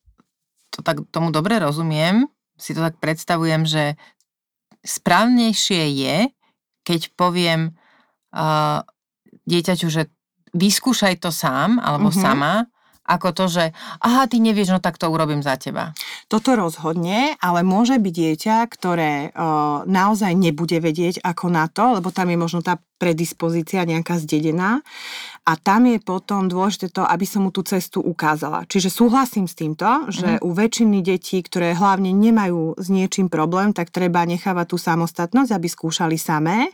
to 0.71 0.79
tak 0.81 1.03
tomu 1.11 1.29
dobre 1.29 1.59
rozumiem, 1.59 2.25
si 2.55 2.71
to 2.71 2.81
tak 2.81 2.97
predstavujem, 3.01 3.67
že 3.67 3.99
správnejšie 4.81 5.83
je, 5.93 6.17
keď 6.81 7.13
poviem 7.13 7.73
uh, 8.33 8.81
dieťaťu, 9.45 9.87
že 9.87 10.09
vyskúšaj 10.51 11.21
to 11.21 11.31
sám 11.31 11.79
alebo 11.79 12.09
Mhm. 12.11 12.17
sama, 12.17 12.53
ako 13.11 13.29
to, 13.35 13.45
že 13.51 13.63
aha, 13.99 14.31
ty 14.31 14.39
nevieš, 14.39 14.71
no 14.71 14.79
tak 14.79 14.95
to 14.95 15.11
urobím 15.11 15.43
za 15.43 15.59
teba. 15.59 15.91
Toto 16.31 16.55
rozhodne, 16.55 17.35
ale 17.43 17.67
môže 17.67 17.99
byť 17.99 18.13
dieťa, 18.15 18.55
ktoré 18.71 19.35
uh, 19.35 19.83
naozaj 19.83 20.31
nebude 20.31 20.79
vedieť 20.79 21.19
ako 21.19 21.45
na 21.51 21.67
to, 21.67 21.99
lebo 21.99 22.15
tam 22.15 22.31
je 22.31 22.37
možno 22.39 22.63
tá 22.63 22.79
predispozícia 23.01 23.81
nejaká 23.81 24.21
zdedená 24.21 24.85
a 25.41 25.57
tam 25.57 25.89
je 25.89 25.97
potom 25.97 26.45
dôležité 26.45 26.93
to, 26.93 27.01
aby 27.01 27.25
som 27.25 27.49
mu 27.49 27.49
tú 27.49 27.65
cestu 27.65 27.97
ukázala. 27.97 28.69
Čiže 28.69 28.93
súhlasím 28.93 29.49
s 29.49 29.57
týmto, 29.57 30.05
že 30.13 30.37
u 30.45 30.53
väčšiny 30.53 31.01
detí, 31.01 31.41
ktoré 31.41 31.73
hlavne 31.73 32.13
nemajú 32.13 32.77
s 32.77 32.87
niečím 32.93 33.25
problém, 33.25 33.73
tak 33.73 33.89
treba 33.89 34.21
nechávať 34.21 34.65
tú 34.69 34.77
samostatnosť, 34.77 35.49
aby 35.49 35.67
skúšali 35.67 36.21
samé. 36.21 36.69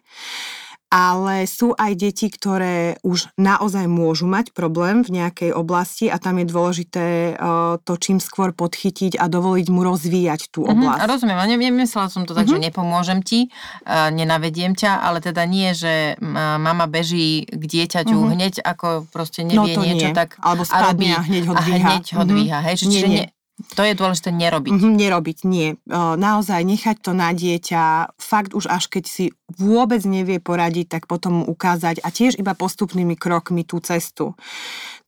Ale 0.87 1.43
sú 1.43 1.73
aj 1.73 1.91
deti, 1.93 2.27
ktoré 2.27 2.95
už 3.01 3.35
naozaj 3.35 3.85
môžu 3.85 4.23
mať 4.23 4.51
problém 4.51 5.01
v 5.01 5.19
nejakej 5.19 5.51
oblasti 5.51 6.07
a 6.07 6.15
tam 6.15 6.37
je 6.37 6.45
dôležité 6.45 7.05
uh, 7.33 7.75
to 7.77 7.95
čím 7.95 8.17
skôr 8.17 8.51
podchytiť 8.51 9.15
a 9.15 9.27
dovoliť 9.27 9.67
mu 9.67 9.83
rozvíjať 9.83 10.47
tú 10.47 10.63
Mhm, 10.63 10.71
oblasť. 10.71 10.97
a 10.97 11.05
rozumiem, 11.05 11.35
a 11.35 11.45
ne- 11.45 11.59
nemyslela 11.59 12.07
som 12.07 12.23
to 12.23 12.31
tak, 12.31 12.45
že 12.45 12.55
nepomôžem 12.55 13.19
ti, 13.19 13.51
uh, 13.83 14.07
nenavediem 14.09 14.73
ťa, 14.73 15.01
ale 15.01 15.19
teda 15.19 15.43
nie, 15.43 15.71
že 15.71 16.15
mama 16.57 16.87
beží 16.87 17.43
k 17.43 17.59
dieťaťu 17.59 18.15
Mhm. 18.17 18.29
hneď 18.31 18.53
ako 18.61 18.87
proste 19.07 19.43
No 19.43 19.63
nevie 19.63 19.73
to 19.73 19.83
niečo, 19.83 20.07
nie. 20.07 20.15
tak 20.15 20.39
Alebo 20.39 20.63
a 20.63 20.67
spadne 20.67 20.87
robí 20.87 21.07
a 21.09 21.21
hneď 21.21 21.43
ho 21.43 21.53
a 21.53 21.61
dvíha. 21.61 21.89
hneď 21.89 22.05
ho 22.09 22.21
Mhm. 22.21 22.29
dvíha, 22.29 22.57
hej? 22.63 22.75
Čiže 22.77 22.89
Nie, 22.89 23.03
nie. 23.09 23.25
To 23.57 23.81
je 23.81 23.97
dôležité 23.97 24.29
nerobiť. 24.29 24.69
Mhm, 24.69 25.01
nerobiť, 25.01 25.37
nie. 25.49 25.81
Naozaj 25.89 26.61
nechať 26.61 27.01
to 27.01 27.17
na 27.17 27.33
dieťa, 27.33 28.13
fakt 28.21 28.53
už 28.53 28.69
až 28.69 28.85
keď 28.85 29.09
si 29.09 29.33
vôbec 29.57 30.05
nevie 30.05 30.37
poradiť, 30.37 30.93
tak 30.93 31.03
potom 31.09 31.41
mu 31.41 31.43
ukázať 31.49 32.05
a 32.05 32.13
tiež 32.13 32.37
iba 32.37 32.53
postupnými 32.53 33.17
krokmi 33.17 33.65
tú 33.65 33.81
cestu. 33.81 34.37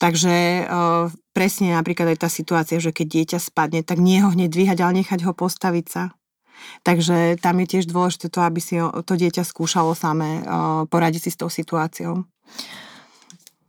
Takže 0.02 0.66
presne 1.38 1.78
napríklad 1.78 2.18
aj 2.18 2.26
tá 2.26 2.30
situácia, 2.32 2.82
že 2.82 2.90
keď 2.90 3.08
dieťa 3.22 3.40
spadne, 3.40 3.86
tak 3.86 4.02
nie 4.02 4.18
ho 4.26 4.34
hneď 4.34 4.50
dvíhať, 4.50 4.78
ale 4.82 5.06
nechať 5.06 5.30
ho 5.30 5.34
postaviť 5.38 5.86
sa. 5.86 6.04
Takže 6.82 7.38
tam 7.38 7.62
je 7.62 7.68
tiež 7.70 7.86
dôležité 7.86 8.34
to, 8.34 8.42
aby 8.42 8.58
si 8.58 8.82
to 8.82 9.14
dieťa 9.14 9.46
skúšalo 9.46 9.94
samé 9.94 10.42
poradiť 10.90 11.30
si 11.30 11.32
s 11.32 11.38
tou 11.38 11.54
situáciou. 11.54 12.26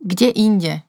Kde 0.01 0.33
inde 0.33 0.81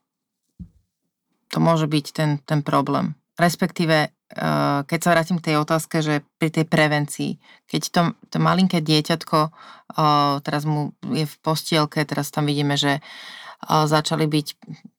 to 1.53 1.61
môže 1.61 1.85
byť 1.85 2.07
ten, 2.17 2.41
ten 2.49 2.65
problém? 2.65 3.13
Respektíve, 3.43 3.97
eh, 4.07 4.79
keď 4.87 4.99
sa 5.03 5.11
vrátim 5.11 5.43
k 5.43 5.51
tej 5.51 5.57
otázke, 5.59 5.99
že 5.99 6.23
pri 6.39 6.55
tej 6.55 6.65
prevencii, 6.71 7.31
keď 7.67 7.83
to, 7.91 8.01
to 8.31 8.37
malinké 8.39 8.79
dieťatko, 8.79 9.39
eh, 9.51 10.35
teraz 10.47 10.63
mu 10.63 10.95
je 11.11 11.27
v 11.27 11.37
postielke, 11.43 12.07
teraz 12.07 12.31
tam 12.31 12.47
vidíme, 12.47 12.79
že 12.79 13.03
eh, 13.03 13.85
začali 13.87 14.31
byť, 14.31 14.47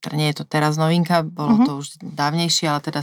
teda 0.04 0.16
nie 0.20 0.28
je 0.36 0.44
to 0.44 0.46
teraz 0.46 0.76
novinka, 0.76 1.24
bolo 1.24 1.56
Mhm. 1.56 1.66
to 1.66 1.72
už 1.80 1.88
dávnejšie, 2.04 2.68
ale 2.68 2.84
teda 2.84 3.02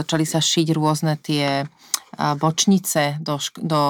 začali 0.00 0.24
sa 0.24 0.40
šiť 0.40 0.72
rôzne 0.72 1.20
tie 1.20 1.68
bočnice 2.18 3.20
do, 3.20 3.36
do 3.60 3.82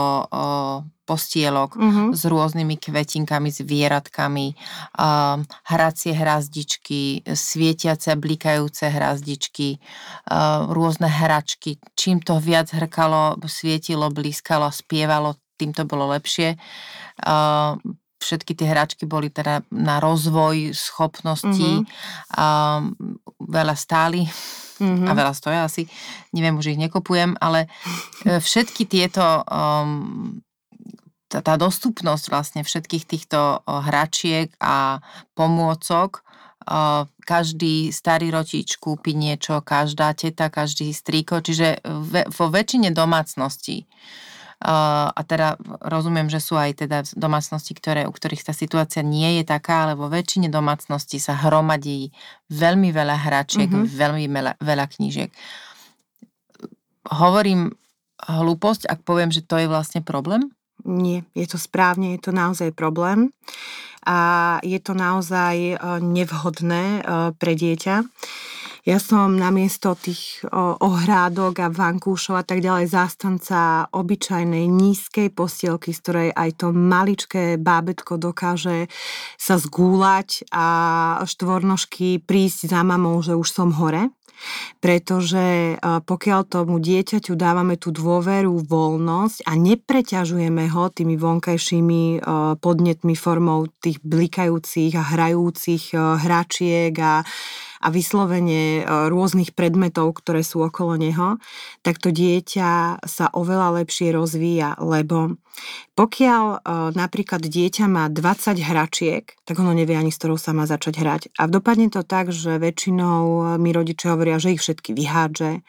postielok 1.09 1.73
Mhm. 1.75 2.13
s 2.13 2.23
rôznymi 2.23 2.77
kvetinkami, 2.77 3.49
zvieratkami, 3.49 4.53
um, 4.95 5.41
hracie 5.65 6.13
hrazdičky, 6.13 7.25
svietiace, 7.25 8.13
blikajúce 8.15 8.85
hrazdičky, 8.85 9.81
uh, 10.29 10.69
rôzne 10.69 11.09
hračky. 11.09 11.81
Čím 11.97 12.21
to 12.21 12.37
viac 12.37 12.69
hrkalo, 12.69 13.41
svietilo, 13.49 14.13
blískalo, 14.13 14.69
spievalo, 14.69 15.33
tým 15.57 15.73
to 15.73 15.89
bolo 15.89 16.13
lepšie. 16.13 16.61
Uh, 17.25 17.81
všetky 18.19 18.53
tie 18.53 18.67
hračky 18.67 19.07
boli 19.07 19.31
teda 19.31 19.63
na 19.71 20.03
rozvoj 20.03 20.75
schopností, 20.75 21.87
um, 22.35 22.93
veľa 23.41 23.75
stáli 23.75 24.27
Mhm. 24.79 25.07
a 25.07 25.13
veľa 25.15 25.35
stoja 25.35 25.61
asi, 25.67 25.87
neviem, 26.31 26.55
už 26.55 26.71
ich 26.71 26.79
nekopujem, 26.79 27.35
ale 27.43 27.67
e, 28.23 28.39
všetky 28.39 28.87
tieto, 28.87 29.23
um, 29.43 30.39
tá, 31.29 31.45
tá 31.45 31.55
dostupnosť 31.61 32.25
vlastne 32.33 32.61
všetkých 32.65 33.05
týchto 33.05 33.63
hračiek 33.65 34.51
a 34.59 35.05
pomôcok, 35.37 36.25
každý 37.25 37.89
starý 37.93 38.29
rodič 38.29 38.77
kúpi 38.77 39.17
niečo, 39.17 39.65
každá 39.65 40.13
teta, 40.13 40.53
každý 40.53 40.93
strýko, 40.93 41.41
čiže 41.41 41.81
ve, 41.85 42.29
vo 42.29 42.47
väčšine 42.53 42.93
domácností 42.93 43.89
a 44.59 45.15
teda 45.23 45.55
rozumiem, 45.87 46.27
že 46.27 46.43
sú 46.43 46.59
aj 46.59 46.83
teda 46.83 47.07
domácnosti, 47.15 47.79
ktoré, 47.79 48.11
u 48.11 48.13
ktorých 48.13 48.43
tá 48.43 48.51
situácia 48.51 49.07
nie 49.07 49.39
je 49.39 49.47
taká, 49.47 49.87
ale 49.87 49.95
vo 49.95 50.11
väčšine 50.11 50.51
domácností 50.51 51.23
sa 51.23 51.39
hromadí 51.39 52.11
veľmi 52.51 52.91
veľa 52.91 53.17
hračiek, 53.23 53.71
Mhm. 53.71 53.87
mm-hmm. 53.87 53.95
veľmi 53.95 54.25
veľa, 54.27 54.53
veľa 54.59 54.87
knížiek. 54.91 55.31
Hovorím 57.07 57.71
hlúposť, 58.19 58.91
ak 58.91 59.07
poviem, 59.07 59.31
že 59.31 59.47
to 59.47 59.63
je 59.63 59.71
vlastne 59.71 60.03
problém? 60.03 60.51
Nie, 60.85 61.27
je 61.35 61.47
to 61.47 61.59
správne, 61.59 62.15
je 62.15 62.21
to 62.29 62.33
naozaj 62.35 62.71
problém 62.77 63.35
a 64.07 64.19
je 64.63 64.79
to 64.79 64.95
naozaj 64.95 65.57
e, 65.59 65.77
nevhodné 66.01 66.85
e, 66.99 67.01
pre 67.35 67.53
dieťa. 67.59 68.07
Ja 68.89 68.97
som 68.97 69.37
namiesto 69.37 69.93
tých 70.01 70.41
ohrádok 70.81 71.61
a 71.61 71.69
vankúšov 71.69 72.41
a 72.41 72.45
tak 72.47 72.65
ďalej 72.65 72.89
zástanca 72.89 73.85
obyčajnej 73.93 74.65
nízkej 74.65 75.29
postielky, 75.29 75.93
z 75.93 76.01
ktorej 76.01 76.29
aj 76.33 76.51
to 76.57 76.73
maličké 76.73 77.61
bábetko 77.61 78.17
dokáže 78.17 78.89
sa 79.37 79.61
zgúlať 79.61 80.49
a 80.49 80.67
štvornožky 81.21 82.25
prísť 82.25 82.73
za 82.73 82.81
mamou, 82.81 83.21
že 83.21 83.37
už 83.37 83.53
som 83.53 83.77
hore 83.77 84.09
pretože 84.79 85.77
pokiaľ 85.83 86.41
tomu 86.47 86.79
dieťaťu 86.79 87.35
dávame 87.35 87.75
tú 87.77 87.91
dôveru, 87.91 88.63
voľnosť 88.63 89.47
a 89.47 89.53
nepreťažujeme 89.59 90.71
ho 90.71 90.85
tými 90.91 91.19
vonkajšími 91.19 92.03
podnetmi 92.63 93.15
formou 93.19 93.67
tých 93.83 93.99
blikajúcich 94.03 94.93
a 94.95 95.03
hrajúcich 95.03 95.85
hračiek 95.95 96.95
a 96.99 97.23
a 97.79 97.89
vyslovene 97.93 98.83
rôznych 98.87 99.55
predmetov, 99.55 100.19
ktoré 100.19 100.43
sú 100.43 100.63
okolo 100.65 100.99
neho, 100.99 101.39
tak 101.83 102.03
to 102.03 102.11
dieťa 102.11 103.03
sa 103.07 103.27
oveľa 103.33 103.83
lepšie 103.83 104.15
rozvíja, 104.15 104.79
lebo 104.83 105.39
pokiaľ 105.99 106.45
e, 106.55 106.59
napríklad 106.95 107.43
dieťa 107.43 107.91
má 107.91 108.07
20 108.07 108.63
hračiek, 108.63 109.35
tak 109.43 109.59
ono 109.59 109.75
nevie 109.75 109.99
ani 109.99 110.15
s 110.15 110.23
ktorou 110.23 110.39
sa 110.39 110.55
má 110.55 110.63
začať 110.63 110.95
hrať. 111.03 111.23
A 111.35 111.51
dopadne 111.51 111.91
to 111.91 112.07
tak, 112.07 112.31
že 112.31 112.63
väčšinou 112.63 113.23
e, 113.27 113.43
mi 113.59 113.75
rodičia 113.75 114.15
hovoria, 114.15 114.39
že 114.39 114.55
ich 114.55 114.63
všetky 114.63 114.95
vyhádže, 114.95 115.67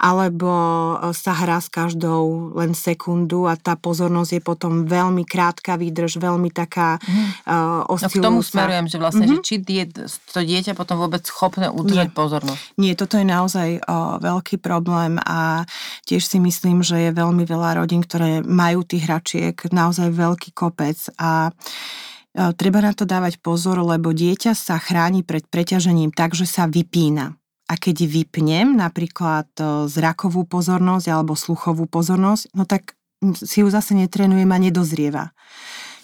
alebo 0.00 0.48
e, 0.96 1.12
sa 1.12 1.36
hrá 1.36 1.60
s 1.60 1.68
každou 1.68 2.56
len 2.56 2.72
sekundu 2.72 3.44
a 3.44 3.60
tá 3.60 3.76
pozornosť 3.76 4.40
je 4.40 4.42
potom 4.42 4.88
veľmi 4.88 5.28
krátka 5.28 5.76
výdrž, 5.76 6.16
veľmi 6.16 6.48
taká 6.48 6.96
mm. 7.02 7.44
uh, 7.44 7.92
oscilujúca. 7.92 8.16
No 8.16 8.22
k 8.22 8.24
tomu 8.24 8.40
smerujem, 8.40 8.86
že 8.88 8.96
vlastne, 8.96 9.24
mm-hmm. 9.28 9.42
že 9.42 9.46
či 9.46 9.54
die, 9.60 9.84
to 10.32 10.40
dieťa 10.40 10.72
potom 10.72 10.96
vôbec 10.96 11.20
schopné 11.26 11.45
udržať 11.50 12.08
Nie. 12.10 12.14
pozornosť. 12.14 12.62
Nie, 12.78 12.92
toto 12.98 13.16
je 13.16 13.26
naozaj 13.26 13.68
uh, 13.80 14.18
veľký 14.18 14.58
problém 14.58 15.18
a 15.22 15.64
tiež 16.04 16.26
si 16.26 16.38
myslím, 16.42 16.82
že 16.82 17.08
je 17.08 17.10
veľmi 17.14 17.46
veľa 17.46 17.82
rodín, 17.82 18.02
ktoré 18.02 18.42
majú 18.42 18.82
tých 18.82 19.06
hračiek 19.06 19.56
naozaj 19.70 20.12
veľký 20.14 20.54
kopec 20.54 20.96
a 21.18 21.50
e, 21.50 21.52
treba 22.54 22.78
na 22.80 22.94
to 22.94 23.02
dávať 23.02 23.42
pozor, 23.42 23.82
lebo 23.82 24.14
dieťa 24.14 24.54
sa 24.54 24.78
chráni 24.78 25.26
pred 25.26 25.42
preťažením 25.46 26.14
tak, 26.14 26.38
že 26.38 26.46
sa 26.46 26.70
vypína. 26.70 27.34
A 27.66 27.74
keď 27.74 28.06
vypnem 28.06 28.78
napríklad 28.78 29.50
zrakovú 29.90 30.46
pozornosť 30.46 31.06
alebo 31.10 31.34
sluchovú 31.34 31.90
pozornosť, 31.90 32.54
no 32.54 32.62
tak 32.62 32.94
si 33.34 33.64
ju 33.64 33.68
zase 33.68 33.98
netrenujem 33.98 34.46
a 34.46 34.58
nedozrieva. 34.62 35.24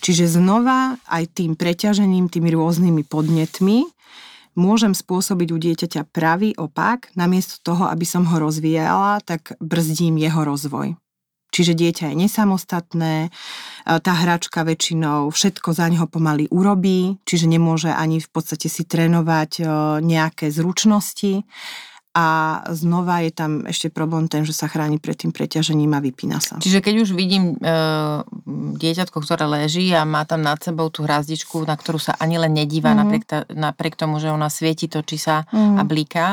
Čiže 0.03 0.43
znova 0.43 0.99
aj 1.07 1.39
tým 1.39 1.55
preťažením, 1.55 2.27
tými 2.27 2.51
rôznymi 2.51 3.07
podnetmi 3.07 3.87
môžem 4.55 4.93
spôsobiť 4.93 5.49
u 5.53 5.59
dieťaťa 5.59 6.09
pravý 6.13 6.53
opak, 6.57 7.13
namiesto 7.17 7.61
toho, 7.63 7.89
aby 7.89 8.05
som 8.05 8.29
ho 8.29 8.37
rozvíjala, 8.41 9.21
tak 9.25 9.57
brzdím 9.61 10.21
jeho 10.21 10.45
rozvoj. 10.45 10.97
Čiže 11.53 11.77
dieťa 11.77 12.05
je 12.09 12.17
nesamostatné, 12.17 13.15
e, 13.29 13.31
tá 13.85 14.13
hračka 14.17 14.65
väčšinou 14.65 15.29
všetko 15.29 15.77
za 15.77 15.85
neho 15.93 16.09
pomaly 16.09 16.49
urobí, 16.49 17.21
čiže 17.29 17.45
nemôže 17.45 17.93
ani 17.93 18.25
v 18.25 18.29
podstate 18.33 18.73
si 18.73 18.89
trénovať 18.89 19.61
e, 19.61 19.65
nejaké 20.01 20.49
zručnosti. 20.49 21.45
A 22.13 22.61
znova 22.69 23.25
je 23.25 23.33
tam 23.33 23.65
ešte 23.65 23.89
problém 23.89 24.29
ten, 24.29 24.45
že 24.45 24.53
sa 24.53 24.69
chráni 24.69 25.01
pred 25.01 25.17
tým 25.17 25.33
preťažením 25.33 25.97
a 25.97 26.05
vypína 26.05 26.45
sa. 26.45 26.61
Čiže 26.61 26.85
keď 26.85 27.09
už 27.09 27.17
vidím 27.17 27.57
e, 27.57 27.73
dieťatko, 28.77 29.17
ktoré 29.17 29.49
leží 29.49 29.89
a 29.97 30.05
má 30.05 30.29
tam 30.29 30.45
nad 30.45 30.61
sebou 30.61 30.93
tú 30.93 31.09
hrazdičku, 31.09 31.65
na 31.65 31.73
ktorú 31.73 31.97
sa 31.97 32.13
ani 32.21 32.37
len 32.37 32.53
nedíva, 32.53 32.93
mm. 32.93 32.99
napriek, 33.01 33.25
ta, 33.25 33.39
napriek 33.49 33.97
tomu, 33.97 34.21
že 34.21 34.29
ona 34.29 34.53
svieti, 34.53 34.93
točí 34.93 35.17
sa 35.17 35.49
mm. 35.49 35.81
a 35.81 35.83
blíka, 35.89 36.27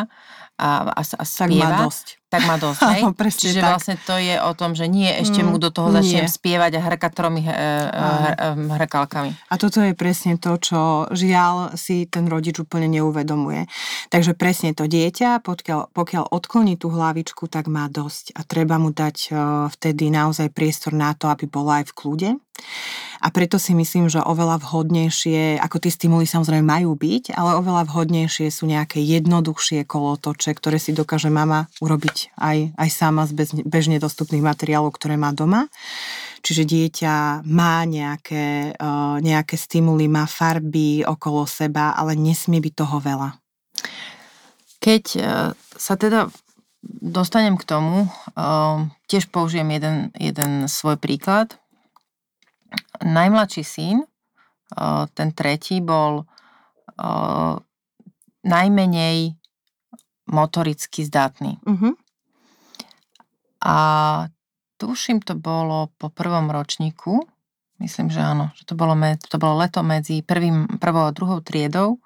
a, 0.60 0.70
a, 0.92 1.02
a 1.02 1.24
spieva, 1.24 1.48
tak 1.48 1.56
má 1.56 1.70
dosť. 1.88 2.19
Tak 2.30 2.46
má 2.46 2.62
dosť, 2.62 2.82
hej? 2.94 3.02
Áno, 3.02 3.12
Čiže 3.18 3.62
tak. 3.66 3.70
vlastne 3.74 3.96
to 4.06 4.16
je 4.22 4.36
o 4.38 4.52
tom, 4.54 4.78
že 4.78 4.86
nie 4.86 5.10
ešte 5.10 5.42
mu 5.42 5.58
do 5.58 5.74
toho 5.74 5.90
mm, 5.90 5.96
začnem 5.98 6.28
nie. 6.30 6.32
spievať 6.32 6.72
a 6.78 6.82
hrkať 6.86 7.12
tromi 7.18 7.42
hr, 7.42 7.54
hr, 7.90 8.34
hrkalkami. 8.78 9.34
A 9.50 9.56
toto 9.58 9.82
je 9.82 9.98
presne 9.98 10.38
to, 10.38 10.54
čo 10.62 11.10
žiaľ 11.10 11.74
si 11.74 12.06
ten 12.06 12.30
rodič 12.30 12.62
úplne 12.62 12.86
neuvedomuje. 12.86 13.66
Takže 14.14 14.38
presne 14.38 14.78
to 14.78 14.86
dieťa, 14.86 15.42
pokiaľ, 15.42 15.90
pokiaľ 15.90 16.24
odkloní 16.30 16.78
tú 16.78 16.94
hlavičku, 16.94 17.50
tak 17.50 17.66
má 17.66 17.90
dosť. 17.90 18.38
A 18.38 18.46
treba 18.46 18.78
mu 18.78 18.94
dať 18.94 19.34
vtedy 19.74 20.14
naozaj 20.14 20.54
priestor 20.54 20.94
na 20.94 21.18
to, 21.18 21.34
aby 21.34 21.50
bola 21.50 21.82
aj 21.82 21.90
v 21.90 21.96
kľude. 21.98 22.30
A 23.20 23.28
preto 23.36 23.60
si 23.60 23.76
myslím, 23.76 24.08
že 24.08 24.24
oveľa 24.24 24.64
vhodnejšie, 24.64 25.60
ako 25.60 25.80
tie 25.84 25.92
stimuly 25.92 26.24
samozrejme 26.24 26.64
majú 26.64 26.96
byť, 26.96 27.36
ale 27.36 27.60
oveľa 27.60 27.88
vhodnejšie 27.88 28.48
sú 28.48 28.64
nejaké 28.68 29.04
jednoduchšie 29.04 29.84
kolotoče, 29.84 30.56
ktoré 30.56 30.80
si 30.80 30.96
dokáže 30.96 31.28
mama 31.28 31.68
urobiť 31.84 32.19
aj, 32.36 32.76
aj 32.76 32.90
sama 32.92 33.24
z 33.24 33.32
bez, 33.38 33.50
bežne 33.64 34.02
dostupných 34.02 34.44
materiálov, 34.44 34.92
ktoré 34.96 35.16
má 35.16 35.32
doma. 35.32 35.72
Čiže 36.44 36.64
dieťa 36.68 37.44
má 37.48 37.84
nejaké, 37.88 38.76
uh, 38.76 39.20
nejaké 39.24 39.56
stimuly, 39.56 40.08
má 40.08 40.28
farby 40.28 41.04
okolo 41.08 41.48
seba, 41.48 41.96
ale 41.96 42.16
nesmie 42.20 42.60
byť 42.64 42.74
toho 42.76 42.98
veľa. 43.00 43.30
Keď 44.80 45.04
uh, 45.20 45.52
sa 45.76 45.94
teda 46.00 46.32
dostanem 46.82 47.60
k 47.60 47.68
tomu, 47.68 48.08
uh, 48.08 48.88
tiež 49.12 49.28
použijem 49.32 49.68
jeden, 49.76 49.96
jeden 50.16 50.72
svoj 50.72 50.96
príklad 50.96 51.60
najmladší 53.02 53.64
syn, 53.66 53.98
ten 55.18 55.30
tretí, 55.34 55.82
bol 55.82 56.30
najmenej 58.46 59.36
motoricky 60.30 61.02
zdatný. 61.04 61.58
Uh-huh. 61.66 61.98
A 63.60 63.78
tuším, 64.80 65.20
to 65.20 65.36
bolo 65.36 65.92
po 66.00 66.08
prvom 66.08 66.48
ročníku, 66.48 67.28
myslím, 67.84 68.08
že 68.08 68.24
áno, 68.24 68.52
že 68.56 68.64
to 68.64 68.76
bolo, 68.76 68.96
med, 68.96 69.20
to 69.28 69.36
bolo 69.36 69.60
leto 69.60 69.84
medzi 69.84 70.24
prvým, 70.24 70.80
prvou 70.80 71.08
a 71.08 71.16
druhou 71.16 71.44
triedou, 71.44 72.00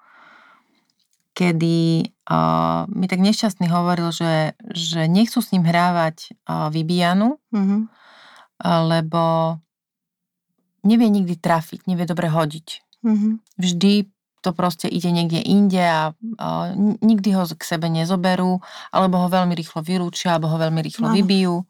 kedy 1.34 2.06
uh, 2.30 2.86
mi 2.90 3.06
tak 3.10 3.18
nešťastný 3.18 3.66
hovoril, 3.66 4.14
že, 4.14 4.54
že 4.70 5.10
nechcú 5.10 5.42
s 5.42 5.50
ním 5.50 5.66
hrávať 5.66 6.30
uh, 6.46 6.70
vybíjanu, 6.70 7.42
uh-huh. 7.50 7.80
lebo 8.62 9.22
nevie 10.86 11.08
nikdy 11.10 11.34
trafiť, 11.34 11.90
nevie 11.90 12.06
dobre 12.06 12.30
hodiť. 12.30 12.84
Mm-hmm. 13.04 13.32
Vždy 13.60 13.92
to 14.44 14.52
proste 14.52 14.84
ide 14.92 15.08
niekde 15.08 15.40
inde 15.40 15.80
a, 15.80 16.12
a 16.36 16.46
nikdy 17.00 17.32
ho 17.32 17.48
k 17.48 17.64
sebe 17.64 17.88
nezoberú, 17.88 18.60
alebo 18.92 19.24
ho 19.24 19.32
veľmi 19.32 19.56
rýchlo 19.56 19.80
vylúčia, 19.80 20.36
alebo 20.36 20.52
ho 20.52 20.60
veľmi 20.60 20.84
rýchlo 20.84 21.08
no. 21.08 21.14
vybijú. 21.16 21.64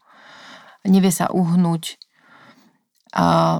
Nevie 0.91 1.15
sa 1.15 1.31
uhnúť. 1.31 1.95
A, 3.15 3.59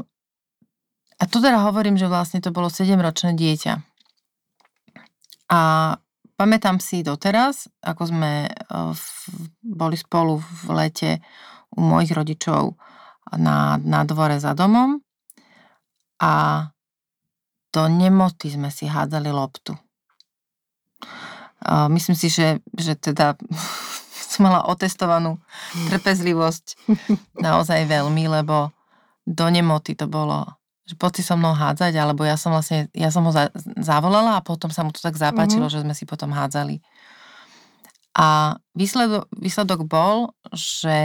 a 1.15 1.25
to 1.31 1.39
teda 1.39 1.63
hovorím, 1.63 1.95
že 1.95 2.11
vlastne 2.11 2.43
to 2.43 2.51
bolo 2.51 2.67
7-ročné 2.67 3.39
dieťa. 3.39 3.75
A 5.55 5.61
pamätám 6.35 6.83
si 6.83 7.07
doteraz, 7.07 7.71
ako 7.79 8.03
sme 8.11 8.33
e, 8.45 8.51
v, 8.91 9.07
boli 9.63 9.95
spolu 9.95 10.43
v 10.43 10.63
lete 10.75 11.11
u 11.79 11.87
mojich 11.87 12.11
rodičov 12.11 12.75
na, 13.39 13.79
na 13.79 14.03
dvore 14.03 14.43
za 14.43 14.59
domom 14.59 14.99
a 16.19 16.67
do 17.75 17.91
nemoty 17.91 18.55
sme 18.55 18.71
si 18.71 18.87
hádzali 18.87 19.35
loptu. 19.35 19.75
Myslím 21.91 22.15
si, 22.15 22.31
že, 22.31 22.63
že 22.71 22.95
teda 22.95 23.35
som 24.31 24.47
mala 24.47 24.71
otestovanú 24.71 25.43
trpezlivosť 25.91 26.87
naozaj 27.47 27.91
veľmi, 27.91 28.31
lebo 28.31 28.71
do 29.27 29.47
nemoty 29.51 29.99
to 29.99 30.07
bolo, 30.07 30.45
že 30.85 30.95
poď 30.95 31.13
si 31.19 31.23
so 31.25 31.35
mnou 31.35 31.57
hádzať, 31.57 31.97
alebo 31.97 32.23
ja 32.29 32.37
som 32.37 32.53
vlastne, 32.53 32.93
ja 32.93 33.09
som 33.09 33.25
ho 33.25 33.33
za, 33.33 33.49
zavolala 33.81 34.39
a 34.39 34.45
potom 34.45 34.69
sa 34.69 34.85
mu 34.85 34.93
to 34.93 35.01
tak 35.01 35.17
zapáčilo, 35.17 35.67
mm-hmm. 35.67 35.81
že 35.81 35.85
sme 35.89 35.95
si 35.97 36.05
potom 36.05 36.31
hádzali. 36.31 36.85
A 38.15 38.61
výsledok, 38.77 39.27
výsledok 39.35 39.89
bol, 39.89 40.37
že 40.55 40.99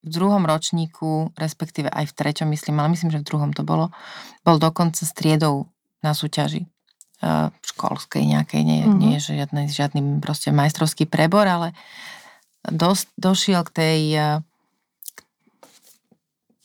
v 0.00 0.08
druhom 0.08 0.42
ročníku, 0.48 1.36
respektíve 1.36 1.92
aj 1.92 2.10
v 2.10 2.16
treťom 2.16 2.48
myslím, 2.48 2.80
ale 2.80 2.96
myslím, 2.96 3.12
že 3.12 3.20
v 3.20 3.28
druhom 3.28 3.52
to 3.52 3.60
bolo, 3.60 3.92
bol 4.40 4.56
dokonca 4.56 5.04
striedou 5.04 5.68
na 6.00 6.16
súťaži 6.16 6.64
uh, 7.22 7.52
školskej 7.64 8.24
nejakej, 8.24 8.62
nie, 8.64 8.80
mm-hmm. 8.84 8.98
nie 9.00 9.12
je 9.16 9.36
žiadny, 9.36 9.62
žiadny 9.68 10.00
proste 10.20 10.50
majstrovský 10.50 11.04
prebor, 11.08 11.44
ale 11.44 11.76
dos, 12.66 13.08
došiel 13.20 13.64
k 13.68 13.70
tej, 13.72 14.00
uh, 14.16 14.38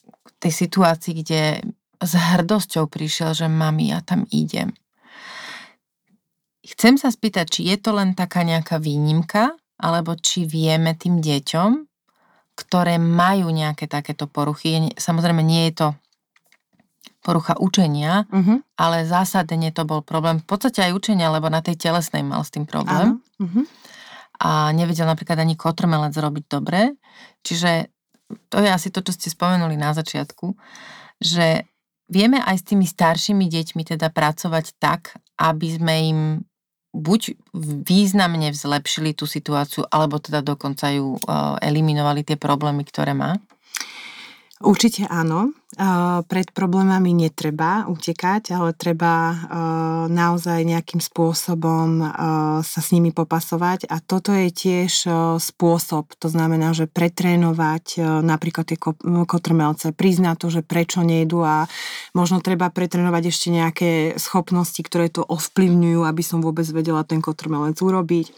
k 0.10 0.30
tej 0.40 0.52
situácii, 0.52 1.14
kde 1.24 1.42
s 2.00 2.14
hrdosťou 2.16 2.88
prišiel, 2.92 3.36
že 3.36 3.48
mami, 3.48 3.96
ja 3.96 4.04
tam 4.04 4.28
idem. 4.32 4.76
Chcem 6.66 6.98
sa 6.98 7.14
spýtať, 7.14 7.46
či 7.50 7.62
je 7.70 7.78
to 7.78 7.94
len 7.94 8.18
taká 8.18 8.42
nejaká 8.42 8.82
výnimka, 8.82 9.54
alebo 9.76 10.18
či 10.18 10.48
vieme 10.48 10.98
tým 10.98 11.22
deťom 11.22 11.86
ktoré 12.56 12.96
majú 12.96 13.52
nejaké 13.52 13.86
takéto 13.86 14.32
poruchy. 14.32 14.96
Samozrejme, 14.96 15.44
nie 15.44 15.70
je 15.70 15.74
to 15.76 15.88
porucha 17.26 17.58
učenia, 17.58 18.30
uh-huh. 18.30 18.62
ale 18.78 19.10
zásadne 19.10 19.74
to 19.74 19.82
bol 19.82 20.06
problém. 20.06 20.38
V 20.38 20.46
podstate 20.46 20.86
aj 20.86 20.94
učenia, 20.94 21.34
lebo 21.34 21.50
na 21.50 21.66
tej 21.66 21.82
telesnej 21.82 22.22
mal 22.22 22.46
s 22.46 22.54
tým 22.54 22.70
problém. 22.70 23.18
Uh-huh. 23.42 23.66
a 24.40 24.70
nevedel 24.78 25.10
napríklad 25.10 25.42
ani 25.42 25.58
kotrmelec 25.58 26.14
robiť 26.14 26.46
dobre. 26.46 26.94
Čiže 27.42 27.90
to 28.54 28.62
je 28.62 28.70
asi 28.70 28.94
to, 28.94 29.02
čo 29.02 29.18
ste 29.18 29.34
spomenuli 29.34 29.74
na 29.80 29.96
začiatku, 29.98 30.54
že 31.18 31.66
vieme 32.12 32.42
aj 32.44 32.56
s 32.62 32.68
tými 32.68 32.86
staršími 32.86 33.46
deťmi 33.50 33.82
teda 33.96 34.14
pracovať 34.14 34.78
tak, 34.78 35.18
aby 35.42 35.68
sme 35.74 35.94
im 36.10 36.20
buď 36.96 37.36
významne 37.84 38.56
zlepšili 38.56 39.12
tú 39.12 39.28
situáciu, 39.28 39.84
alebo 39.92 40.16
teda 40.16 40.40
dokonca 40.40 40.88
ju 40.96 41.20
uh, 41.20 41.60
eliminovali 41.60 42.24
tie 42.24 42.40
problémy, 42.40 42.88
ktoré 42.88 43.12
má? 43.12 43.36
Určite 44.64 45.04
áno. 45.12 45.52
Pred 46.32 46.56
problémami 46.56 47.12
netreba 47.12 47.84
utekať, 47.92 48.56
ale 48.56 48.72
treba 48.72 49.36
naozaj 50.08 50.64
nejakým 50.64 51.04
spôsobom 51.04 52.00
sa 52.64 52.80
s 52.80 52.96
nimi 52.96 53.12
popasovať 53.12 53.84
a 53.92 54.00
toto 54.00 54.32
je 54.32 54.48
tiež 54.56 55.12
spôsob, 55.44 56.16
to 56.16 56.32
znamená, 56.32 56.72
že 56.72 56.88
pretrénovať 56.88 58.00
napríklad 58.24 58.72
tie 58.72 58.80
kotrmelce, 59.28 59.92
priznať 59.92 60.36
to, 60.40 60.48
že 60.48 60.62
prečo 60.64 61.04
nejdu 61.04 61.44
a 61.44 61.68
možno 62.16 62.40
treba 62.40 62.72
pretrénovať 62.72 63.24
ešte 63.28 63.48
nejaké 63.52 63.92
schopnosti, 64.16 64.80
ktoré 64.80 65.12
to 65.12 65.28
ovplyvňujú, 65.28 66.08
aby 66.08 66.24
som 66.24 66.40
vôbec 66.40 66.64
vedela 66.72 67.04
ten 67.04 67.20
kotrmelec 67.20 67.76
urobiť. 67.76 68.32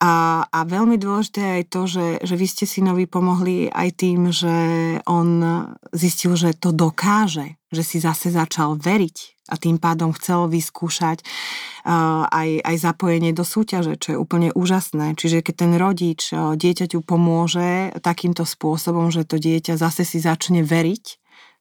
A, 0.00 0.48
a 0.48 0.58
veľmi 0.64 0.96
dôležité 0.96 1.60
je 1.60 1.66
to, 1.68 1.82
že, 1.84 2.06
že 2.24 2.34
vy 2.40 2.46
ste 2.48 2.64
synovi 2.64 3.04
pomohli 3.04 3.68
aj 3.68 3.88
tým, 4.00 4.32
že 4.32 4.56
on 5.04 5.44
zistil, 5.92 6.40
že 6.40 6.56
to 6.56 6.72
dokáže, 6.72 7.60
že 7.68 7.84
si 7.84 8.00
zase 8.00 8.32
začal 8.32 8.80
veriť 8.80 9.44
a 9.52 9.60
tým 9.60 9.76
pádom 9.76 10.16
chcel 10.16 10.48
vyskúšať 10.48 11.20
uh, 11.20 12.24
aj, 12.32 12.64
aj 12.64 12.76
zapojenie 12.80 13.36
do 13.36 13.44
súťaže, 13.44 13.98
čo 14.00 14.16
je 14.16 14.18
úplne 14.18 14.48
úžasné. 14.56 15.18
Čiže 15.18 15.44
keď 15.44 15.54
ten 15.68 15.72
rodič 15.76 16.32
uh, 16.32 16.56
dieťaťu 16.56 17.04
pomôže 17.04 17.92
takýmto 18.00 18.48
spôsobom, 18.48 19.12
že 19.12 19.28
to 19.28 19.36
dieťa 19.36 19.76
zase 19.76 20.08
si 20.08 20.22
začne 20.22 20.64
veriť, 20.64 21.04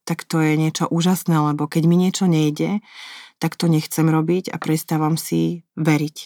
tak 0.08 0.24
to 0.24 0.40
je 0.40 0.56
niečo 0.56 0.88
úžasné, 0.88 1.36
lebo 1.36 1.68
keď 1.68 1.84
mi 1.90 1.98
niečo 2.00 2.30
nejde, 2.30 2.80
tak 3.42 3.60
to 3.60 3.68
nechcem 3.68 4.08
robiť 4.08 4.54
a 4.54 4.58
prestávam 4.62 5.20
si 5.20 5.68
veriť. 5.76 6.18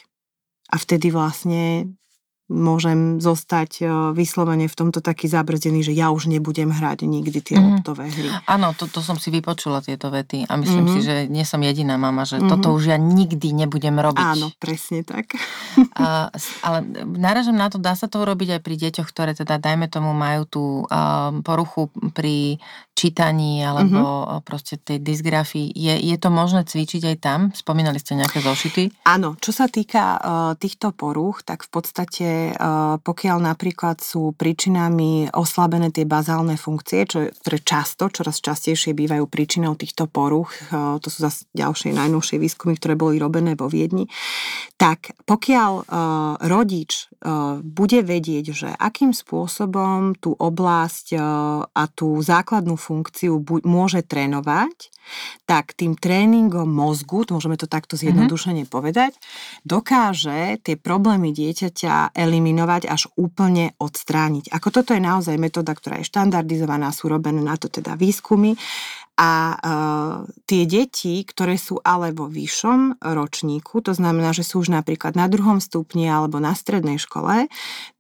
A 0.74 0.76
vtedy 0.78 1.10
vlastne 1.10 1.94
môžem 2.52 3.24
zostať 3.24 3.72
e, 3.80 3.84
vyslovene 4.12 4.68
v 4.68 4.76
tomto 4.76 5.00
taký 5.00 5.32
zabrzdený, 5.32 5.80
že 5.88 5.96
ja 5.96 6.12
už 6.12 6.28
nebudem 6.28 6.76
hrať 6.76 7.08
nikdy 7.08 7.40
tie 7.40 7.56
mm-hmm. 7.56 7.80
loptové 7.80 8.12
hry. 8.12 8.30
Áno, 8.52 8.76
to, 8.76 8.92
to 8.92 9.00
som 9.00 9.16
si 9.16 9.32
vypočula 9.32 9.80
tieto 9.80 10.12
vety 10.12 10.52
a 10.52 10.60
myslím 10.60 10.84
mm-hmm. 10.84 11.00
si, 11.00 11.08
že 11.08 11.16
nie 11.32 11.48
som 11.48 11.64
jediná 11.64 11.96
mama, 11.96 12.28
že 12.28 12.44
mm-hmm. 12.44 12.52
toto 12.52 12.76
už 12.76 12.92
ja 12.92 13.00
nikdy 13.00 13.56
nebudem 13.56 13.96
robiť. 13.96 14.28
Áno, 14.36 14.52
presne 14.60 15.08
tak. 15.08 15.40
a, 15.96 16.28
ale 16.68 16.78
náražam 17.08 17.56
na 17.56 17.72
to, 17.72 17.80
dá 17.80 17.96
sa 17.96 18.12
to 18.12 18.20
urobiť 18.20 18.60
aj 18.60 18.62
pri 18.62 18.76
deťoch, 18.76 19.08
ktoré 19.08 19.32
teda, 19.32 19.56
dajme 19.56 19.88
tomu, 19.88 20.12
majú 20.12 20.44
tú 20.44 20.64
um, 20.84 21.40
poruchu 21.48 21.88
pri 22.12 22.60
čítaní 22.94 23.64
alebo 23.64 24.04
mm-hmm. 24.04 24.44
proste 24.44 24.76
tej 24.78 25.00
dysgrafii. 25.00 25.72
Je, 25.72 25.96
je 26.12 26.18
to 26.20 26.28
možné 26.28 26.68
cvičiť 26.68 27.16
aj 27.16 27.18
tam? 27.24 27.40
Spomínali 27.56 27.98
ste 28.04 28.20
nejaké 28.20 28.44
zošity? 28.44 29.08
Áno, 29.08 29.40
čo 29.40 29.56
sa 29.56 29.72
týka 29.72 30.20
uh, 30.20 30.22
týchto 30.60 30.92
poruch, 30.92 31.42
tak 31.48 31.66
v 31.66 31.70
podstate 31.72 32.33
pokiaľ 33.04 33.38
napríklad 33.44 34.00
sú 34.00 34.32
príčinami 34.38 35.32
oslabené 35.34 35.90
tie 35.90 36.08
bazálne 36.08 36.56
funkcie, 36.56 37.06
čo, 37.08 37.30
ktoré 37.30 37.58
často, 37.62 38.10
čoraz 38.10 38.40
častejšie 38.40 38.96
bývajú 38.96 39.26
príčinou 39.28 39.74
týchto 39.74 40.06
poruch, 40.08 40.54
to 40.74 41.08
sú 41.08 41.20
zase 41.26 41.50
ďalšie 41.52 41.94
najnovšie 41.94 42.38
výskumy, 42.40 42.78
ktoré 42.78 42.94
boli 42.96 43.18
robené 43.18 43.58
vo 43.58 43.68
Viedni, 43.68 44.08
tak 44.78 45.16
pokiaľ 45.26 45.88
rodič 46.44 47.12
bude 47.64 48.00
vedieť, 48.04 48.46
že 48.54 48.70
akým 48.74 49.16
spôsobom 49.16 50.16
tú 50.20 50.36
oblasť 50.36 51.18
a 51.74 51.84
tú 51.92 52.20
základnú 52.20 52.76
funkciu 52.76 53.40
môže 53.64 54.04
trénovať, 54.04 54.94
tak 55.44 55.76
tým 55.76 56.00
tréningom 56.00 56.68
mozgu, 56.68 57.28
môžeme 57.28 57.60
to 57.60 57.68
takto 57.68 58.00
zjednodušene 58.00 58.64
mm-hmm. 58.64 58.72
povedať, 58.72 59.12
dokáže 59.68 60.64
tie 60.64 60.80
problémy 60.80 61.36
dieťaťa 61.36 62.16
eliminovať 62.24 62.88
až 62.88 63.12
úplne 63.20 63.76
odstrániť. 63.78 64.50
Ako 64.56 64.72
toto 64.72 64.96
je 64.96 65.04
naozaj 65.04 65.36
metóda, 65.36 65.76
ktorá 65.76 66.00
je 66.00 66.08
štandardizovaná, 66.08 66.96
sú 66.96 67.12
robené 67.12 67.44
na 67.44 67.60
to 67.60 67.68
teda 67.68 68.00
výskumy 68.00 68.56
a 69.14 69.32
uh, 69.54 70.18
tie 70.50 70.66
deti, 70.66 71.22
ktoré 71.22 71.54
sú 71.54 71.78
ale 71.86 72.10
vo 72.10 72.26
vyššom 72.26 72.98
ročníku, 72.98 73.86
to 73.86 73.94
znamená, 73.94 74.34
že 74.34 74.42
sú 74.42 74.66
už 74.66 74.74
napríklad 74.74 75.14
na 75.14 75.30
druhom 75.30 75.62
stupni 75.62 76.10
alebo 76.10 76.42
na 76.42 76.58
strednej 76.58 76.98
škole, 76.98 77.46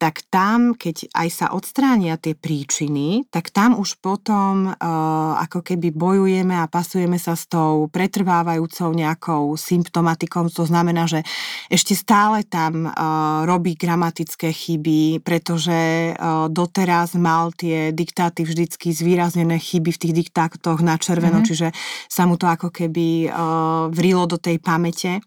tak 0.01 0.25
tam, 0.33 0.73
keď 0.73 1.13
aj 1.13 1.27
sa 1.29 1.47
odstránia 1.53 2.17
tie 2.17 2.33
príčiny, 2.33 3.29
tak 3.29 3.53
tam 3.53 3.77
už 3.77 4.01
potom 4.01 4.73
uh, 4.73 5.37
ako 5.37 5.61
keby 5.61 5.93
bojujeme 5.93 6.57
a 6.57 6.65
pasujeme 6.65 7.21
sa 7.21 7.37
s 7.37 7.45
tou 7.45 7.85
pretrvávajúcou 7.93 8.89
nejakou 8.89 9.53
symptomatikou. 9.53 10.49
To 10.49 10.65
znamená, 10.65 11.05
že 11.05 11.21
ešte 11.69 11.93
stále 11.93 12.41
tam 12.41 12.89
uh, 12.89 13.45
robí 13.45 13.77
gramatické 13.77 14.49
chyby, 14.49 15.21
pretože 15.21 16.17
uh, 16.17 16.49
doteraz 16.49 17.13
mal 17.13 17.53
tie 17.53 17.93
diktáty 17.93 18.41
vždycky 18.49 18.89
zvýraznené 18.89 19.61
chyby 19.61 19.93
v 19.93 20.01
tých 20.01 20.13
diktátoch 20.25 20.81
na 20.81 20.97
červeno, 21.03 21.43
mm-hmm. 21.43 21.49
čiže 21.51 21.67
sa 22.07 22.23
mu 22.23 22.39
to 22.39 22.47
ako 22.47 22.71
keby 22.71 23.27
uh, 23.27 23.91
vrilo 23.91 24.23
do 24.23 24.39
tej 24.39 24.63
pamäte. 24.63 25.19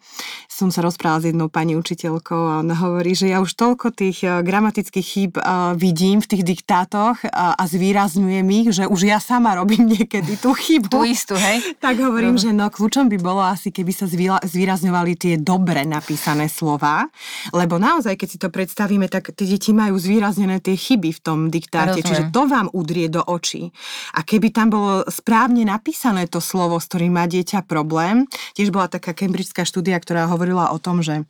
Som 0.49 0.73
sa 0.73 0.81
rozprávala 0.81 1.21
s 1.21 1.29
jednou 1.29 1.53
pani 1.53 1.77
učiteľkou 1.77 2.43
a 2.49 2.55
ona 2.65 2.73
hovorí, 2.73 3.13
že 3.13 3.29
ja 3.29 3.45
už 3.45 3.53
toľko 3.53 3.93
tých 3.93 4.25
uh, 4.25 4.41
gramatických 4.41 5.07
chýb 5.07 5.33
uh, 5.37 5.77
vidím 5.77 6.25
v 6.25 6.33
tých 6.33 6.43
diktátoch 6.49 7.21
uh, 7.29 7.53
a 7.53 7.63
zvýrazňujem 7.69 8.47
ich, 8.65 8.69
že 8.73 8.89
už 8.89 9.01
ja 9.05 9.21
sama 9.21 9.53
robím 9.61 9.85
niekedy 9.93 10.41
tú 10.41 10.57
chybu. 10.57 10.89
Tú 10.89 11.05
istú, 11.05 11.37
hej? 11.37 11.61
tak 11.85 12.01
hovorím, 12.01 12.41
že 12.41 12.57
no 12.57 12.73
kľúčom 12.73 13.13
by 13.13 13.19
bolo 13.21 13.45
asi, 13.45 13.69
keby 13.69 13.93
sa 13.93 14.09
zvýrazňovali 14.41 15.13
tie 15.19 15.35
dobre 15.37 15.85
napísané 15.85 16.49
slova, 16.49 17.05
lebo 17.53 17.77
naozaj, 17.77 18.17
keď 18.17 18.29
si 18.31 18.39
to 18.41 18.49
predstavíme, 18.49 19.11
tak 19.11 19.35
tie 19.35 19.45
deti 19.45 19.75
majú 19.75 19.99
zvýraznené 20.01 20.63
tie 20.63 20.79
chyby 20.79 21.11
v 21.13 21.21
tom 21.21 21.39
diktáte, 21.53 22.01
Rozumiem. 22.01 22.07
čiže 22.07 22.23
to 22.31 22.43
vám 22.47 22.67
udrie 22.71 23.11
do 23.11 23.21
očí. 23.27 23.75
A 24.15 24.23
keby 24.23 24.55
tam 24.55 24.71
bolo 24.71 25.03
správne 25.11 25.66
napísané 25.67 26.31
to 26.31 26.39
slovo, 26.39 26.79
s 26.79 26.87
ktorým 26.87 27.19
má 27.19 27.27
dieťa 27.27 27.67
problém. 27.67 28.31
Tiež 28.55 28.71
bola 28.71 28.87
taká 28.87 29.11
cambridgeská 29.11 29.67
štúdia, 29.67 29.99
ktorá 29.99 30.31
hovorila 30.31 30.71
o 30.71 30.79
tom, 30.79 31.03
že 31.03 31.27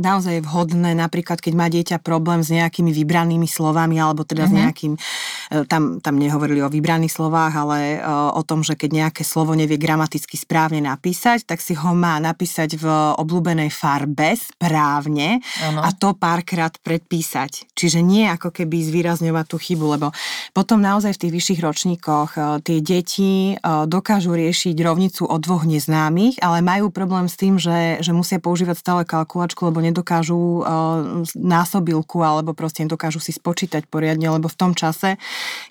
naozaj 0.00 0.40
je 0.40 0.46
vhodné, 0.46 0.96
napríklad 0.98 1.38
keď 1.38 1.52
má 1.54 1.70
dieťa 1.70 2.02
problém 2.02 2.42
s 2.42 2.50
nejakými 2.50 2.90
vybranými 2.90 3.46
slovami, 3.46 4.00
alebo 4.02 4.26
teda 4.26 4.46
uh-huh. 4.46 4.50
s 4.50 4.54
mhm. 4.54 4.60
nejakým, 4.64 4.92
e, 4.96 5.00
tam, 5.70 5.82
tam 6.02 6.14
nehovorili 6.18 6.64
o 6.64 6.72
vybraných 6.72 7.14
slovách, 7.14 7.52
ale 7.54 7.78
e, 7.96 7.98
o 8.34 8.42
tom, 8.42 8.66
že 8.66 8.74
keď 8.74 9.06
nejaké 9.06 9.22
slovo 9.22 9.54
nevie 9.54 9.78
gramaticky 9.78 10.34
správne 10.34 10.82
napísať, 10.82 11.46
tak 11.46 11.62
si 11.62 11.78
ho 11.78 11.92
má 11.94 12.18
napísať 12.18 12.74
v 12.74 12.86
obľúbenej 13.20 13.70
farbe 13.70 14.34
správne 14.34 15.38
uh-huh. 15.38 15.86
a 15.86 15.94
to 15.94 16.16
párkrát 16.18 16.74
predpísať. 16.82 17.70
Čiže 17.76 18.02
nie 18.02 18.26
ako 18.26 18.50
keby 18.50 18.82
zvýrazňovať 18.82 19.44
tú 19.46 19.56
chybu, 19.62 19.86
lebo 19.94 20.06
potom 20.50 20.82
naozaj 20.82 21.14
v 21.14 21.20
tých 21.26 21.34
vyšších 21.38 21.60
ročníkoch 21.62 22.30
e, 22.34 22.40
tie 22.66 22.78
deti 22.82 23.32
dokážu 23.62 24.32
riešiť 24.34 24.76
rovnicu 24.82 25.22
od 25.28 25.40
dvoch 25.42 25.64
neznámych, 25.68 26.40
ale 26.42 26.64
majú 26.64 26.88
problém 26.90 27.28
s 27.28 27.36
tým, 27.36 27.60
že, 27.60 28.00
že 28.00 28.10
musia 28.10 28.42
používať 28.42 28.76
stále 28.78 29.02
kalkulačku, 29.24 29.68
lebo 29.68 29.84
nedokážu 29.84 30.64
uh, 30.64 31.24
násobilku 31.36 32.24
alebo 32.24 32.56
proste 32.56 32.84
nedokážu 32.86 33.20
si 33.20 33.36
spočítať 33.36 33.84
poriadne, 33.86 34.32
lebo 34.32 34.48
v 34.48 34.56
tom 34.56 34.72
čase, 34.72 35.20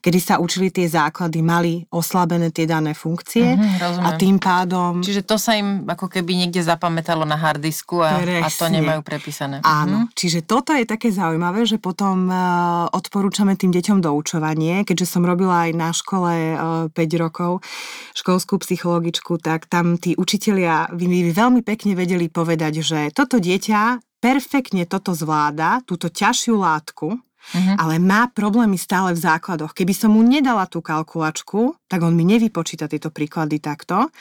kedy 0.06 0.20
sa 0.22 0.36
učili 0.38 0.70
tie 0.70 0.86
základy, 0.86 1.42
mali 1.42 1.74
oslabené 1.90 2.54
tie 2.54 2.70
dané 2.70 2.94
funkcie 2.94 3.58
uh-huh, 3.58 4.06
a 4.06 4.16
tým 4.16 4.38
pádom... 4.38 5.02
Čiže 5.02 5.26
to 5.26 5.42
sa 5.42 5.58
im 5.58 5.90
ako 5.90 6.06
keby 6.08 6.46
niekde 6.46 6.62
zapamätalo 6.62 7.26
na 7.26 7.36
hardisku 7.36 8.06
a, 8.06 8.22
a 8.22 8.48
to 8.48 8.70
nemajú 8.70 9.02
prepísané. 9.02 9.66
Áno, 9.66 10.06
uh-huh. 10.06 10.16
čiže 10.16 10.46
toto 10.46 10.72
je 10.78 10.86
také 10.86 11.10
zaujímavé, 11.10 11.66
že 11.66 11.82
potom 11.82 12.30
uh, 12.30 12.86
odporúčame 12.94 13.58
tým 13.58 13.74
deťom 13.74 14.06
doučovanie, 14.06 14.86
keďže 14.86 15.18
som 15.18 15.26
robila 15.26 15.66
aj 15.68 15.72
na 15.74 15.90
škole 15.90 16.34
uh, 16.54 16.94
5 16.94 17.24
rokov 17.24 17.66
školskú 18.14 18.62
psychologičku, 18.62 19.40
tak 19.42 19.66
tam 19.72 19.96
tí 19.96 20.14
učitelia 20.14 20.92
veľmi 20.94 21.62
pekne 21.64 21.96
vedeli 21.96 22.28
povedať, 22.28 22.74
že 22.84 23.00
toto 23.16 23.39
dieťa 23.40 24.04
perfektne 24.20 24.84
toto 24.84 25.16
zvláda, 25.16 25.80
túto 25.88 26.12
ťažšiu 26.12 26.60
látku, 26.60 27.16
uh-huh. 27.16 27.76
ale 27.80 27.98
má 27.98 28.28
problémy 28.28 28.76
stále 28.76 29.16
v 29.16 29.24
základoch. 29.24 29.72
Keby 29.72 29.94
som 29.96 30.12
mu 30.14 30.22
nedala 30.22 30.68
tú 30.68 30.84
kalkulačku, 30.84 31.80
tak 31.88 32.04
on 32.04 32.14
mi 32.14 32.28
nevypočíta 32.28 32.92
tieto 32.92 33.10
príklady 33.10 33.64
takto. 33.64 34.12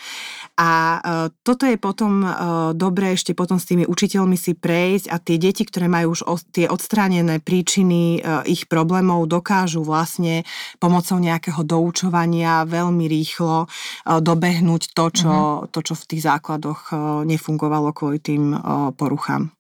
A 0.59 0.99
uh, 0.99 1.01
toto 1.47 1.71
je 1.71 1.79
potom 1.79 2.27
uh, 2.27 2.33
dobré 2.75 3.15
ešte 3.15 3.31
potom 3.31 3.63
s 3.63 3.71
tými 3.71 3.87
učiteľmi 3.87 4.35
si 4.35 4.59
prejsť 4.59 5.07
a 5.07 5.23
tie 5.23 5.39
deti, 5.39 5.63
ktoré 5.63 5.87
majú 5.87 6.19
už 6.19 6.27
tie 6.51 6.67
odstránené 6.67 7.39
príčiny 7.39 8.19
uh, 8.19 8.43
ich 8.43 8.67
problémov, 8.67 9.31
dokážu 9.31 9.87
vlastne 9.87 10.43
pomocou 10.83 11.23
nejakého 11.23 11.63
doučovania 11.63 12.67
veľmi 12.67 13.07
rýchlo 13.07 13.71
dobehnúť 14.05 14.83
to 14.93 15.05
čo, 15.15 15.31
uh-huh. 15.31 15.71
to, 15.71 15.81
čo 15.81 15.95
v 15.95 16.07
tých 16.11 16.23
základoch 16.27 16.91
nefungovalo 17.25 17.95
kvôli 17.95 18.19
tým 18.19 18.57
poruchám. 18.99 19.55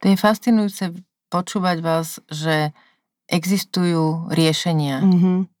To 0.00 0.04
je 0.06 0.16
fascinujúce 0.16 0.94
počúvať 1.32 1.78
vás, 1.82 2.22
že 2.30 2.70
existujú 3.26 4.30
riešenia. 4.30 5.02
Mm-hmm. 5.02 5.53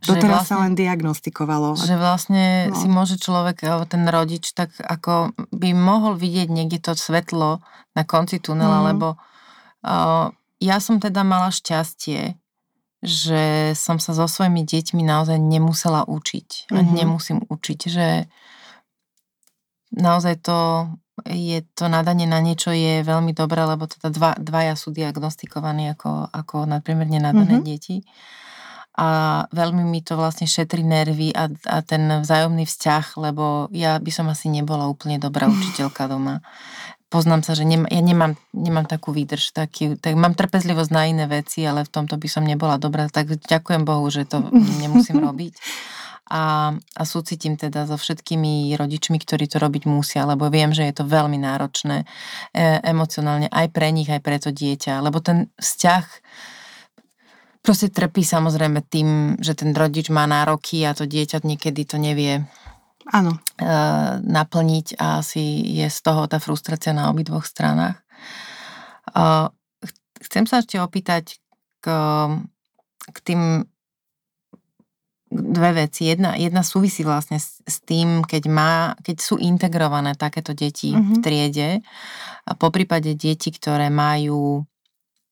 Doteraz 0.00 0.48
vlastne, 0.48 0.56
sa 0.56 0.62
len 0.64 0.72
diagnostikovalo. 0.72 1.76
Že 1.76 1.96
vlastne 2.00 2.44
no. 2.72 2.76
si 2.76 2.88
môže 2.88 3.20
človek, 3.20 3.60
alebo 3.68 3.84
ten 3.84 4.08
rodič, 4.08 4.56
tak 4.56 4.72
ako 4.80 5.36
by 5.52 5.76
mohol 5.76 6.16
vidieť 6.16 6.48
niekde 6.48 6.80
to 6.80 6.96
svetlo 6.96 7.60
na 7.92 8.02
konci 8.08 8.40
tunela, 8.40 8.80
mm. 8.80 8.86
lebo 8.96 9.20
uh, 9.84 10.32
ja 10.56 10.76
som 10.80 10.96
teda 10.96 11.20
mala 11.20 11.52
šťastie, 11.52 12.32
že 13.00 13.72
som 13.76 13.96
sa 13.96 14.12
so 14.12 14.28
svojimi 14.28 14.64
deťmi 14.64 15.04
naozaj 15.04 15.36
nemusela 15.40 16.04
učiť. 16.04 16.72
A 16.72 16.80
mm-hmm. 16.80 16.96
nemusím 16.96 17.38
učiť, 17.48 17.80
že 17.88 18.28
naozaj 19.96 20.44
to 20.44 20.88
je 21.28 21.60
to 21.76 21.92
nadanie 21.92 22.24
na 22.24 22.40
niečo 22.40 22.72
je 22.72 23.04
veľmi 23.04 23.36
dobré, 23.36 23.60
lebo 23.68 23.84
teda 23.84 24.08
dva, 24.08 24.32
dvaja 24.40 24.72
sú 24.72 24.88
diagnostikovaní 24.88 25.92
ako, 25.92 26.32
ako 26.32 26.64
nadpriemerne 26.64 27.20
nadané 27.20 27.60
mm-hmm. 27.60 27.68
deti 27.68 27.96
a 28.98 29.08
veľmi 29.54 29.86
mi 29.86 30.02
to 30.02 30.18
vlastne 30.18 30.50
šetrí 30.50 30.82
nervy 30.82 31.30
a, 31.30 31.46
a 31.70 31.76
ten 31.86 32.10
vzájomný 32.20 32.66
vzťah, 32.66 33.06
lebo 33.22 33.70
ja 33.70 33.94
by 34.02 34.10
som 34.10 34.26
asi 34.26 34.50
nebola 34.50 34.90
úplne 34.90 35.22
dobrá 35.22 35.46
učiteľka 35.54 36.10
doma. 36.10 36.42
Poznám 37.10 37.42
sa, 37.42 37.58
že 37.58 37.66
nem, 37.66 37.82
ja 37.90 38.02
nemám, 38.02 38.38
nemám 38.54 38.86
takú 38.86 39.10
výdrž, 39.10 39.50
taký, 39.50 39.98
tak 39.98 40.14
mám 40.14 40.38
trpezlivosť 40.38 40.90
na 40.94 41.10
iné 41.10 41.26
veci, 41.26 41.66
ale 41.66 41.82
v 41.82 41.90
tomto 41.90 42.14
by 42.14 42.28
som 42.30 42.46
nebola 42.46 42.78
dobrá, 42.78 43.10
tak 43.10 43.34
ďakujem 43.34 43.82
Bohu, 43.82 44.06
že 44.14 44.26
to 44.30 44.46
nemusím 44.54 45.18
robiť. 45.26 45.58
A, 46.30 46.70
a 46.78 47.02
súcitím 47.02 47.58
teda 47.58 47.90
so 47.90 47.98
všetkými 47.98 48.78
rodičmi, 48.78 49.18
ktorí 49.18 49.50
to 49.50 49.58
robiť 49.58 49.90
musia, 49.90 50.22
lebo 50.22 50.46
viem, 50.46 50.70
že 50.70 50.86
je 50.86 51.02
to 51.02 51.10
veľmi 51.10 51.34
náročné 51.42 52.06
e, 52.54 52.78
emocionálne 52.86 53.50
aj 53.50 53.66
pre 53.74 53.90
nich, 53.90 54.06
aj 54.06 54.22
pre 54.22 54.38
to 54.38 54.54
dieťa, 54.54 55.02
lebo 55.02 55.18
ten 55.18 55.50
vzťah 55.58 56.06
proste 57.60 57.92
trpí 57.92 58.24
samozrejme 58.24 58.80
tým, 58.88 59.40
že 59.40 59.56
ten 59.56 59.76
rodič 59.76 60.08
má 60.08 60.24
nároky 60.24 60.84
a 60.84 60.96
to 60.96 61.04
dieťa 61.04 61.44
niekedy 61.44 61.84
to 61.84 61.96
nevie 62.00 62.44
Áno. 63.10 63.34
E, 63.58 63.70
naplniť 64.22 64.94
a 65.02 65.18
asi 65.18 65.42
je 65.66 65.86
z 65.90 65.98
toho 65.98 66.30
tá 66.30 66.38
frustrácia 66.38 66.94
na 66.94 67.10
obidvoch 67.10 67.42
stranách. 67.42 67.98
E, 67.98 68.02
chcem 70.22 70.44
sa 70.46 70.62
ešte 70.62 70.78
opýtať 70.78 71.42
k, 71.82 71.86
k 73.10 73.18
tým 73.26 73.66
dve 75.30 75.70
veci. 75.86 76.10
Jedna, 76.10 76.38
jedna 76.38 76.62
súvisí 76.62 77.02
vlastne 77.02 77.38
s, 77.38 77.62
s 77.66 77.82
tým, 77.82 78.22
keď, 78.22 78.42
má, 78.50 78.94
keď 79.02 79.16
sú 79.22 79.38
integrované 79.38 80.14
takéto 80.14 80.54
deti 80.54 80.94
mm-hmm. 80.94 81.06
v 81.06 81.10
mhm. 81.18 81.22
triede, 81.22 81.70
a 82.46 82.52
po 82.58 82.70
prípade 82.74 83.14
deti, 83.14 83.50
ktoré 83.54 83.90
majú 83.90 84.66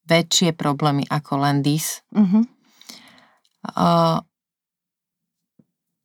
väčšie 0.09 0.57
problémy 0.57 1.05
ako 1.13 1.45
len 1.45 1.61
DIS. 1.61 2.01
Uh-huh. 2.17 2.49
Uh, 3.77 4.19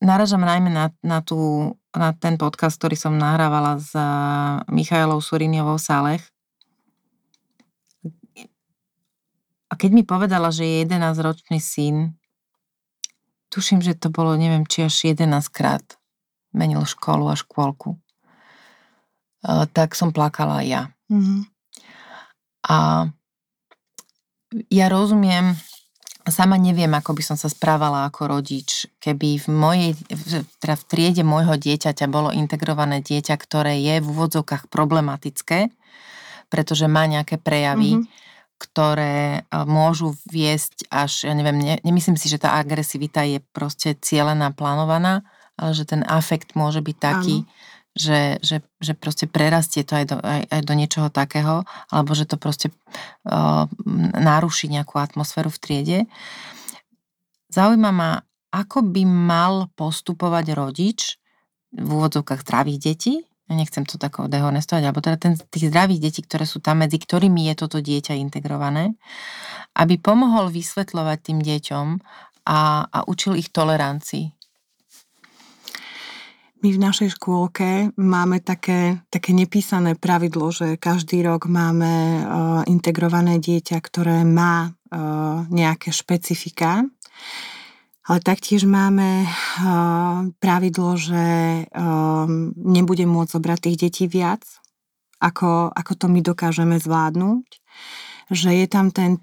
naražam 0.04 0.43
najmä 0.43 0.68
na, 0.68 0.91
na, 0.99 1.24
tú, 1.24 1.72
na 1.95 2.12
ten 2.12 2.36
podcast, 2.36 2.76
ktorý 2.76 2.99
som 2.99 3.16
nahrávala 3.16 3.80
s 3.80 3.95
Michailou 4.68 5.24
Suriniovou 5.24 5.80
Salech. 5.80 6.28
A 9.72 9.74
keď 9.74 9.89
mi 9.95 10.04
povedala, 10.06 10.54
že 10.54 10.68
je 10.68 10.86
11-ročný 10.86 11.58
syn, 11.58 12.14
tuším, 13.49 13.82
že 13.82 13.97
to 13.97 14.14
bolo, 14.14 14.38
neviem, 14.38 14.68
či 14.70 14.86
až 14.86 15.16
11 15.16 15.49
krát 15.49 15.82
menil 16.54 16.86
školu 16.86 17.34
a 17.34 17.36
škôlku, 17.39 17.97
tak 19.74 19.97
som 19.97 20.14
plakala 20.14 20.62
aj 20.62 20.68
ja. 20.70 20.84
Mm-hmm. 21.10 21.39
A 22.70 22.78
ja 24.70 24.88
rozumiem, 24.88 25.58
sama 26.30 26.56
neviem, 26.56 26.91
ako 26.93 27.12
by 27.18 27.24
som 27.24 27.38
sa 27.39 27.51
správala 27.51 28.08
ako 28.08 28.39
rodič, 28.39 28.88
keby 29.04 29.43
v 29.43 29.47
mojej, 29.51 29.91
teda 30.64 30.76
v 30.80 30.84
triede 30.88 31.24
môjho 31.28 31.60
dieťaťa 31.60 32.06
bolo 32.08 32.32
integrované 32.32 33.04
dieťa, 33.04 33.36
ktoré 33.36 33.76
je 33.84 33.99
v 33.99 34.08
úvodzovkách 34.08 34.72
problematické, 34.72 35.68
pretože 36.47 36.88
má 36.88 37.04
nejaké 37.10 37.36
prejavy, 37.41 37.99
mm-hmm. 37.99 38.10
ktoré 38.62 39.43
môžu 39.68 40.16
viesť 40.30 40.88
až, 40.88 41.28
ja 41.28 41.34
neviem, 41.36 41.60
ne, 41.60 41.76
nemyslím 41.84 42.16
si, 42.16 42.32
že 42.32 42.39
tá 42.39 42.56
agresivita 42.56 43.28
je 43.28 43.43
proste 43.51 43.97
cieľená, 43.99 44.56
plánovaná, 44.56 45.28
ale 45.60 45.76
že 45.76 45.84
ten 45.84 46.08
afekt 46.08 46.56
môže 46.56 46.80
byť 46.80 46.97
taký, 46.97 47.43
Áno 47.43 47.72
že, 47.93 48.41
že, 48.41 48.65
že 48.81 48.97
proste 48.97 49.29
prerastie 49.29 49.85
to 49.85 49.93
aj 49.93 50.05
do, 50.09 50.17
aj, 50.17 50.49
aj 50.49 50.61
do 50.65 50.73
niečoho 50.73 51.07
takého, 51.13 51.61
alebo 51.93 52.17
že 52.17 52.25
to 52.25 52.41
proste 52.41 52.73
uh, 53.29 53.69
naruší 54.17 54.69
nejakú 54.73 54.97
atmosféru 54.97 55.53
v 55.53 55.61
triede. 55.61 55.99
Zaujíma 57.53 57.91
ma, 57.93 58.17
ako 58.49 58.81
by 58.81 59.03
mal 59.05 59.69
postupovať 59.77 60.45
rodič 60.57 61.21
v 61.73 61.89
úvodzovkách 61.89 62.41
zdravých 62.41 62.79
detí, 62.81 63.15
ja 63.49 63.53
nechcem 63.59 63.83
to 63.83 63.99
tako 63.99 64.31
dehonestovať, 64.31 64.83
alebo 64.87 65.03
teda 65.03 65.17
ten, 65.19 65.33
tých 65.35 65.69
zdravých 65.69 65.99
detí, 66.09 66.21
ktoré 66.23 66.47
sú 66.47 66.63
tam, 66.63 66.81
medzi 66.81 66.97
ktorými 66.97 67.51
je 67.51 67.55
toto 67.59 67.83
dieťa 67.83 68.15
integrované, 68.17 68.95
aby 69.77 69.99
pomohol 69.99 70.49
vysvetľovať 70.49 71.17
tým 71.21 71.39
deťom 71.43 71.87
a, 72.47 72.87
a 72.87 72.99
učil 73.05 73.35
ich 73.37 73.51
tolerancii 73.51 74.31
my 76.64 76.70
v 76.72 76.80
našej 76.80 77.20
škôlke 77.20 77.91
máme 77.99 78.39
také, 78.39 79.03
také 79.11 79.36
nepísané 79.36 79.99
pravidlo, 79.99 80.47
že 80.47 80.80
každý 80.80 81.20
rok 81.20 81.51
máme 81.51 81.91
uh, 81.91 82.24
integrované 82.72 83.43
dieťa, 83.43 83.84
ktoré 83.84 84.24
má 84.24 84.72
uh, 84.72 85.43
nejaké 85.51 85.91
špecifika. 85.91 86.88
Ale 88.07 88.20
taktiež 88.24 88.64
máme 88.64 89.28
uh, 89.28 90.32
pravidlo, 90.39 90.95
že 90.95 91.26
uh, 91.68 92.28
nebudem 92.55 93.11
môcť 93.11 93.34
zobrať 93.36 93.59
tých 93.68 93.78
detí 93.84 94.05
viac, 94.07 94.47
ako, 95.20 95.68
ako 95.68 95.91
to 95.99 96.07
my 96.07 96.24
dokážeme 96.24 96.80
zvládnuť 96.80 97.47
že 98.34 98.51
je 98.51 98.67
tam 98.67 98.89
ten 98.89 99.15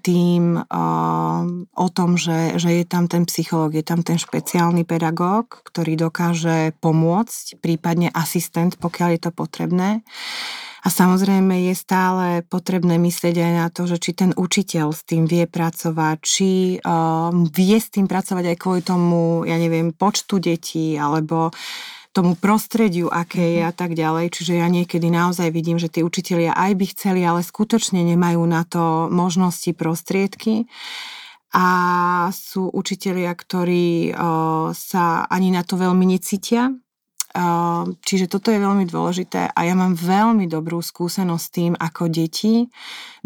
uh, 0.57 1.43
o 1.75 1.87
tom, 1.91 2.15
že, 2.15 2.57
že 2.57 2.81
je 2.81 2.85
tam 2.87 3.05
ten 3.11 3.27
psychológ, 3.27 3.75
je 3.75 3.85
tam 3.85 4.01
ten 4.01 4.17
špeciálny 4.17 4.87
pedagóg, 4.87 5.61
ktorý 5.67 5.99
dokáže 5.99 6.73
pomôcť, 6.79 7.59
prípadne 7.59 8.09
asistent, 8.15 8.79
pokiaľ 8.79 9.19
je 9.19 9.21
to 9.21 9.31
potrebné. 9.35 10.01
A 10.81 10.89
samozrejme 10.89 11.69
je 11.69 11.77
stále 11.77 12.41
potrebné 12.41 12.97
myslieť 12.97 13.35
aj 13.37 13.53
na 13.53 13.67
to, 13.69 13.85
že 13.85 14.01
či 14.01 14.17
ten 14.17 14.33
učiteľ 14.33 14.89
s 14.89 15.05
tým 15.05 15.29
vie 15.29 15.45
pracovať, 15.45 16.17
či 16.25 16.81
uh, 16.81 17.29
vie 17.29 17.77
s 17.77 17.93
tým 17.93 18.09
pracovať 18.09 18.55
aj 18.55 18.57
kvôli 18.57 18.81
tomu, 18.81 19.45
ja 19.45 19.61
neviem, 19.61 19.93
počtu 19.93 20.41
detí, 20.41 20.97
alebo 20.97 21.53
tomu 22.11 22.35
prostrediu, 22.35 23.07
aké 23.07 23.59
je 23.59 23.61
mhm. 23.63 23.69
a 23.69 23.73
tak 23.73 23.95
ďalej. 23.95 24.35
Čiže 24.35 24.53
ja 24.59 24.67
niekedy 24.67 25.07
naozaj 25.07 25.47
vidím, 25.51 25.79
že 25.79 25.91
tí 25.91 26.03
učitelia 26.03 26.51
aj 26.55 26.71
by 26.75 26.85
chceli, 26.95 27.21
ale 27.23 27.43
skutočne 27.43 28.03
nemajú 28.03 28.43
na 28.43 28.67
to 28.67 29.07
možnosti, 29.07 29.71
prostriedky. 29.75 30.67
A 31.51 31.67
sú 32.31 32.71
učitelia, 32.71 33.35
ktorí 33.35 34.15
o, 34.15 34.71
sa 34.71 35.27
ani 35.27 35.51
na 35.51 35.67
to 35.67 35.75
veľmi 35.75 36.07
necítia. 36.07 36.71
O, 36.71 37.91
čiže 37.99 38.31
toto 38.31 38.55
je 38.55 38.63
veľmi 38.63 38.87
dôležité 38.87 39.51
a 39.51 39.59
ja 39.67 39.75
mám 39.75 39.99
veľmi 39.99 40.47
dobrú 40.47 40.79
skúsenosť 40.79 41.43
s 41.43 41.51
tým, 41.51 41.73
ako 41.75 42.07
deti 42.07 42.71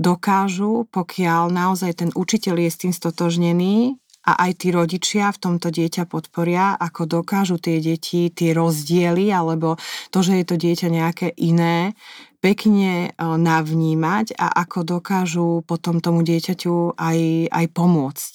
dokážu, 0.02 0.90
pokiaľ 0.90 1.54
naozaj 1.54 2.02
ten 2.02 2.10
učiteľ 2.18 2.66
je 2.66 2.70
s 2.74 2.82
tým 2.82 2.94
stotožnený, 2.98 3.94
a 4.26 4.50
aj 4.50 4.52
tí 4.66 4.74
rodičia 4.74 5.30
v 5.30 5.42
tomto 5.42 5.70
dieťa 5.70 6.10
podporia, 6.10 6.74
ako 6.76 7.22
dokážu 7.22 7.62
tie 7.62 7.78
deti, 7.78 8.34
tie 8.34 8.58
rozdiely 8.58 9.30
alebo 9.30 9.78
to, 10.10 10.26
že 10.26 10.42
je 10.42 10.46
to 10.46 10.56
dieťa 10.58 10.88
nejaké 10.90 11.28
iné, 11.38 11.94
pekne 12.42 13.10
e, 13.10 13.10
navnímať 13.22 14.38
a 14.38 14.50
ako 14.66 14.98
dokážu 14.98 15.50
potom 15.66 15.98
tomu 16.02 16.22
dieťaťu 16.22 16.98
aj, 16.98 17.20
aj 17.50 17.66
pomôcť. 17.74 18.34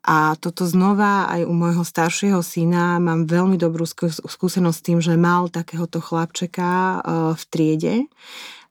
A 0.00 0.34
toto 0.40 0.64
znova 0.64 1.28
aj 1.28 1.44
u 1.44 1.52
môjho 1.52 1.84
staršieho 1.84 2.40
syna 2.40 2.96
mám 2.98 3.28
veľmi 3.28 3.60
dobrú 3.60 3.84
skúsenosť 3.84 4.78
s 4.78 4.86
tým, 4.86 4.98
že 4.98 5.20
mal 5.20 5.52
takéhoto 5.52 5.98
chlapčeka 5.98 6.70
e, 6.70 6.96
v 7.34 7.42
triede 7.46 7.94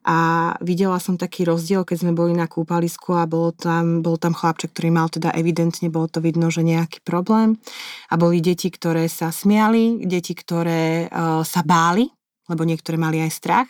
a 0.03 0.51
videla 0.63 0.99
som 0.99 1.19
taký 1.19 1.43
rozdiel, 1.43 1.83
keď 1.83 1.97
sme 2.07 2.13
boli 2.15 2.31
na 2.31 2.47
kúpalisku 2.47 3.15
a 3.15 3.27
bolo 3.27 3.51
tam, 3.51 3.99
bol 3.99 4.15
tam 4.15 4.31
chlapček, 4.31 4.71
ktorý 4.71 4.89
mal 4.95 5.07
teda 5.11 5.35
evidentne, 5.35 5.91
bolo 5.91 6.07
to 6.07 6.23
vidno, 6.23 6.47
že 6.47 6.63
nejaký 6.63 7.03
problém. 7.03 7.59
A 8.07 8.15
boli 8.15 8.39
deti, 8.39 8.71
ktoré 8.71 9.11
sa 9.11 9.31
smiali, 9.31 10.03
deti, 10.07 10.31
ktoré 10.35 11.11
uh, 11.11 11.43
sa 11.43 11.61
báli, 11.67 12.07
lebo 12.49 12.67
niektoré 12.67 12.97
mali 12.97 13.21
aj 13.21 13.31
strach. 13.31 13.69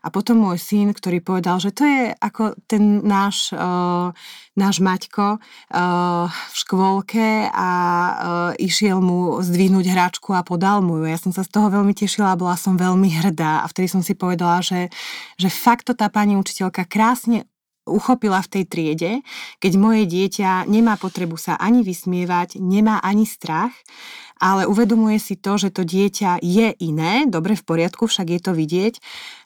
A 0.00 0.08
potom 0.08 0.40
môj 0.40 0.56
syn, 0.56 0.94
ktorý 0.94 1.20
povedal, 1.20 1.60
že 1.60 1.74
to 1.74 1.84
je 1.84 2.14
ako 2.16 2.56
ten 2.64 3.04
náš, 3.04 3.52
uh, 3.52 4.14
náš 4.56 4.80
Maťko 4.80 5.36
uh, 5.36 6.30
v 6.30 6.54
škôlke 6.54 7.50
a 7.50 7.70
uh, 7.74 8.14
išiel 8.56 9.02
mu 9.02 9.42
zdvihnúť 9.44 9.86
hráčku 9.90 10.32
a 10.32 10.46
podal 10.46 10.80
mu 10.80 11.02
ju. 11.02 11.10
Ja 11.10 11.18
som 11.20 11.34
sa 11.34 11.44
z 11.44 11.50
toho 11.50 11.68
veľmi 11.68 11.92
tešila 11.92 12.38
bola 12.38 12.56
som 12.56 12.78
veľmi 12.78 13.10
hrdá 13.20 13.66
a 13.66 13.68
vtedy 13.68 13.90
som 13.90 14.00
si 14.00 14.16
povedala, 14.16 14.64
že, 14.64 14.88
že 15.36 15.52
fakt 15.52 15.90
to 15.90 15.92
tá 15.92 16.08
pani 16.08 16.38
učiteľka 16.38 16.88
krásne 16.88 17.50
uchopila 17.88 18.40
v 18.44 18.48
tej 18.48 18.64
triede, 18.68 19.12
keď 19.58 19.72
moje 19.76 20.04
dieťa 20.08 20.68
nemá 20.68 21.00
potrebu 21.00 21.36
sa 21.40 21.56
ani 21.56 21.80
vysmievať, 21.84 22.60
nemá 22.60 23.00
ani 23.00 23.24
strach, 23.24 23.72
ale 24.40 24.64
uvedomuje 24.64 25.20
si 25.20 25.36
to, 25.36 25.60
že 25.60 25.68
to 25.68 25.84
dieťa 25.84 26.40
je 26.40 26.72
iné, 26.80 27.28
dobre, 27.28 27.52
v 27.56 27.64
poriadku, 27.64 28.08
však 28.08 28.26
je 28.32 28.40
to 28.40 28.52
vidieť, 28.56 28.94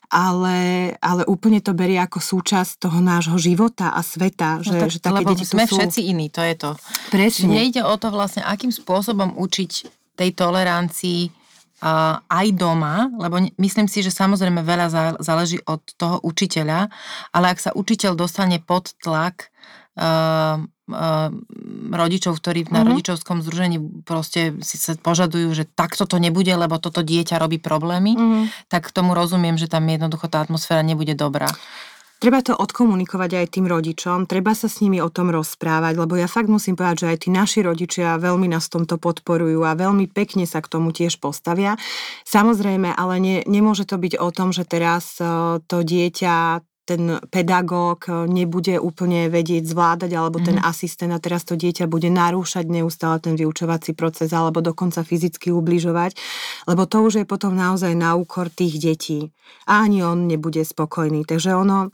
ale, 0.07 0.57
ale 1.03 1.27
úplne 1.27 1.59
to 1.59 1.75
berie 1.75 1.99
ako 1.99 2.23
súčasť 2.23 2.87
toho 2.87 3.03
nášho 3.03 3.35
života 3.35 3.91
a 3.91 3.99
sveta. 3.99 4.63
Že, 4.63 4.71
no 4.71 4.79
tak, 4.79 4.89
že 4.93 4.99
také 5.03 5.15
lebo 5.19 5.29
deti 5.35 5.45
sme 5.45 5.65
sú... 5.67 5.75
všetci 5.75 6.01
iní, 6.07 6.31
to 6.31 6.39
je 6.39 6.55
to. 6.55 6.71
Presne. 7.11 7.51
Nejde 7.51 7.83
o 7.83 7.95
to 7.99 8.13
vlastne, 8.13 8.45
akým 8.45 8.71
spôsobom 8.71 9.35
učiť 9.35 9.71
tej 10.15 10.29
tolerancii 10.31 11.44
aj 11.83 12.47
doma, 12.55 13.11
lebo 13.19 13.43
myslím 13.59 13.91
si, 13.91 13.99
že 13.99 14.13
samozrejme 14.13 14.63
veľa 14.63 14.87
záleží 15.19 15.59
od 15.67 15.83
toho 15.99 16.23
učiteľa, 16.23 16.87
ale 17.35 17.45
ak 17.51 17.59
sa 17.59 17.71
učiteľ 17.75 18.15
dostane 18.15 18.63
pod 18.63 18.95
tlak 19.03 19.51
uh, 19.99 20.63
uh, 20.63 21.29
rodičov, 21.91 22.39
ktorí 22.39 22.71
na 22.71 22.79
mm-hmm. 22.79 22.89
rodičovskom 22.95 23.43
združení 23.43 23.77
proste 24.07 24.55
si 24.63 24.79
sa 24.79 24.95
požadujú, 24.95 25.51
že 25.51 25.67
takto 25.67 26.07
to 26.07 26.15
nebude, 26.15 26.51
lebo 26.55 26.79
toto 26.79 27.03
dieťa 27.03 27.43
robí 27.43 27.59
problémy, 27.59 28.15
mm-hmm. 28.15 28.71
tak 28.71 28.95
tomu 28.95 29.11
rozumiem, 29.11 29.59
že 29.59 29.67
tam 29.67 29.83
jednoducho 29.83 30.31
tá 30.31 30.47
atmosféra 30.47 30.79
nebude 30.79 31.11
dobrá. 31.11 31.51
Treba 32.25 32.41
to 32.41 32.57
odkomunikovať 32.57 33.37
aj 33.37 33.47
tým 33.53 33.69
rodičom, 33.69 34.25
treba 34.25 34.57
sa 34.57 34.65
s 34.65 34.81
nimi 34.81 34.97
o 34.97 35.13
tom 35.13 35.29
rozprávať, 35.29 35.93
lebo 35.93 36.17
ja 36.17 36.25
fakt 36.25 36.49
musím 36.49 36.73
povedať, 36.73 37.05
že 37.05 37.09
aj 37.13 37.17
tí 37.21 37.29
naši 37.29 37.61
rodičia 37.61 38.17
veľmi 38.17 38.49
nás 38.49 38.65
v 38.65 38.81
tomto 38.81 38.97
podporujú 38.97 39.61
a 39.61 39.77
veľmi 39.77 40.09
pekne 40.09 40.49
sa 40.49 40.57
k 40.57 40.73
tomu 40.73 40.89
tiež 40.89 41.21
postavia. 41.21 41.77
Samozrejme, 42.25 42.97
ale 42.97 43.21
ne, 43.21 43.35
nemôže 43.45 43.85
to 43.85 44.01
byť 44.01 44.17
o 44.17 44.33
tom, 44.33 44.49
že 44.57 44.65
teraz 44.65 45.21
eh, 45.21 45.61
to 45.69 45.85
dieťa 45.85 46.65
ten 46.85 47.17
pedagóg 47.33 48.05
eh, 48.07 48.13
nebude 48.29 48.77
úplne 48.77 49.27
vedieť 49.27 49.65
zvládať, 49.65 50.11
alebo 50.13 50.37
ten 50.39 50.61
mm-hmm. 50.61 50.71
asistent 50.71 51.11
a 51.11 51.19
teraz 51.19 51.43
to 51.43 51.57
dieťa 51.57 51.89
bude 51.89 52.07
narúšať 52.13 52.69
neustále 52.69 53.17
ten 53.19 53.33
vyučovací 53.33 53.97
proces, 53.97 54.29
alebo 54.31 54.61
dokonca 54.61 55.01
fyzicky 55.01 55.49
ubližovať, 55.49 56.15
lebo 56.69 56.85
to 56.85 57.01
už 57.01 57.13
je 57.21 57.25
potom 57.25 57.57
naozaj 57.57 57.91
na 57.97 58.13
úkor 58.13 58.53
tých 58.53 58.77
detí. 58.77 59.33
A 59.65 59.85
ani 59.85 60.05
on 60.05 60.29
nebude 60.29 60.61
spokojný. 60.61 61.25
Takže 61.25 61.53
ono, 61.53 61.93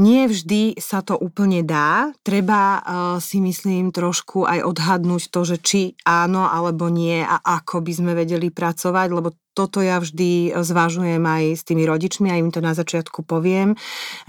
nie 0.00 0.24
vždy 0.24 0.80
sa 0.80 1.04
to 1.04 1.12
úplne 1.20 1.60
dá. 1.60 2.08
Treba 2.24 2.80
uh, 2.80 2.82
si 3.20 3.44
myslím 3.44 3.92
trošku 3.92 4.48
aj 4.48 4.64
odhadnúť 4.64 5.28
to, 5.28 5.40
že 5.44 5.56
či 5.60 5.80
áno 6.08 6.48
alebo 6.48 6.88
nie 6.88 7.20
a 7.20 7.36
ako 7.36 7.84
by 7.84 7.92
sme 7.92 8.12
vedeli 8.16 8.48
pracovať, 8.48 9.08
lebo 9.12 9.36
toto 9.52 9.82
ja 9.82 10.00
vždy 10.00 10.56
zvažujem 10.56 11.20
aj 11.20 11.44
s 11.58 11.62
tými 11.66 11.84
rodičmi 11.84 12.32
a 12.32 12.38
im 12.38 12.54
to 12.54 12.62
na 12.62 12.72
začiatku 12.72 13.26
poviem, 13.26 13.74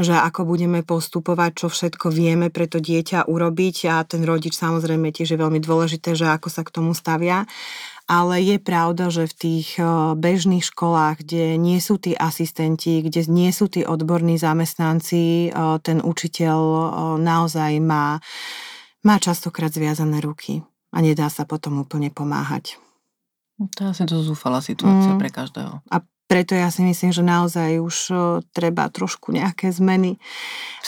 že 0.02 0.12
ako 0.12 0.50
budeme 0.50 0.82
postupovať, 0.82 1.52
čo 1.56 1.68
všetko 1.70 2.12
vieme 2.12 2.50
pre 2.50 2.66
to 2.66 2.82
dieťa 2.82 3.30
urobiť 3.30 3.76
a 3.88 4.04
ten 4.04 4.26
rodič 4.28 4.58
samozrejme 4.58 5.14
tiež 5.14 5.38
je 5.38 5.40
veľmi 5.40 5.62
dôležité, 5.62 6.18
že 6.18 6.26
ako 6.28 6.52
sa 6.52 6.66
k 6.66 6.74
tomu 6.74 6.92
stavia 6.98 7.46
ale 8.12 8.43
je 8.43 8.59
pravda, 8.59 9.07
že 9.07 9.24
v 9.32 9.36
tých 9.39 9.80
bežných 10.20 10.68
školách, 10.68 11.24
kde 11.24 11.55
nie 11.55 11.80
sú 11.80 11.95
tí 11.95 12.12
asistenti, 12.12 12.99
kde 12.99 13.24
nie 13.32 13.55
sú 13.55 13.72
tí 13.72 13.88
odborní 13.88 14.36
zamestnanci, 14.36 15.55
ten 15.80 16.03
učiteľ 16.03 16.59
naozaj 17.24 17.80
má, 17.80 18.20
má 19.07 19.16
častokrát 19.16 19.72
zviazané 19.72 20.20
ruky 20.20 20.59
a 20.91 20.99
nedá 20.99 21.32
sa 21.32 21.47
potom 21.47 21.80
úplne 21.80 22.12
pomáhať. 22.12 22.76
No, 23.55 23.72
to 23.72 23.88
je 23.88 23.95
asi 23.95 24.03
to 24.03 24.20
zúfala 24.20 24.59
situácia 24.59 25.16
mm. 25.16 25.20
pre 25.22 25.32
každého. 25.32 25.80
A 25.88 26.03
preto 26.28 26.51
ja 26.51 26.68
si 26.68 26.84
myslím, 26.84 27.16
že 27.16 27.24
naozaj 27.24 27.80
už 27.80 27.95
treba 28.51 28.91
trošku 28.91 29.32
nejaké 29.32 29.72
zmeny, 29.72 30.20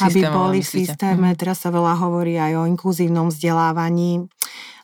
aby 0.03 0.27
boli 0.27 0.59
v 0.59 0.67
systéme. 0.83 1.31
Mm. 1.31 1.39
Teraz 1.39 1.63
sa 1.63 1.71
veľa 1.71 2.03
hovorí 2.03 2.35
aj 2.35 2.51
o 2.59 2.67
inkluzívnom 2.67 3.31
vzdelávaní 3.31 4.27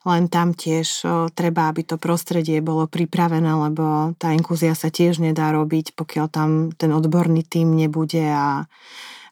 len 0.10 0.26
tam 0.28 0.57
tiež 0.57 1.05
treba, 1.38 1.70
aby 1.70 1.86
to 1.86 2.01
prostredie 2.01 2.57
bolo 2.60 2.89
pripravené, 2.89 3.47
lebo 3.70 4.18
tá 4.18 4.34
inklúzia 4.34 4.74
sa 4.74 4.89
tiež 4.89 5.22
nedá 5.22 5.53
robiť, 5.53 5.93
pokiaľ 5.93 6.26
tam 6.34 6.49
ten 6.74 6.89
odborný 6.89 7.45
tým 7.45 7.78
nebude 7.78 8.26
a, 8.26 8.66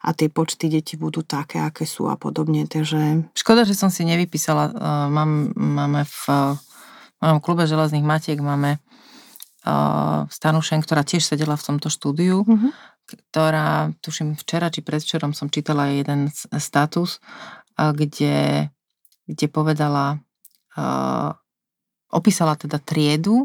a 0.05 0.09
tie 0.13 0.29
počty 0.29 0.69
detí 0.69 0.95
budú 0.95 1.25
také, 1.25 1.57
aké 1.57 1.89
sú 1.89 2.05
a 2.07 2.15
podobne. 2.15 2.69
Takže... 2.69 3.33
Škoda, 3.33 3.65
že 3.65 3.73
som 3.73 3.89
si 3.89 4.05
nevypísala. 4.05 4.63
Uh, 4.71 5.09
mám, 5.09 5.51
máme 5.57 6.05
v, 6.05 6.21
v 6.55 7.19
mojom 7.25 7.39
klube 7.41 7.65
Železných 7.65 8.05
matiek 8.05 8.37
máme 8.37 8.77
uh, 8.77 10.29
Stanušen, 10.29 10.85
ktorá 10.85 11.01
tiež 11.01 11.25
sedela 11.25 11.57
v 11.57 11.65
tomto 11.73 11.89
štúdiu, 11.89 12.45
uh-huh. 12.45 12.71
ktorá, 13.09 13.91
tuším, 14.05 14.37
včera 14.37 14.69
či 14.69 14.85
predvčerom 14.85 15.33
som 15.33 15.49
čítala 15.49 15.89
jeden 15.91 16.29
status, 16.61 17.19
kde, 17.77 18.69
kde 19.29 19.45
povedala, 19.49 20.21
opísala 22.13 22.53
teda 22.55 22.77
triedu, 22.79 23.43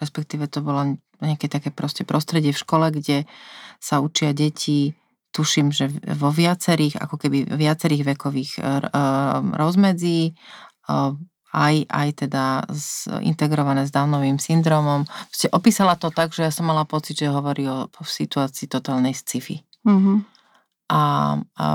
respektíve 0.00 0.46
to 0.46 0.60
bolo 0.60 0.96
nejaké 1.20 1.52
také 1.52 1.68
proste 1.68 2.08
prostredie 2.08 2.52
v 2.52 2.62
škole, 2.62 2.88
kde 2.88 3.28
sa 3.76 4.00
učia 4.00 4.32
deti, 4.32 4.96
tuším, 5.30 5.70
že 5.70 5.92
vo 6.16 6.32
viacerých, 6.32 6.96
ako 7.00 7.16
keby 7.20 7.38
viacerých 7.54 8.02
vekových 8.16 8.52
uh, 8.58 9.40
rozmedzí, 9.54 10.34
uh, 10.88 11.14
aj, 11.50 11.74
aj 11.86 12.08
teda 12.26 12.44
z, 12.70 13.10
integrované 13.26 13.84
s 13.86 13.94
Downovým 13.94 14.38
syndromom. 14.38 15.06
Proste 15.06 15.50
opísala 15.50 15.98
to 15.98 16.14
tak, 16.14 16.30
že 16.30 16.46
ja 16.46 16.52
som 16.54 16.66
mala 16.66 16.86
pocit, 16.86 17.18
že 17.18 17.30
hovorí 17.30 17.66
o, 17.66 17.90
o 17.90 18.02
situácii 18.02 18.70
totálnej 18.70 19.14
sci-fi. 19.14 19.60
Mm-hmm 19.86 20.29
a, 20.90 21.38
a 21.54 21.66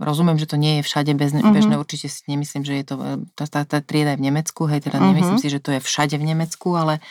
rozumiem, 0.00 0.40
že 0.40 0.48
to 0.48 0.56
nie 0.56 0.80
je 0.80 0.86
všade 0.88 1.12
bežné, 1.12 1.44
uh-huh. 1.44 1.52
bežné, 1.52 1.76
určite 1.76 2.08
si 2.08 2.24
nemyslím, 2.24 2.64
že 2.64 2.74
je 2.80 2.84
to, 2.88 2.94
tá, 3.36 3.44
tá, 3.44 3.60
tá 3.68 3.78
trieda 3.84 4.16
je 4.16 4.20
v 4.24 4.32
Nemecku, 4.32 4.64
hej, 4.64 4.80
teda 4.80 4.96
uh-huh. 4.96 5.12
nemyslím 5.12 5.36
si, 5.36 5.52
že 5.52 5.60
to 5.60 5.76
je 5.76 5.80
všade 5.84 6.16
v 6.16 6.24
Nemecku, 6.24 6.72
ale, 6.72 7.04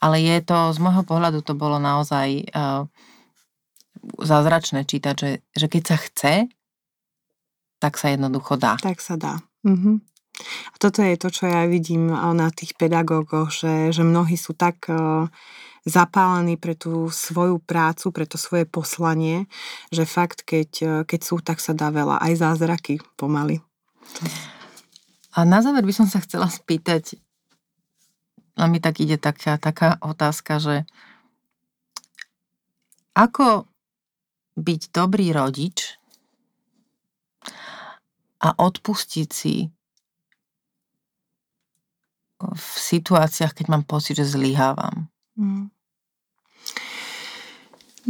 ale 0.00 0.24
je 0.24 0.40
to, 0.40 0.72
z 0.72 0.78
môjho 0.80 1.04
pohľadu 1.04 1.44
to 1.44 1.52
bolo 1.52 1.76
naozaj 1.76 2.48
uh, 2.56 2.88
zázračné 4.24 4.88
čítať, 4.88 5.14
že, 5.20 5.30
že 5.52 5.66
keď 5.68 5.82
sa 5.84 5.96
chce, 6.00 6.34
tak 7.76 8.00
sa 8.00 8.16
jednoducho 8.16 8.56
dá. 8.56 8.80
Tak 8.80 9.04
sa 9.04 9.20
dá. 9.20 9.44
Uh-huh. 9.60 10.00
A 10.72 10.76
toto 10.80 11.04
je 11.04 11.20
to, 11.20 11.28
čo 11.28 11.44
ja 11.44 11.68
vidím 11.68 12.08
na 12.08 12.48
tých 12.48 12.72
pedagógoch, 12.80 13.52
že, 13.52 13.92
že 13.92 14.00
mnohí 14.00 14.40
sú 14.40 14.56
tak 14.56 14.88
uh, 14.88 15.28
zapálení 15.88 16.60
pre 16.60 16.76
tú 16.76 17.08
svoju 17.08 17.60
prácu, 17.60 18.12
pre 18.12 18.28
to 18.28 18.36
svoje 18.36 18.68
poslanie, 18.68 19.48
že 19.88 20.04
fakt, 20.04 20.44
keď, 20.44 20.70
e, 20.80 20.92
keď 21.08 21.20
sú, 21.24 21.40
tak 21.40 21.58
sa 21.60 21.72
dá 21.72 21.88
veľa. 21.88 22.20
Aj 22.20 22.32
zázraky 22.36 23.00
pomaly. 23.16 23.64
A 25.36 25.46
na 25.46 25.62
záver 25.62 25.86
by 25.86 25.94
som 25.94 26.08
sa 26.10 26.20
chcela 26.20 26.50
spýtať, 26.50 27.16
a 28.60 28.68
mi 28.68 28.82
tak 28.82 29.00
ide 29.00 29.16
taká, 29.16 29.56
taká 29.56 29.96
otázka, 30.04 30.60
že 30.60 30.76
ako 33.16 33.64
byť 34.60 34.80
dobrý 34.92 35.32
rodič 35.32 35.96
a 38.40 38.52
odpustiť 38.56 39.28
si 39.28 39.68
v 42.40 42.66
situáciách, 42.72 43.52
keď 43.52 43.66
mám 43.68 43.84
pocit, 43.84 44.16
že 44.16 44.24
zlyhávam. 44.24 45.12
Mm. 45.38 45.70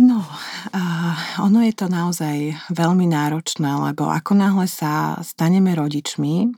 No, 0.01 0.23
uh, 0.23 1.17
ono 1.43 1.67
je 1.67 1.75
to 1.75 1.91
naozaj 1.91 2.55
veľmi 2.71 3.11
náročné, 3.11 3.69
lebo 3.91 4.07
ako 4.07 4.39
náhle 4.39 4.71
sa 4.71 5.19
staneme 5.21 5.75
rodičmi, 5.75 6.55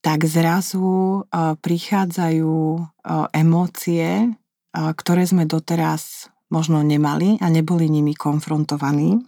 tak 0.00 0.24
zrazu 0.24 1.20
uh, 1.22 1.54
prichádzajú 1.60 2.56
uh, 2.80 3.28
emócie, 3.36 4.32
uh, 4.32 4.90
ktoré 4.96 5.28
sme 5.28 5.44
doteraz 5.44 6.32
možno 6.48 6.80
nemali 6.80 7.36
a 7.44 7.46
neboli 7.52 7.92
nimi 7.92 8.16
konfrontovaní. 8.16 9.20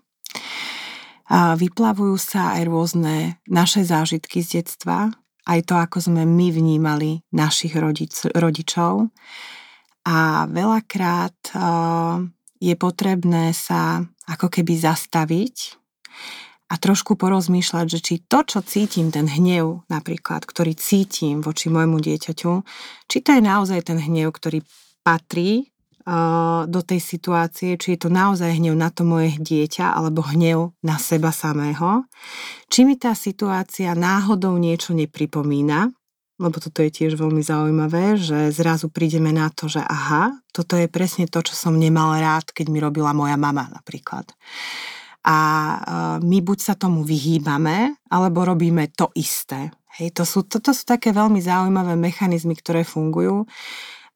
A 1.29 1.53
vyplavujú 1.53 2.17
sa 2.17 2.57
aj 2.57 2.63
rôzne 2.65 3.37
naše 3.45 3.85
zážitky 3.85 4.41
z 4.41 4.65
detstva, 4.65 5.13
aj 5.45 5.69
to, 5.69 5.77
ako 5.77 6.01
sme 6.01 6.25
my 6.25 6.49
vnímali 6.49 7.21
našich 7.29 7.77
rodič, 7.77 8.25
rodičov 8.33 9.13
a 10.09 10.49
veľakrát 10.49 11.37
je 12.57 12.75
potrebné 12.81 13.53
sa 13.53 14.01
ako 14.25 14.49
keby 14.49 14.81
zastaviť 14.81 15.77
a 16.69 16.75
trošku 16.81 17.17
porozmýšľať, 17.17 17.87
že 17.93 18.01
či 18.01 18.15
to, 18.25 18.45
čo 18.45 18.65
cítim, 18.65 19.13
ten 19.13 19.29
hnev 19.29 19.85
napríklad, 19.89 20.49
ktorý 20.49 20.73
cítim 20.77 21.45
voči 21.45 21.69
môjmu 21.69 22.01
dieťaťu, 22.01 22.53
či 23.09 23.17
to 23.21 23.37
je 23.37 23.43
naozaj 23.45 23.89
ten 23.89 24.01
hnev, 24.01 24.33
ktorý 24.33 24.65
patrí 25.05 25.69
do 26.65 26.81
tej 26.81 27.05
situácie, 27.05 27.77
či 27.77 27.93
je 27.93 28.01
to 28.01 28.09
naozaj 28.09 28.49
hnev 28.49 28.73
na 28.73 28.89
to 28.89 29.05
moje 29.05 29.37
dieťa 29.37 29.93
alebo 29.93 30.25
hnev 30.25 30.73
na 30.81 30.97
seba 30.97 31.29
samého. 31.37 32.09
Či 32.73 32.89
mi 32.89 32.97
tá 32.97 33.13
situácia 33.13 33.93
náhodou 33.93 34.57
niečo 34.57 34.97
nepripomína, 34.97 35.93
lebo 36.39 36.57
toto 36.63 36.87
je 36.87 36.91
tiež 36.95 37.19
veľmi 37.19 37.43
zaujímavé, 37.43 38.15
že 38.15 38.55
zrazu 38.55 38.87
prídeme 38.89 39.35
na 39.35 39.51
to, 39.51 39.67
že 39.67 39.83
aha, 39.83 40.39
toto 40.55 40.79
je 40.79 40.87
presne 40.87 41.27
to, 41.27 41.43
čo 41.43 41.59
som 41.59 41.75
nemal 41.75 42.15
rád, 42.15 42.55
keď 42.55 42.67
mi 42.71 42.79
robila 42.79 43.11
moja 43.11 43.35
mama 43.35 43.67
napríklad. 43.75 44.31
A 45.27 45.39
my 46.23 46.39
buď 46.41 46.59
sa 46.63 46.75
tomu 46.79 47.03
vyhýbame, 47.03 47.99
alebo 48.09 48.47
robíme 48.47 48.89
to 48.95 49.11
isté. 49.19 49.69
Hej, 49.99 50.15
to 50.15 50.23
sú, 50.23 50.47
toto 50.47 50.71
sú 50.71 50.87
také 50.87 51.11
veľmi 51.11 51.43
zaujímavé 51.43 51.99
mechanizmy, 51.99 52.55
ktoré 52.55 52.87
fungujú. 52.87 53.45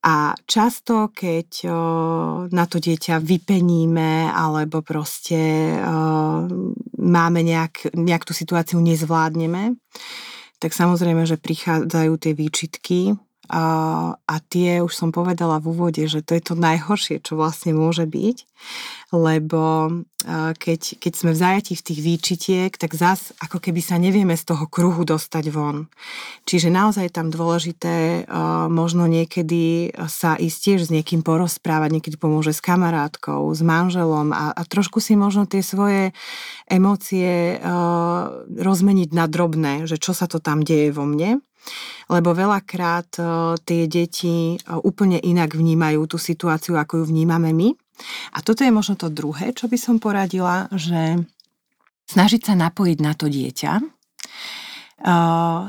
A 0.03 0.35
často, 0.47 1.15
keď 1.15 1.47
o, 1.63 1.71
na 2.51 2.67
to 2.67 2.75
dieťa 2.75 3.23
vypeníme 3.23 4.27
alebo 4.35 4.83
proste 4.83 5.39
o, 5.79 6.43
máme 6.99 7.39
nejak, 7.39 7.95
nejak 7.95 8.27
tú 8.27 8.35
situáciu 8.35 8.83
nezvládneme, 8.83 9.79
tak 10.63 10.71
samozrejme, 10.71 11.27
že 11.27 11.35
prichádzajú 11.35 12.13
tie 12.15 12.31
výčitky 12.31 12.99
a, 13.51 13.65
a 14.15 14.35
tie 14.47 14.79
už 14.79 14.93
som 14.95 15.09
povedala 15.11 15.59
v 15.59 15.75
úvode, 15.75 16.03
že 16.07 16.23
to 16.23 16.35
je 16.37 16.43
to 16.43 16.55
najhoršie, 16.55 17.19
čo 17.19 17.35
vlastne 17.35 17.75
môže 17.75 18.07
byť 18.07 18.37
lebo 19.13 19.93
keď, 20.57 20.97
keď 20.97 21.13
sme 21.13 21.31
v 21.35 21.41
zajatí 21.45 21.73
v 21.77 21.85
tých 21.85 21.99
výčitiek, 22.01 22.71
tak 22.73 22.97
zas 22.97 23.35
ako 23.37 23.61
keby 23.61 23.83
sa 23.83 24.01
nevieme 24.01 24.33
z 24.33 24.49
toho 24.49 24.65
kruhu 24.65 25.05
dostať 25.05 25.53
von. 25.53 25.91
Čiže 26.49 26.73
naozaj 26.73 27.13
tam 27.13 27.29
dôležité 27.29 28.25
možno 28.71 29.05
niekedy 29.05 29.93
sa 30.09 30.33
ísť 30.33 30.57
tiež 30.57 30.79
s 30.87 30.93
niekým 30.95 31.21
porozprávať, 31.21 31.99
niekedy 31.99 32.15
pomôže 32.17 32.57
s 32.57 32.63
kamarátkou, 32.63 33.45
s 33.53 33.61
manželom 33.61 34.33
a, 34.33 34.55
a 34.55 34.61
trošku 34.65 34.97
si 34.97 35.13
možno 35.13 35.45
tie 35.45 35.61
svoje 35.61 36.15
emócie 36.65 37.61
rozmeniť 38.49 39.09
na 39.13 39.29
drobné, 39.29 39.85
že 39.85 40.01
čo 40.01 40.17
sa 40.17 40.25
to 40.25 40.41
tam 40.41 40.65
deje 40.65 40.89
vo 40.89 41.05
mne 41.05 41.43
lebo 42.11 42.35
veľakrát 42.35 43.09
tie 43.63 43.83
deti 43.87 44.59
úplne 44.83 45.21
inak 45.21 45.55
vnímajú 45.55 46.03
tú 46.09 46.17
situáciu, 46.19 46.75
ako 46.75 47.03
ju 47.03 47.05
vnímame 47.13 47.55
my. 47.55 47.69
A 48.35 48.41
toto 48.41 48.65
je 48.65 48.73
možno 48.73 48.97
to 48.97 49.13
druhé, 49.13 49.53
čo 49.53 49.69
by 49.69 49.77
som 49.77 50.01
poradila, 50.01 50.67
že 50.73 51.23
snažiť 52.09 52.41
sa 52.41 52.53
napojiť 52.57 52.97
na 52.99 53.13
to 53.15 53.31
dieťa, 53.31 53.73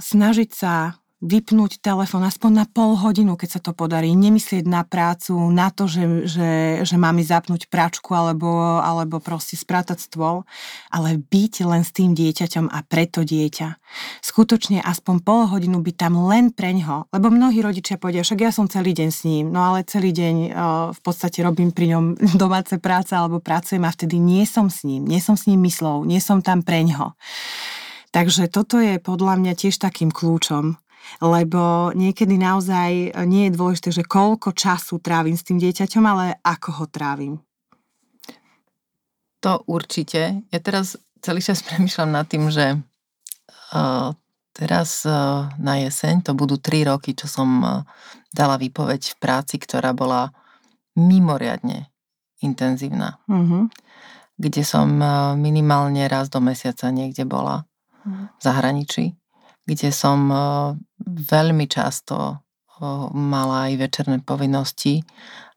snažiť 0.01 0.51
sa 0.51 0.99
vypnúť 1.25 1.81
telefón 1.81 2.21
aspoň 2.29 2.51
na 2.53 2.67
pol 2.69 3.01
hodinu, 3.01 3.41
keď 3.41 3.57
sa 3.57 3.61
to 3.65 3.73
podarí. 3.73 4.13
Nemyslieť 4.13 4.69
na 4.69 4.85
prácu, 4.85 5.33
na 5.49 5.73
to, 5.73 5.89
že, 5.89 6.29
že, 6.29 6.51
že 6.85 6.97
máme 7.01 7.25
zapnúť 7.25 7.73
pračku 7.73 8.13
alebo, 8.13 8.79
alebo 8.85 9.25
proste 9.25 9.57
sprátať 9.57 10.05
stôl, 10.05 10.45
ale 10.93 11.17
byť 11.17 11.55
len 11.65 11.81
s 11.81 11.97
tým 11.97 12.13
dieťaťom 12.13 12.69
a 12.69 12.85
preto 12.85 13.25
dieťa. 13.25 13.81
Skutočne 14.21 14.85
aspoň 14.85 15.17
pol 15.25 15.49
hodinu 15.49 15.81
byť 15.81 15.97
tam 15.97 16.29
len 16.29 16.53
preňho, 16.53 17.09
lebo 17.09 17.33
mnohí 17.33 17.65
rodičia 17.65 17.97
povedia, 17.97 18.21
však 18.21 18.45
ja 18.45 18.53
som 18.53 18.69
celý 18.69 18.93
deň 18.93 19.09
s 19.09 19.21
ním, 19.25 19.49
no 19.49 19.65
ale 19.65 19.89
celý 19.89 20.13
deň 20.13 20.35
o, 20.37 20.47
v 20.93 21.01
podstate 21.01 21.41
robím 21.41 21.73
pri 21.73 21.97
ňom 21.97 22.05
domáce 22.43 22.77
práce 22.77 23.17
alebo 23.17 23.41
pracujem 23.41 23.83
a 23.89 23.95
vtedy 23.95 24.21
nie 24.21 24.45
som 24.45 24.69
s 24.69 24.85
ním, 24.85 25.09
nie 25.09 25.25
som 25.25 25.41
s 25.41 25.49
ním 25.49 25.65
myslou, 25.65 26.05
nie 26.05 26.21
som 26.21 26.45
tam 26.45 26.61
preňho. 26.61 27.17
Takže 28.15 28.47
toto 28.47 28.79
je 28.79 29.03
podľa 29.03 29.43
mňa 29.43 29.53
tiež 29.59 29.83
takým 29.83 30.15
kľúčom, 30.15 30.79
lebo 31.21 31.93
niekedy 31.95 32.35
naozaj 32.37 33.15
nie 33.29 33.49
je 33.49 33.57
dôležité, 33.57 33.89
že 33.93 34.05
koľko 34.07 34.53
času 34.57 34.99
trávim 34.99 35.37
s 35.37 35.47
tým 35.47 35.61
dieťaťom, 35.61 36.05
ale 36.05 36.25
ako 36.43 36.69
ho 36.83 36.85
trávim. 36.89 37.35
To 39.45 39.61
určite. 39.69 40.41
Ja 40.49 40.59
teraz 40.61 40.97
celý 41.21 41.45
čas 41.45 41.61
premyšľam 41.69 42.11
nad 42.11 42.27
tým, 42.27 42.49
že 42.49 42.81
uh, 42.81 44.17
teraz 44.57 45.05
uh, 45.05 45.53
na 45.61 45.85
jeseň 45.85 46.25
to 46.25 46.33
budú 46.33 46.57
tri 46.57 46.83
roky, 46.83 47.13
čo 47.13 47.29
som 47.29 47.49
uh, 47.61 47.73
dala 48.33 48.57
výpoveď 48.57 49.15
v 49.15 49.21
práci, 49.21 49.61
ktorá 49.61 49.93
bola 49.93 50.33
mimoriadne 50.97 51.91
intenzívna. 52.41 53.21
Mm-hmm. 53.29 53.63
Kde 54.35 54.63
som 54.67 54.89
uh, 54.99 55.39
minimálne 55.39 56.05
raz 56.11 56.33
do 56.33 56.43
mesiaca 56.43 56.91
niekde 56.91 57.29
bola 57.29 57.69
mm-hmm. 58.03 58.27
v 58.37 58.41
zahraničí 58.43 59.05
kde 59.65 59.89
som 59.93 60.29
veľmi 61.07 61.69
často 61.69 62.45
mala 63.15 63.71
aj 63.71 63.73
večerné 63.79 64.19
povinnosti 64.25 65.07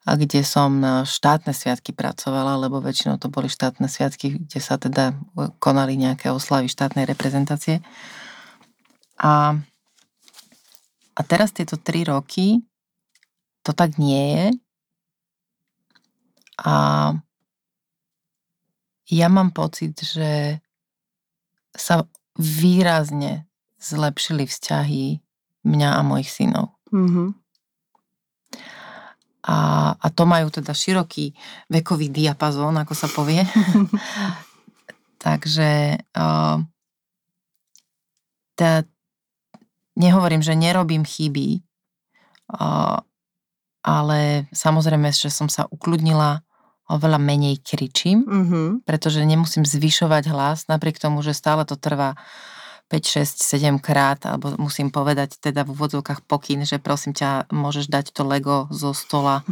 a 0.08 0.16
kde 0.16 0.40
som 0.46 0.80
na 0.80 1.04
štátne 1.04 1.52
sviatky 1.52 1.92
pracovala, 1.92 2.56
lebo 2.56 2.80
väčšinou 2.80 3.20
to 3.20 3.28
boli 3.28 3.52
štátne 3.52 3.92
sviatky, 3.92 4.40
kde 4.48 4.60
sa 4.64 4.80
teda 4.80 5.12
konali 5.60 6.00
nejaké 6.00 6.32
oslavy 6.32 6.72
štátnej 6.72 7.04
reprezentácie. 7.04 7.84
A, 9.20 9.60
a 11.12 11.22
teraz 11.28 11.52
tieto 11.52 11.76
tri 11.76 12.08
roky 12.08 12.64
to 13.68 13.76
tak 13.76 14.00
nie 14.00 14.24
je. 14.32 14.46
A 16.64 16.76
ja 19.12 19.28
mám 19.28 19.52
pocit, 19.52 20.00
že 20.00 20.64
sa 21.76 22.08
výrazne 22.40 23.44
zlepšili 23.76 24.48
vzťahy 24.48 25.20
mňa 25.68 26.00
a 26.00 26.02
mojich 26.02 26.32
synov. 26.32 26.72
Mm-hmm. 26.96 27.30
A, 29.48 29.58
a 29.96 30.08
to 30.12 30.24
majú 30.28 30.52
teda 30.52 30.76
široký 30.76 31.32
vekový 31.72 32.12
diapazón, 32.12 32.76
ako 32.80 32.94
sa 32.96 33.08
povie. 33.08 33.44
Takže 35.24 36.00
uh, 36.00 36.58
tá, 38.56 38.72
nehovorím, 39.96 40.44
že 40.44 40.56
nerobím 40.56 41.08
chyby, 41.08 41.64
uh, 42.56 43.00
ale 43.88 44.20
samozrejme, 44.52 45.16
že 45.16 45.32
som 45.32 45.48
sa 45.48 45.64
ukludnila, 45.72 46.44
oveľa 46.88 47.20
menej 47.20 47.60
kričím, 47.60 48.24
mm-hmm. 48.24 48.68
pretože 48.88 49.20
nemusím 49.20 49.68
zvyšovať 49.68 50.32
hlas, 50.32 50.72
napriek 50.72 50.96
tomu, 50.96 51.20
že 51.20 51.36
stále 51.36 51.68
to 51.68 51.76
trvá 51.76 52.16
5, 52.88 53.04
6, 53.04 53.44
7 53.44 53.84
krát, 53.84 54.24
alebo 54.24 54.56
musím 54.56 54.88
povedať 54.88 55.44
teda 55.44 55.68
v 55.68 55.76
úvodzovkách 55.76 56.24
pokyn, 56.24 56.64
že 56.64 56.80
prosím 56.80 57.12
ťa, 57.12 57.52
môžeš 57.52 57.92
dať 57.92 58.16
to 58.16 58.24
Lego 58.24 58.72
zo 58.72 58.96
stola 58.96 59.44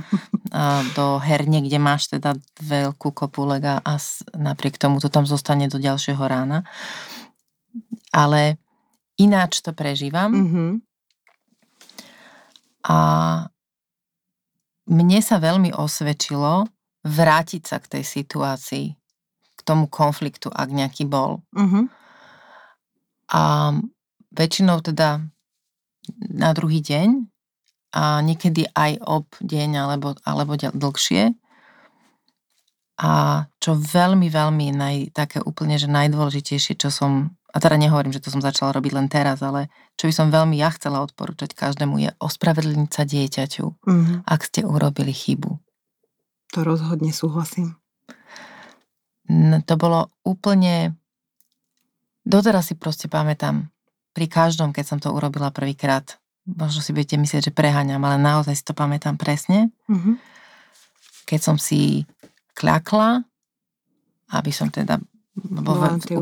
do 0.97 1.19
herne, 1.19 1.59
kde 1.59 1.75
máš 1.75 2.07
teda 2.07 2.39
veľkú 2.63 3.11
kopu 3.11 3.43
Lega 3.43 3.83
a 3.83 3.99
napriek 4.39 4.79
tomu 4.79 5.03
to 5.03 5.11
tam 5.11 5.27
zostane 5.27 5.67
do 5.67 5.75
ďalšieho 5.75 6.23
rána. 6.23 6.63
Ale 8.15 8.55
ináč 9.19 9.59
to 9.59 9.75
prežívam. 9.75 10.31
Mm-hmm. 10.31 10.71
A 12.87 12.97
mne 14.87 15.19
sa 15.19 15.43
veľmi 15.43 15.75
osvedčilo 15.75 16.71
vrátiť 17.03 17.63
sa 17.67 17.83
k 17.83 17.99
tej 17.99 18.03
situácii, 18.07 18.95
k 19.59 19.61
tomu 19.67 19.91
konfliktu, 19.91 20.47
ak 20.47 20.71
nejaký 20.71 21.03
bol. 21.03 21.43
Mm-hmm 21.51 22.04
a 23.31 23.73
väčšinou 24.35 24.83
teda 24.85 25.23
na 26.29 26.49
druhý 26.53 26.83
deň 26.83 27.25
a 27.95 28.19
niekedy 28.21 28.67
aj 28.75 28.99
ob 29.07 29.25
deň 29.39 29.69
alebo, 29.79 30.13
alebo 30.27 30.59
dlhšie. 30.59 31.31
A 32.95 33.11
čo 33.59 33.75
veľmi, 33.75 34.31
veľmi 34.31 34.71
naj, 34.71 34.95
také 35.11 35.43
úplne, 35.43 35.75
že 35.75 35.91
najdôležitejšie, 35.91 36.79
čo 36.79 36.87
som, 36.87 37.35
a 37.51 37.57
teda 37.59 37.75
nehovorím, 37.75 38.15
že 38.15 38.23
to 38.23 38.31
som 38.31 38.39
začala 38.39 38.71
robiť 38.71 38.91
len 38.95 39.07
teraz, 39.11 39.43
ale 39.43 39.67
čo 39.99 40.07
by 40.07 40.13
som 40.15 40.27
veľmi 40.31 40.55
ja 40.55 40.71
chcela 40.71 41.03
odporúčať 41.03 41.55
každému 41.55 41.99
je 41.99 42.09
ospravedlniť 42.23 42.89
sa 42.91 43.03
dieťaťu, 43.03 43.65
mm-hmm. 43.67 44.17
ak 44.27 44.39
ste 44.47 44.63
urobili 44.63 45.11
chybu. 45.11 45.59
To 46.55 46.59
rozhodne 46.63 47.11
súhlasím. 47.11 47.75
No, 49.27 49.59
to 49.65 49.75
bolo 49.75 50.13
úplne 50.23 50.95
Doteraz 52.25 52.73
si 52.73 52.75
proste 52.75 53.05
pamätám, 53.05 53.69
pri 54.15 54.25
každom, 54.25 54.73
keď 54.73 54.85
som 54.85 54.97
to 54.97 55.13
urobila 55.13 55.53
prvýkrát, 55.53 56.17
možno 56.47 56.79
si 56.79 56.95
budete 56.95 57.19
myslieť, 57.19 57.51
že 57.51 57.53
preháňam, 57.53 58.01
ale 58.01 58.17
naozaj 58.17 58.55
si 58.57 58.63
to 58.65 58.73
pamätám 58.73 59.19
presne. 59.19 59.69
Mm-hmm. 59.91 60.15
Keď 61.29 61.39
som 61.41 61.57
si 61.61 62.07
kľakla, 62.55 63.21
aby 64.33 64.51
som 64.55 64.71
teda, 64.71 64.97
bo 65.35 65.75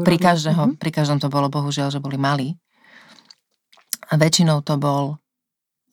pri, 0.04 0.18
každého, 0.18 0.74
mm-hmm. 0.74 0.82
pri 0.82 0.92
každom 0.92 1.22
to 1.22 1.32
bolo 1.32 1.48
bohužiaľ, 1.48 1.94
že 1.94 2.04
boli 2.04 2.20
malí. 2.20 2.58
A 4.12 4.20
väčšinou 4.20 4.66
to 4.66 4.76
bol 4.76 5.22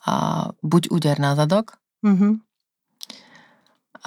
a, 0.09 0.51
buď 0.65 0.91
úder 0.91 1.23
na 1.23 1.37
zadok, 1.37 1.79
mm-hmm. 2.03 2.33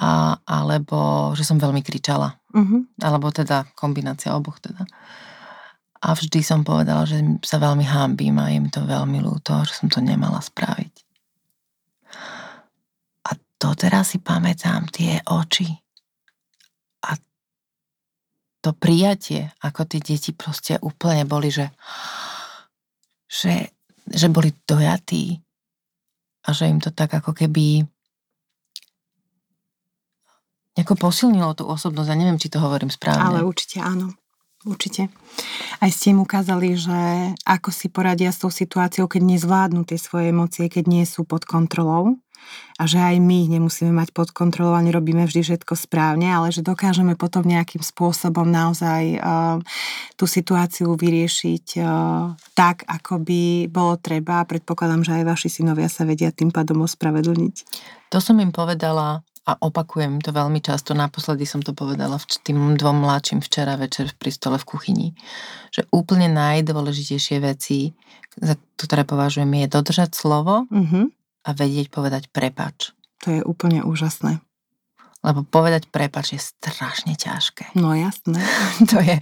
a, 0.02 0.36
alebo 0.44 1.32
že 1.32 1.46
som 1.46 1.56
veľmi 1.56 1.80
kričala. 1.80 2.36
Mm-hmm. 2.54 3.02
Alebo 3.02 3.30
teda 3.34 3.70
kombinácia 3.78 4.34
oboch 4.34 4.60
teda. 4.60 4.83
A 6.04 6.12
vždy 6.12 6.44
som 6.44 6.60
povedala, 6.60 7.08
že 7.08 7.16
sa 7.40 7.56
veľmi 7.56 7.88
hámbím 7.88 8.36
a 8.36 8.52
je 8.52 8.60
mi 8.60 8.68
to 8.68 8.84
veľmi 8.84 9.24
ľúto, 9.24 9.56
že 9.64 9.80
som 9.80 9.88
to 9.88 10.04
nemala 10.04 10.36
spraviť. 10.36 10.94
A 13.24 13.30
doteraz 13.56 14.12
si 14.12 14.20
pamätám 14.20 14.84
tie 14.92 15.24
oči 15.24 15.72
a 17.08 17.16
to 18.60 18.76
prijatie, 18.76 19.48
ako 19.64 19.88
tie 19.88 20.00
deti 20.04 20.36
proste 20.36 20.76
úplne 20.84 21.24
boli, 21.24 21.48
že, 21.48 21.72
že, 23.24 23.72
že 24.04 24.28
boli 24.28 24.52
dojatí 24.68 25.40
a 26.44 26.48
že 26.52 26.68
im 26.68 26.84
to 26.84 26.92
tak 26.92 27.16
ako 27.16 27.32
keby 27.32 27.80
nejako 30.76 31.00
posilnilo 31.00 31.56
tú 31.56 31.64
osobnosť. 31.64 32.08
Ja 32.12 32.16
neviem, 32.18 32.36
či 32.36 32.52
to 32.52 32.60
hovorím 32.60 32.92
správne. 32.92 33.24
Ale 33.24 33.40
určite 33.40 33.80
áno. 33.80 34.12
Určite. 34.64 35.12
Aj 35.76 35.90
ste 35.92 36.16
im 36.16 36.24
ukázali, 36.24 36.72
že 36.72 36.98
ako 37.44 37.68
si 37.68 37.92
poradia 37.92 38.32
s 38.32 38.40
tou 38.40 38.48
situáciou, 38.48 39.04
keď 39.04 39.20
nezvládnu 39.20 39.84
tie 39.84 40.00
svoje 40.00 40.32
emócie, 40.32 40.72
keď 40.72 40.84
nie 40.88 41.04
sú 41.04 41.28
pod 41.28 41.44
kontrolou 41.44 42.16
a 42.80 42.84
že 42.84 43.00
aj 43.00 43.20
my 43.20 43.48
nemusíme 43.56 43.92
mať 43.92 44.12
pod 44.12 44.32
kontrolou 44.32 44.76
a 44.76 44.84
nerobíme 44.84 45.24
vždy 45.24 45.40
všetko 45.44 45.76
správne, 45.76 46.32
ale 46.32 46.52
že 46.52 46.64
dokážeme 46.64 47.16
potom 47.16 47.44
nejakým 47.44 47.80
spôsobom 47.80 48.48
naozaj 48.48 49.20
uh, 49.20 49.60
tú 50.16 50.24
situáciu 50.24 50.96
vyriešiť 50.96 51.66
uh, 51.80 52.32
tak, 52.56 52.84
ako 52.88 53.20
by 53.20 53.68
bolo 53.68 53.96
treba. 54.00 54.48
Predpokladám, 54.48 55.04
že 55.04 55.12
aj 55.20 55.24
vaši 55.24 55.48
synovia 55.60 55.88
sa 55.88 56.08
vedia 56.08 56.32
tým 56.32 56.52
pádom 56.52 56.84
ospravedlniť. 56.84 57.54
To 58.12 58.18
som 58.20 58.36
im 58.40 58.52
povedala 58.52 59.24
a 59.44 59.60
opakujem 59.60 60.24
to 60.24 60.32
veľmi 60.32 60.64
často, 60.64 60.96
naposledy 60.96 61.44
som 61.44 61.60
to 61.60 61.76
povedala 61.76 62.16
v 62.16 62.24
tým 62.40 62.80
dvom 62.80 63.04
mladším 63.04 63.44
včera 63.44 63.76
večer 63.76 64.16
pri 64.16 64.32
stole 64.32 64.56
v 64.56 64.68
kuchyni, 64.68 65.08
že 65.68 65.84
úplne 65.92 66.32
najdôležitejšie 66.32 67.36
veci, 67.44 67.92
za 68.40 68.56
ktoré 68.80 69.04
považujem, 69.04 69.48
je 69.52 69.66
dodržať 69.68 70.16
slovo 70.16 70.64
mm-hmm. 70.72 71.04
a 71.44 71.50
vedieť 71.52 71.92
povedať 71.92 72.32
prepač. 72.32 72.96
To 73.28 73.36
je 73.36 73.40
úplne 73.44 73.84
úžasné. 73.84 74.40
Lebo 75.24 75.40
povedať 75.40 75.88
prepač 75.88 76.36
je 76.36 76.40
strašne 76.40 77.16
ťažké. 77.16 77.72
No 77.80 77.96
jasné. 77.96 78.44
to, 78.90 79.00
je, 79.00 79.16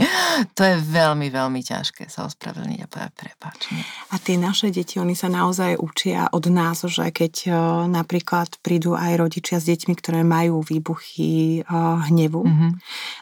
to 0.58 0.62
je 0.66 0.76
veľmi, 0.82 1.30
veľmi 1.30 1.62
ťažké 1.62 2.10
sa 2.10 2.26
ospravedlniť 2.26 2.80
a 2.82 2.90
povedať 2.90 3.12
prepač. 3.14 3.70
A 4.10 4.18
tie 4.18 4.34
naše 4.34 4.74
deti, 4.74 4.98
oni 4.98 5.14
sa 5.14 5.30
naozaj 5.30 5.78
učia 5.78 6.26
od 6.34 6.50
nás, 6.50 6.82
že 6.82 7.14
keď 7.14 7.34
o, 7.46 7.50
napríklad 7.86 8.58
prídu 8.66 8.98
aj 8.98 9.14
rodičia 9.14 9.62
s 9.62 9.70
deťmi, 9.70 9.94
ktoré 9.94 10.26
majú 10.26 10.66
výbuchy 10.66 11.62
o, 11.62 12.02
hnevu 12.10 12.42
mm-hmm. 12.42 12.70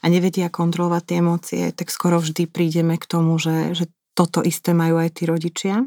a 0.01 0.07
nevedia 0.09 0.49
kontrolovať 0.49 1.03
tie 1.05 1.17
emócie, 1.21 1.63
tak 1.77 1.93
skoro 1.93 2.17
vždy 2.17 2.49
prídeme 2.49 2.97
k 2.97 3.05
tomu, 3.05 3.37
že, 3.37 3.77
že 3.77 3.93
toto 4.17 4.41
isté 4.41 4.73
majú 4.73 4.97
aj 4.97 5.21
tí 5.21 5.29
rodičia. 5.29 5.85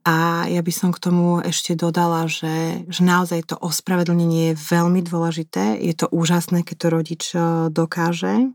A 0.00 0.48
ja 0.48 0.64
by 0.64 0.72
som 0.72 0.90
k 0.96 1.02
tomu 1.02 1.44
ešte 1.44 1.76
dodala, 1.76 2.24
že, 2.24 2.88
že 2.88 3.02
naozaj 3.04 3.52
to 3.52 3.56
ospravedlnenie 3.60 4.52
je 4.52 4.60
veľmi 4.72 5.04
dôležité. 5.04 5.76
Je 5.76 5.92
to 5.92 6.08
úžasné, 6.08 6.64
keď 6.64 6.76
to 6.76 6.88
rodič 6.88 7.24
e, 7.36 7.40
dokáže, 7.68 8.48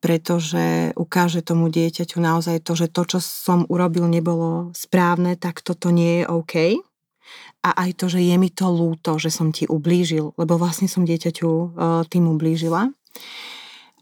pretože 0.00 0.96
ukáže 0.96 1.44
tomu 1.44 1.68
dieťaťu 1.68 2.16
naozaj 2.16 2.64
to, 2.64 2.72
že 2.72 2.88
to, 2.88 3.04
čo 3.04 3.18
som 3.20 3.68
urobil, 3.68 4.08
nebolo 4.08 4.72
správne, 4.72 5.36
tak 5.36 5.60
toto 5.60 5.92
nie 5.92 6.24
je 6.24 6.24
OK. 6.32 6.54
A 7.60 7.70
aj 7.76 8.00
to, 8.00 8.08
že 8.08 8.24
je 8.24 8.36
mi 8.40 8.48
to 8.48 8.72
lúto, 8.72 9.20
že 9.20 9.28
som 9.28 9.52
ti 9.52 9.68
ublížil, 9.68 10.32
lebo 10.40 10.56
vlastne 10.56 10.88
som 10.88 11.04
dieťaťu 11.04 11.50
e, 11.52 11.66
tým 12.08 12.24
ublížila. 12.24 12.88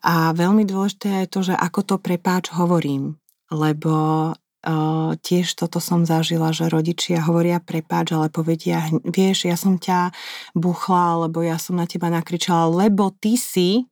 A 0.07 0.31
veľmi 0.31 0.63
dôležité 0.63 1.27
je 1.27 1.29
to, 1.29 1.41
že 1.43 1.55
ako 1.59 1.81
to 1.83 1.97
prepáč 1.99 2.55
hovorím, 2.55 3.19
lebo 3.51 4.31
Uh, 4.59 5.15
tiež 5.23 5.55
toto 5.55 5.79
som 5.79 6.03
zažila, 6.03 6.51
že 6.51 6.67
rodičia 6.67 7.23
hovoria 7.23 7.63
prepáč, 7.63 8.11
ale 8.11 8.27
povedia, 8.27 8.91
vieš, 9.07 9.47
ja 9.47 9.55
som 9.55 9.79
ťa 9.79 10.11
buchla, 10.59 11.15
alebo 11.15 11.47
ja 11.47 11.63
som 11.63 11.79
na 11.79 11.87
teba 11.87 12.11
nakričala, 12.11 12.67
lebo 12.67 13.15
ty 13.15 13.39
si 13.39 13.87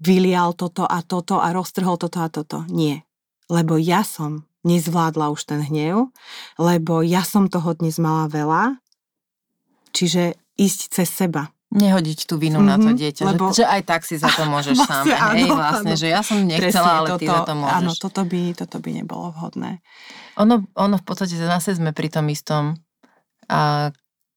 vylial 0.00 0.56
toto 0.56 0.88
a 0.88 1.04
toto 1.04 1.36
a 1.36 1.52
roztrhol 1.52 2.00
toto 2.00 2.18
a 2.24 2.28
toto. 2.32 2.64
Nie. 2.72 3.04
Lebo 3.52 3.76
ja 3.76 4.02
som 4.02 4.48
nezvládla 4.64 5.28
už 5.30 5.52
ten 5.52 5.60
hnev, 5.60 6.08
lebo 6.56 7.04
ja 7.04 7.20
som 7.20 7.52
toho 7.52 7.76
dnes 7.76 8.00
mala 8.00 8.26
veľa, 8.32 8.80
čiže 9.92 10.40
ísť 10.56 10.80
cez 10.96 11.08
seba 11.12 11.53
nehodiť 11.74 12.30
tú 12.30 12.38
vinu 12.38 12.62
mm-hmm, 12.62 12.70
na 12.70 12.76
to 12.78 12.88
mhm, 12.94 12.98
dieťa, 13.02 13.22
lebo... 13.34 13.50
že, 13.50 13.60
že 13.60 13.64
aj 13.66 13.82
tak 13.82 14.00
si 14.06 14.14
za 14.14 14.30
to 14.30 14.46
môžeš 14.54 14.78
vlastne, 14.78 15.10
sám. 15.10 15.34
Áno, 15.34 15.34
hej, 15.34 15.50
vlastne, 15.50 15.92
áno. 15.92 16.00
že 16.00 16.06
ja 16.06 16.20
som 16.22 16.38
nechcela, 16.46 16.70
Presne, 16.70 16.90
ale 16.94 17.08
toto, 17.10 17.20
ty 17.20 17.26
za 17.26 17.40
to 17.42 17.54
môžeš. 17.58 17.74
Áno, 17.74 17.90
toto 17.98 18.20
by, 18.22 18.40
toto 18.54 18.76
by 18.78 18.90
nebolo 18.94 19.26
vhodné. 19.34 19.70
Ono, 20.38 20.54
ono 20.78 20.96
v 20.96 21.04
podstate 21.04 21.34
zase 21.34 21.74
sme 21.74 21.90
pri 21.90 22.08
tom 22.14 22.30
istom, 22.30 22.78
a 23.50 23.90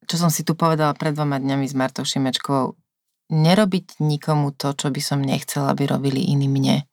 čo 0.10 0.16
som 0.18 0.34
si 0.34 0.42
tu 0.42 0.58
povedala 0.58 0.98
pred 0.98 1.14
dvoma 1.14 1.38
dňami 1.38 1.66
s 1.70 1.78
Martou 1.78 2.04
Šimečkovou, 2.04 2.74
nerobiť 3.28 4.00
nikomu 4.00 4.56
to, 4.56 4.72
čo 4.72 4.88
by 4.88 5.02
som 5.04 5.20
nechcela, 5.20 5.76
aby 5.76 5.84
robili 5.84 6.32
iní 6.32 6.48
mne. 6.48 6.88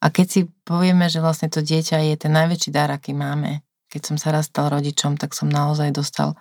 A 0.00 0.08
keď 0.08 0.26
si 0.28 0.40
povieme, 0.64 1.08
že 1.08 1.20
vlastne 1.20 1.52
to 1.52 1.60
dieťa 1.60 2.00
je 2.12 2.14
ten 2.16 2.32
najväčší 2.32 2.70
dar, 2.72 2.88
aký 2.92 3.12
máme, 3.12 3.65
keď 3.96 4.12
som 4.12 4.16
sa 4.20 4.28
raz 4.36 4.52
stal 4.52 4.68
rodičom, 4.68 5.16
tak 5.16 5.32
som 5.32 5.48
naozaj 5.48 5.96
dostal 5.96 6.36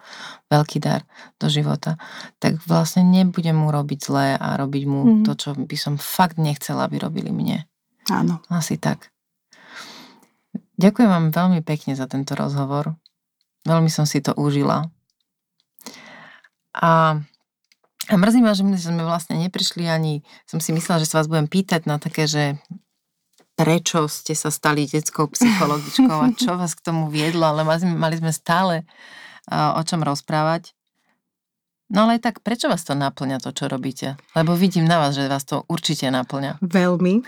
veľký 0.52 0.84
dar 0.84 1.08
do 1.40 1.48
života. 1.48 1.96
Tak 2.44 2.60
vlastne 2.68 3.08
nebudem 3.08 3.56
mu 3.56 3.72
robiť 3.72 4.00
zlé 4.04 4.28
a 4.36 4.60
robiť 4.60 4.84
mu 4.84 5.00
mm. 5.08 5.24
to, 5.24 5.40
čo 5.40 5.56
by 5.56 5.78
som 5.80 5.96
fakt 5.96 6.36
nechcela, 6.36 6.84
aby 6.84 7.00
robili 7.00 7.32
mne. 7.32 7.64
Áno. 8.12 8.44
Asi 8.52 8.76
tak. 8.76 9.16
Ďakujem 10.76 11.08
vám 11.08 11.26
veľmi 11.32 11.64
pekne 11.64 11.96
za 11.96 12.12
tento 12.12 12.36
rozhovor. 12.36 13.00
Veľmi 13.64 13.88
som 13.88 14.04
si 14.04 14.20
to 14.20 14.36
užila. 14.36 14.92
A, 16.76 17.16
a 18.12 18.14
mrzí 18.20 18.44
ma, 18.44 18.52
že 18.52 18.68
sme 18.68 19.08
vlastne 19.08 19.40
neprišli 19.40 19.88
ani, 19.88 20.28
som 20.44 20.60
si 20.60 20.76
myslela, 20.76 21.00
že 21.00 21.08
sa 21.08 21.24
vás 21.24 21.32
budem 21.32 21.48
pýtať 21.48 21.88
na 21.88 21.96
také, 21.96 22.28
že 22.28 22.60
prečo 23.56 24.12
ste 24.12 24.36
sa 24.36 24.52
stali 24.52 24.84
detskou 24.86 25.32
psychologičkou 25.32 26.18
a 26.20 26.30
čo 26.36 26.60
vás 26.60 26.76
k 26.76 26.86
tomu 26.86 27.08
viedlo, 27.08 27.48
ale 27.48 27.64
mali 27.96 28.16
sme 28.20 28.36
stále 28.36 28.84
o 29.52 29.82
čom 29.82 30.04
rozprávať. 30.04 30.76
No 31.86 32.10
ale 32.10 32.18
tak, 32.18 32.42
prečo 32.42 32.66
vás 32.66 32.82
to 32.82 32.98
naplňa 32.98 33.38
to, 33.38 33.54
čo 33.54 33.70
robíte? 33.70 34.18
Lebo 34.34 34.58
vidím 34.58 34.90
na 34.90 34.98
vás, 34.98 35.14
že 35.14 35.30
vás 35.30 35.46
to 35.46 35.62
určite 35.70 36.10
naplňa. 36.10 36.58
Veľmi. 36.66 37.22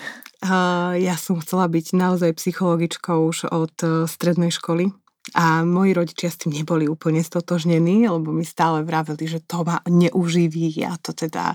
Ja 0.98 1.16
som 1.16 1.38
chcela 1.45 1.70
byť 1.70 1.94
naozaj 1.94 2.34
psychologičkou 2.34 3.18
už 3.30 3.54
od 3.54 3.76
e, 3.86 4.10
strednej 4.10 4.49
školy. 4.49 4.90
A 5.38 5.62
moji 5.62 5.91
rodičia 5.94 6.34
s 6.34 6.41
tým 6.41 6.58
neboli 6.58 6.90
úplne 6.90 7.22
stotožnení, 7.22 8.10
lebo 8.10 8.34
mi 8.34 8.48
stále 8.48 8.82
vraveli, 8.82 9.30
že 9.30 9.45
to 9.45 9.62
ma 9.62 9.84
neuživí 9.86 10.74
a 10.88 10.95
to 10.98 11.14
teda 11.14 11.54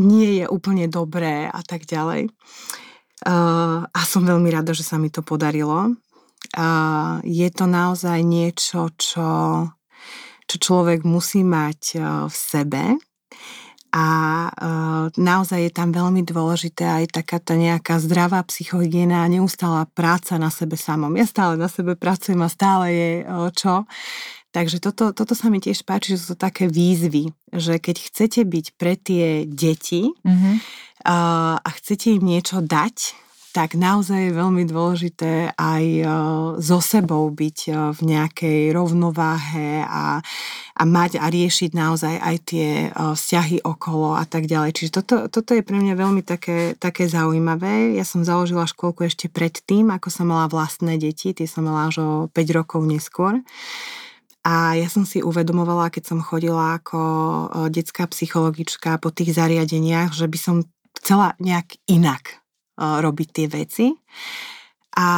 nie 0.00 0.40
je 0.40 0.46
úplne 0.48 0.88
dobré 0.88 1.44
a 1.44 1.60
tak 1.60 1.84
ďalej. 1.84 2.30
Uh, 2.30 2.89
a 3.26 4.00
som 4.08 4.24
veľmi 4.24 4.48
rada, 4.48 4.72
že 4.72 4.84
sa 4.84 4.96
mi 4.96 5.12
to 5.12 5.20
podarilo. 5.20 5.92
Uh, 6.56 7.20
je 7.22 7.46
to 7.52 7.68
naozaj 7.68 8.24
niečo, 8.24 8.88
čo, 8.96 9.28
čo 10.48 10.56
človek 10.56 11.04
musí 11.04 11.44
mať 11.44 11.80
uh, 12.00 12.02
v 12.26 12.34
sebe 12.34 12.82
a 13.90 14.06
uh, 14.46 15.06
naozaj 15.18 15.66
je 15.66 15.72
tam 15.74 15.90
veľmi 15.90 16.22
dôležité 16.22 16.86
aj 16.86 17.22
takáto 17.22 17.58
nejaká 17.58 17.98
zdravá 17.98 18.38
psychohygiena 18.46 19.26
a 19.26 19.30
neustála 19.30 19.90
práca 19.90 20.38
na 20.38 20.46
sebe 20.46 20.78
samom. 20.78 21.10
Ja 21.18 21.26
stále 21.26 21.58
na 21.58 21.66
sebe 21.66 21.98
pracujem 21.98 22.38
a 22.40 22.48
stále 22.48 22.86
je 22.94 23.10
uh, 23.26 23.50
čo. 23.50 23.84
Takže 24.50 24.82
toto, 24.82 25.14
toto 25.14 25.38
sa 25.38 25.46
mi 25.46 25.62
tiež 25.62 25.86
páči, 25.86 26.18
že 26.18 26.26
sú 26.26 26.26
to 26.34 26.38
také 26.42 26.66
výzvy, 26.66 27.30
že 27.54 27.78
keď 27.78 27.96
chcete 28.10 28.40
byť 28.42 28.66
pre 28.74 28.98
tie 28.98 29.46
deti 29.46 30.10
mm-hmm. 30.10 30.54
a, 31.06 31.18
a 31.62 31.68
chcete 31.78 32.18
im 32.18 32.24
niečo 32.26 32.58
dať, 32.58 33.14
tak 33.50 33.74
naozaj 33.74 34.30
je 34.30 34.38
veľmi 34.38 34.62
dôležité 34.62 35.54
aj 35.58 35.84
so 36.62 36.78
sebou 36.78 37.26
byť 37.34 37.58
v 37.98 38.00
nejakej 38.00 38.70
rovnováhe 38.70 39.82
a, 39.82 40.22
a 40.78 40.82
mať 40.86 41.18
a 41.18 41.26
riešiť 41.26 41.70
naozaj 41.74 42.14
aj 42.14 42.36
tie 42.46 42.68
vzťahy 42.94 43.66
okolo 43.66 44.14
a 44.14 44.22
tak 44.22 44.46
ďalej. 44.46 44.70
Čiže 44.78 44.90
toto, 45.02 45.14
toto 45.26 45.50
je 45.58 45.66
pre 45.66 45.82
mňa 45.82 45.94
veľmi 45.98 46.22
také, 46.22 46.78
také 46.78 47.10
zaujímavé. 47.10 47.98
Ja 47.98 48.06
som 48.06 48.22
založila 48.22 48.70
školku 48.70 49.02
ešte 49.02 49.26
predtým, 49.26 49.90
ako 49.90 50.08
som 50.14 50.30
mala 50.30 50.46
vlastné 50.46 50.94
deti, 50.94 51.34
tie 51.34 51.50
som 51.50 51.66
mala 51.66 51.90
až 51.90 51.96
o 52.02 52.10
5 52.30 52.58
rokov 52.58 52.86
neskôr. 52.86 53.42
A 54.40 54.72
ja 54.80 54.88
som 54.88 55.04
si 55.04 55.20
uvedomovala, 55.20 55.92
keď 55.92 56.16
som 56.16 56.24
chodila 56.24 56.80
ako 56.80 57.00
detská 57.68 58.08
psychologička 58.08 58.96
po 58.96 59.12
tých 59.12 59.36
zariadeniach, 59.36 60.16
že 60.16 60.24
by 60.24 60.38
som 60.40 60.56
chcela 60.96 61.36
nejak 61.36 61.76
inak 61.84 62.40
robiť 62.80 63.28
tie 63.36 63.46
veci. 63.52 63.86
A 64.90 65.08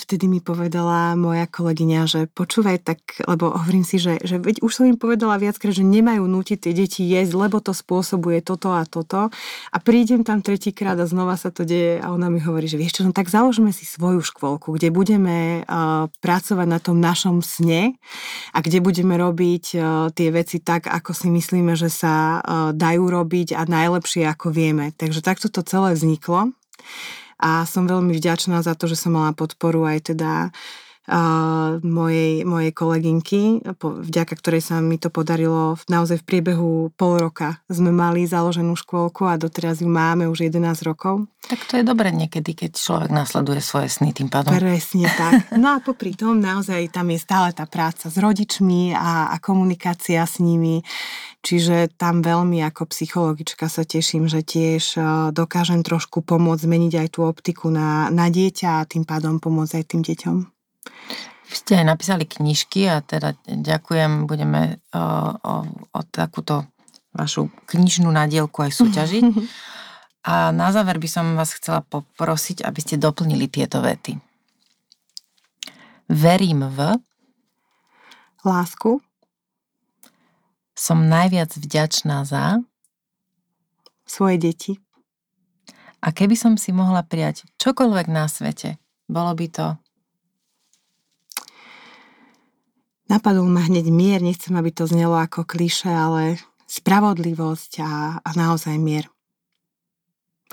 vtedy 0.00 0.32
mi 0.32 0.40
povedala 0.40 1.12
moja 1.12 1.44
kolegyňa, 1.44 2.00
že 2.08 2.20
počúvaj 2.32 2.80
tak, 2.80 3.20
lebo 3.28 3.52
hovorím 3.52 3.84
si, 3.84 4.00
že, 4.00 4.16
že 4.24 4.40
veď 4.40 4.64
už 4.64 4.72
som 4.72 4.88
im 4.88 4.96
povedala 4.96 5.36
viackrát, 5.36 5.76
že 5.76 5.84
nemajú 5.84 6.24
nútiť 6.24 6.56
tie 6.56 6.72
deti 6.72 7.04
jesť, 7.04 7.36
lebo 7.36 7.60
to 7.60 7.76
spôsobuje 7.76 8.40
toto 8.40 8.72
a 8.72 8.88
toto. 8.88 9.28
A 9.68 9.76
prídem 9.76 10.24
tam 10.24 10.40
tretíkrát 10.40 10.96
a 10.96 11.04
znova 11.04 11.36
sa 11.36 11.52
to 11.52 11.68
deje 11.68 12.00
a 12.00 12.08
ona 12.16 12.32
mi 12.32 12.40
hovorí, 12.40 12.64
že 12.64 12.80
vieš 12.80 13.00
čo, 13.00 13.02
no 13.04 13.12
tak 13.12 13.28
založme 13.28 13.76
si 13.76 13.84
svoju 13.84 14.24
škôlku, 14.24 14.72
kde 14.80 14.88
budeme 14.88 15.68
uh, 15.68 16.08
pracovať 16.24 16.66
na 16.66 16.80
tom 16.80 16.96
našom 16.96 17.44
sne 17.44 18.00
a 18.56 18.58
kde 18.64 18.80
budeme 18.80 19.20
robiť 19.20 19.64
uh, 19.76 20.08
tie 20.16 20.32
veci 20.32 20.64
tak, 20.64 20.88
ako 20.88 21.12
si 21.12 21.28
myslíme, 21.28 21.76
že 21.76 21.92
sa 21.92 22.40
uh, 22.40 22.72
dajú 22.72 23.04
robiť 23.04 23.52
a 23.52 23.68
najlepšie 23.68 24.24
ako 24.24 24.48
vieme. 24.48 24.96
Takže 24.96 25.20
takto 25.20 25.52
to 25.52 25.60
celé 25.60 25.92
vzniklo 25.92 26.56
a 27.40 27.64
som 27.64 27.88
veľmi 27.88 28.12
vďačná 28.12 28.60
za 28.60 28.76
to, 28.76 28.84
že 28.84 29.00
som 29.00 29.16
mala 29.16 29.32
podporu 29.32 29.88
aj 29.88 30.12
teda 30.12 30.52
uh, 31.10 31.82
mojej, 31.82 32.46
mojej 32.46 32.72
kolegynky, 32.72 33.66
vďaka 33.82 34.34
ktorej 34.38 34.62
sa 34.62 34.78
mi 34.78 34.96
to 34.96 35.10
podarilo 35.10 35.74
naozaj 35.90 36.22
v 36.22 36.26
priebehu 36.26 36.94
pol 36.94 37.18
roka. 37.18 37.58
Sme 37.66 37.90
mali 37.90 38.24
založenú 38.24 38.78
škôlku 38.78 39.26
a 39.26 39.34
doteraz 39.34 39.82
ju 39.82 39.90
máme 39.90 40.30
už 40.30 40.48
11 40.48 40.86
rokov. 40.86 41.26
Tak 41.40 41.66
to 41.66 41.80
je 41.80 41.84
dobre 41.84 42.12
niekedy, 42.12 42.52
keď 42.52 42.76
človek 42.76 43.10
nasleduje 43.10 43.58
svoje 43.64 43.90
sny 43.90 44.14
tým 44.14 44.28
pádom. 44.30 44.54
Presne 44.54 45.08
tak. 45.10 45.50
No 45.56 45.74
a 45.74 45.82
popri 45.82 46.14
tom 46.14 46.38
naozaj 46.38 46.92
tam 46.94 47.10
je 47.10 47.18
stále 47.18 47.50
tá 47.56 47.64
práca 47.66 48.06
s 48.06 48.16
rodičmi 48.20 48.94
a, 48.94 49.32
a 49.34 49.36
komunikácia 49.42 50.22
s 50.22 50.38
nimi. 50.38 50.84
Čiže 51.40 51.96
tam 51.96 52.20
veľmi 52.20 52.60
ako 52.68 52.92
psychologička 52.92 53.72
sa 53.72 53.88
teším, 53.88 54.28
že 54.28 54.44
tiež 54.44 54.84
e, 54.94 55.32
dokážem 55.32 55.80
trošku 55.80 56.20
pomôcť 56.20 56.68
zmeniť 56.68 56.92
aj 57.00 57.08
tú 57.16 57.24
optiku 57.24 57.72
na, 57.72 58.12
na 58.12 58.28
dieťa 58.28 58.84
a 58.84 58.86
tým 58.86 59.08
pádom 59.08 59.40
pomôcť 59.40 59.80
aj 59.80 59.84
tým 59.88 60.04
deťom. 60.04 60.59
Ste 61.50 61.82
aj 61.82 61.86
napísali 61.86 62.24
knižky 62.30 62.86
a 62.86 63.02
teda 63.02 63.34
ďakujem, 63.44 64.30
budeme 64.30 64.78
o, 64.94 65.02
o, 65.34 65.54
o 65.90 66.00
takúto 66.06 66.62
vašu 67.10 67.50
knižnú 67.66 68.06
nadielku 68.06 68.62
aj 68.62 68.72
súťažiť. 68.78 69.24
A 70.20 70.52
na 70.52 70.68
záver 70.68 71.00
by 71.00 71.08
som 71.08 71.32
vás 71.32 71.56
chcela 71.56 71.80
poprosiť, 71.80 72.60
aby 72.60 72.76
ste 72.84 73.00
doplnili 73.00 73.48
tieto 73.48 73.80
vety. 73.80 74.20
Verím 76.12 76.68
v 76.68 77.00
lásku, 78.44 79.00
som 80.76 81.08
najviac 81.08 81.56
vďačná 81.56 82.28
za 82.28 82.60
svoje 84.04 84.36
deti. 84.36 84.72
A 86.04 86.12
keby 86.12 86.36
som 86.36 86.60
si 86.60 86.72
mohla 86.72 87.00
prijať 87.00 87.48
čokoľvek 87.56 88.06
na 88.12 88.28
svete, 88.28 88.76
bolo 89.08 89.32
by 89.32 89.46
to? 89.48 89.79
Napadol 93.10 93.50
ma 93.50 93.66
hneď 93.66 93.90
mier, 93.90 94.22
nechcem, 94.22 94.54
aby 94.54 94.70
to 94.70 94.86
znelo 94.86 95.18
ako 95.18 95.42
kliše, 95.42 95.90
ale 95.90 96.38
spravodlivosť 96.70 97.72
a, 97.82 98.22
a 98.22 98.30
naozaj 98.38 98.78
mier. 98.78 99.10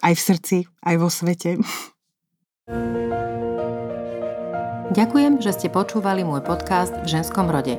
Aj 0.01 0.17
v 0.17 0.21
srdci, 0.21 0.57
aj 0.81 0.95
vo 0.97 1.13
svete. 1.13 1.61
Ďakujem, 4.97 5.37
že 5.45 5.53
ste 5.53 5.67
počúvali 5.69 6.25
môj 6.25 6.41
podcast 6.41 6.97
v 7.05 7.21
ženskom 7.21 7.53
rode. 7.53 7.77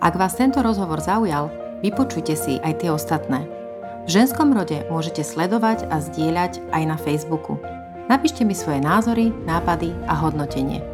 Ak 0.00 0.16
vás 0.16 0.40
tento 0.40 0.64
rozhovor 0.64 1.04
zaujal, 1.04 1.52
Vypočujte 1.84 2.32
si 2.32 2.56
aj 2.64 2.80
tie 2.80 2.88
ostatné. 2.88 3.44
V 4.04 4.08
ženskom 4.08 4.56
rode 4.56 4.88
môžete 4.88 5.20
sledovať 5.20 5.84
a 5.92 6.00
zdieľať 6.00 6.64
aj 6.72 6.82
na 6.88 6.96
Facebooku. 6.96 7.60
Napíšte 8.08 8.40
mi 8.40 8.56
svoje 8.56 8.80
názory, 8.80 9.28
nápady 9.44 9.92
a 10.08 10.16
hodnotenie. 10.16 10.93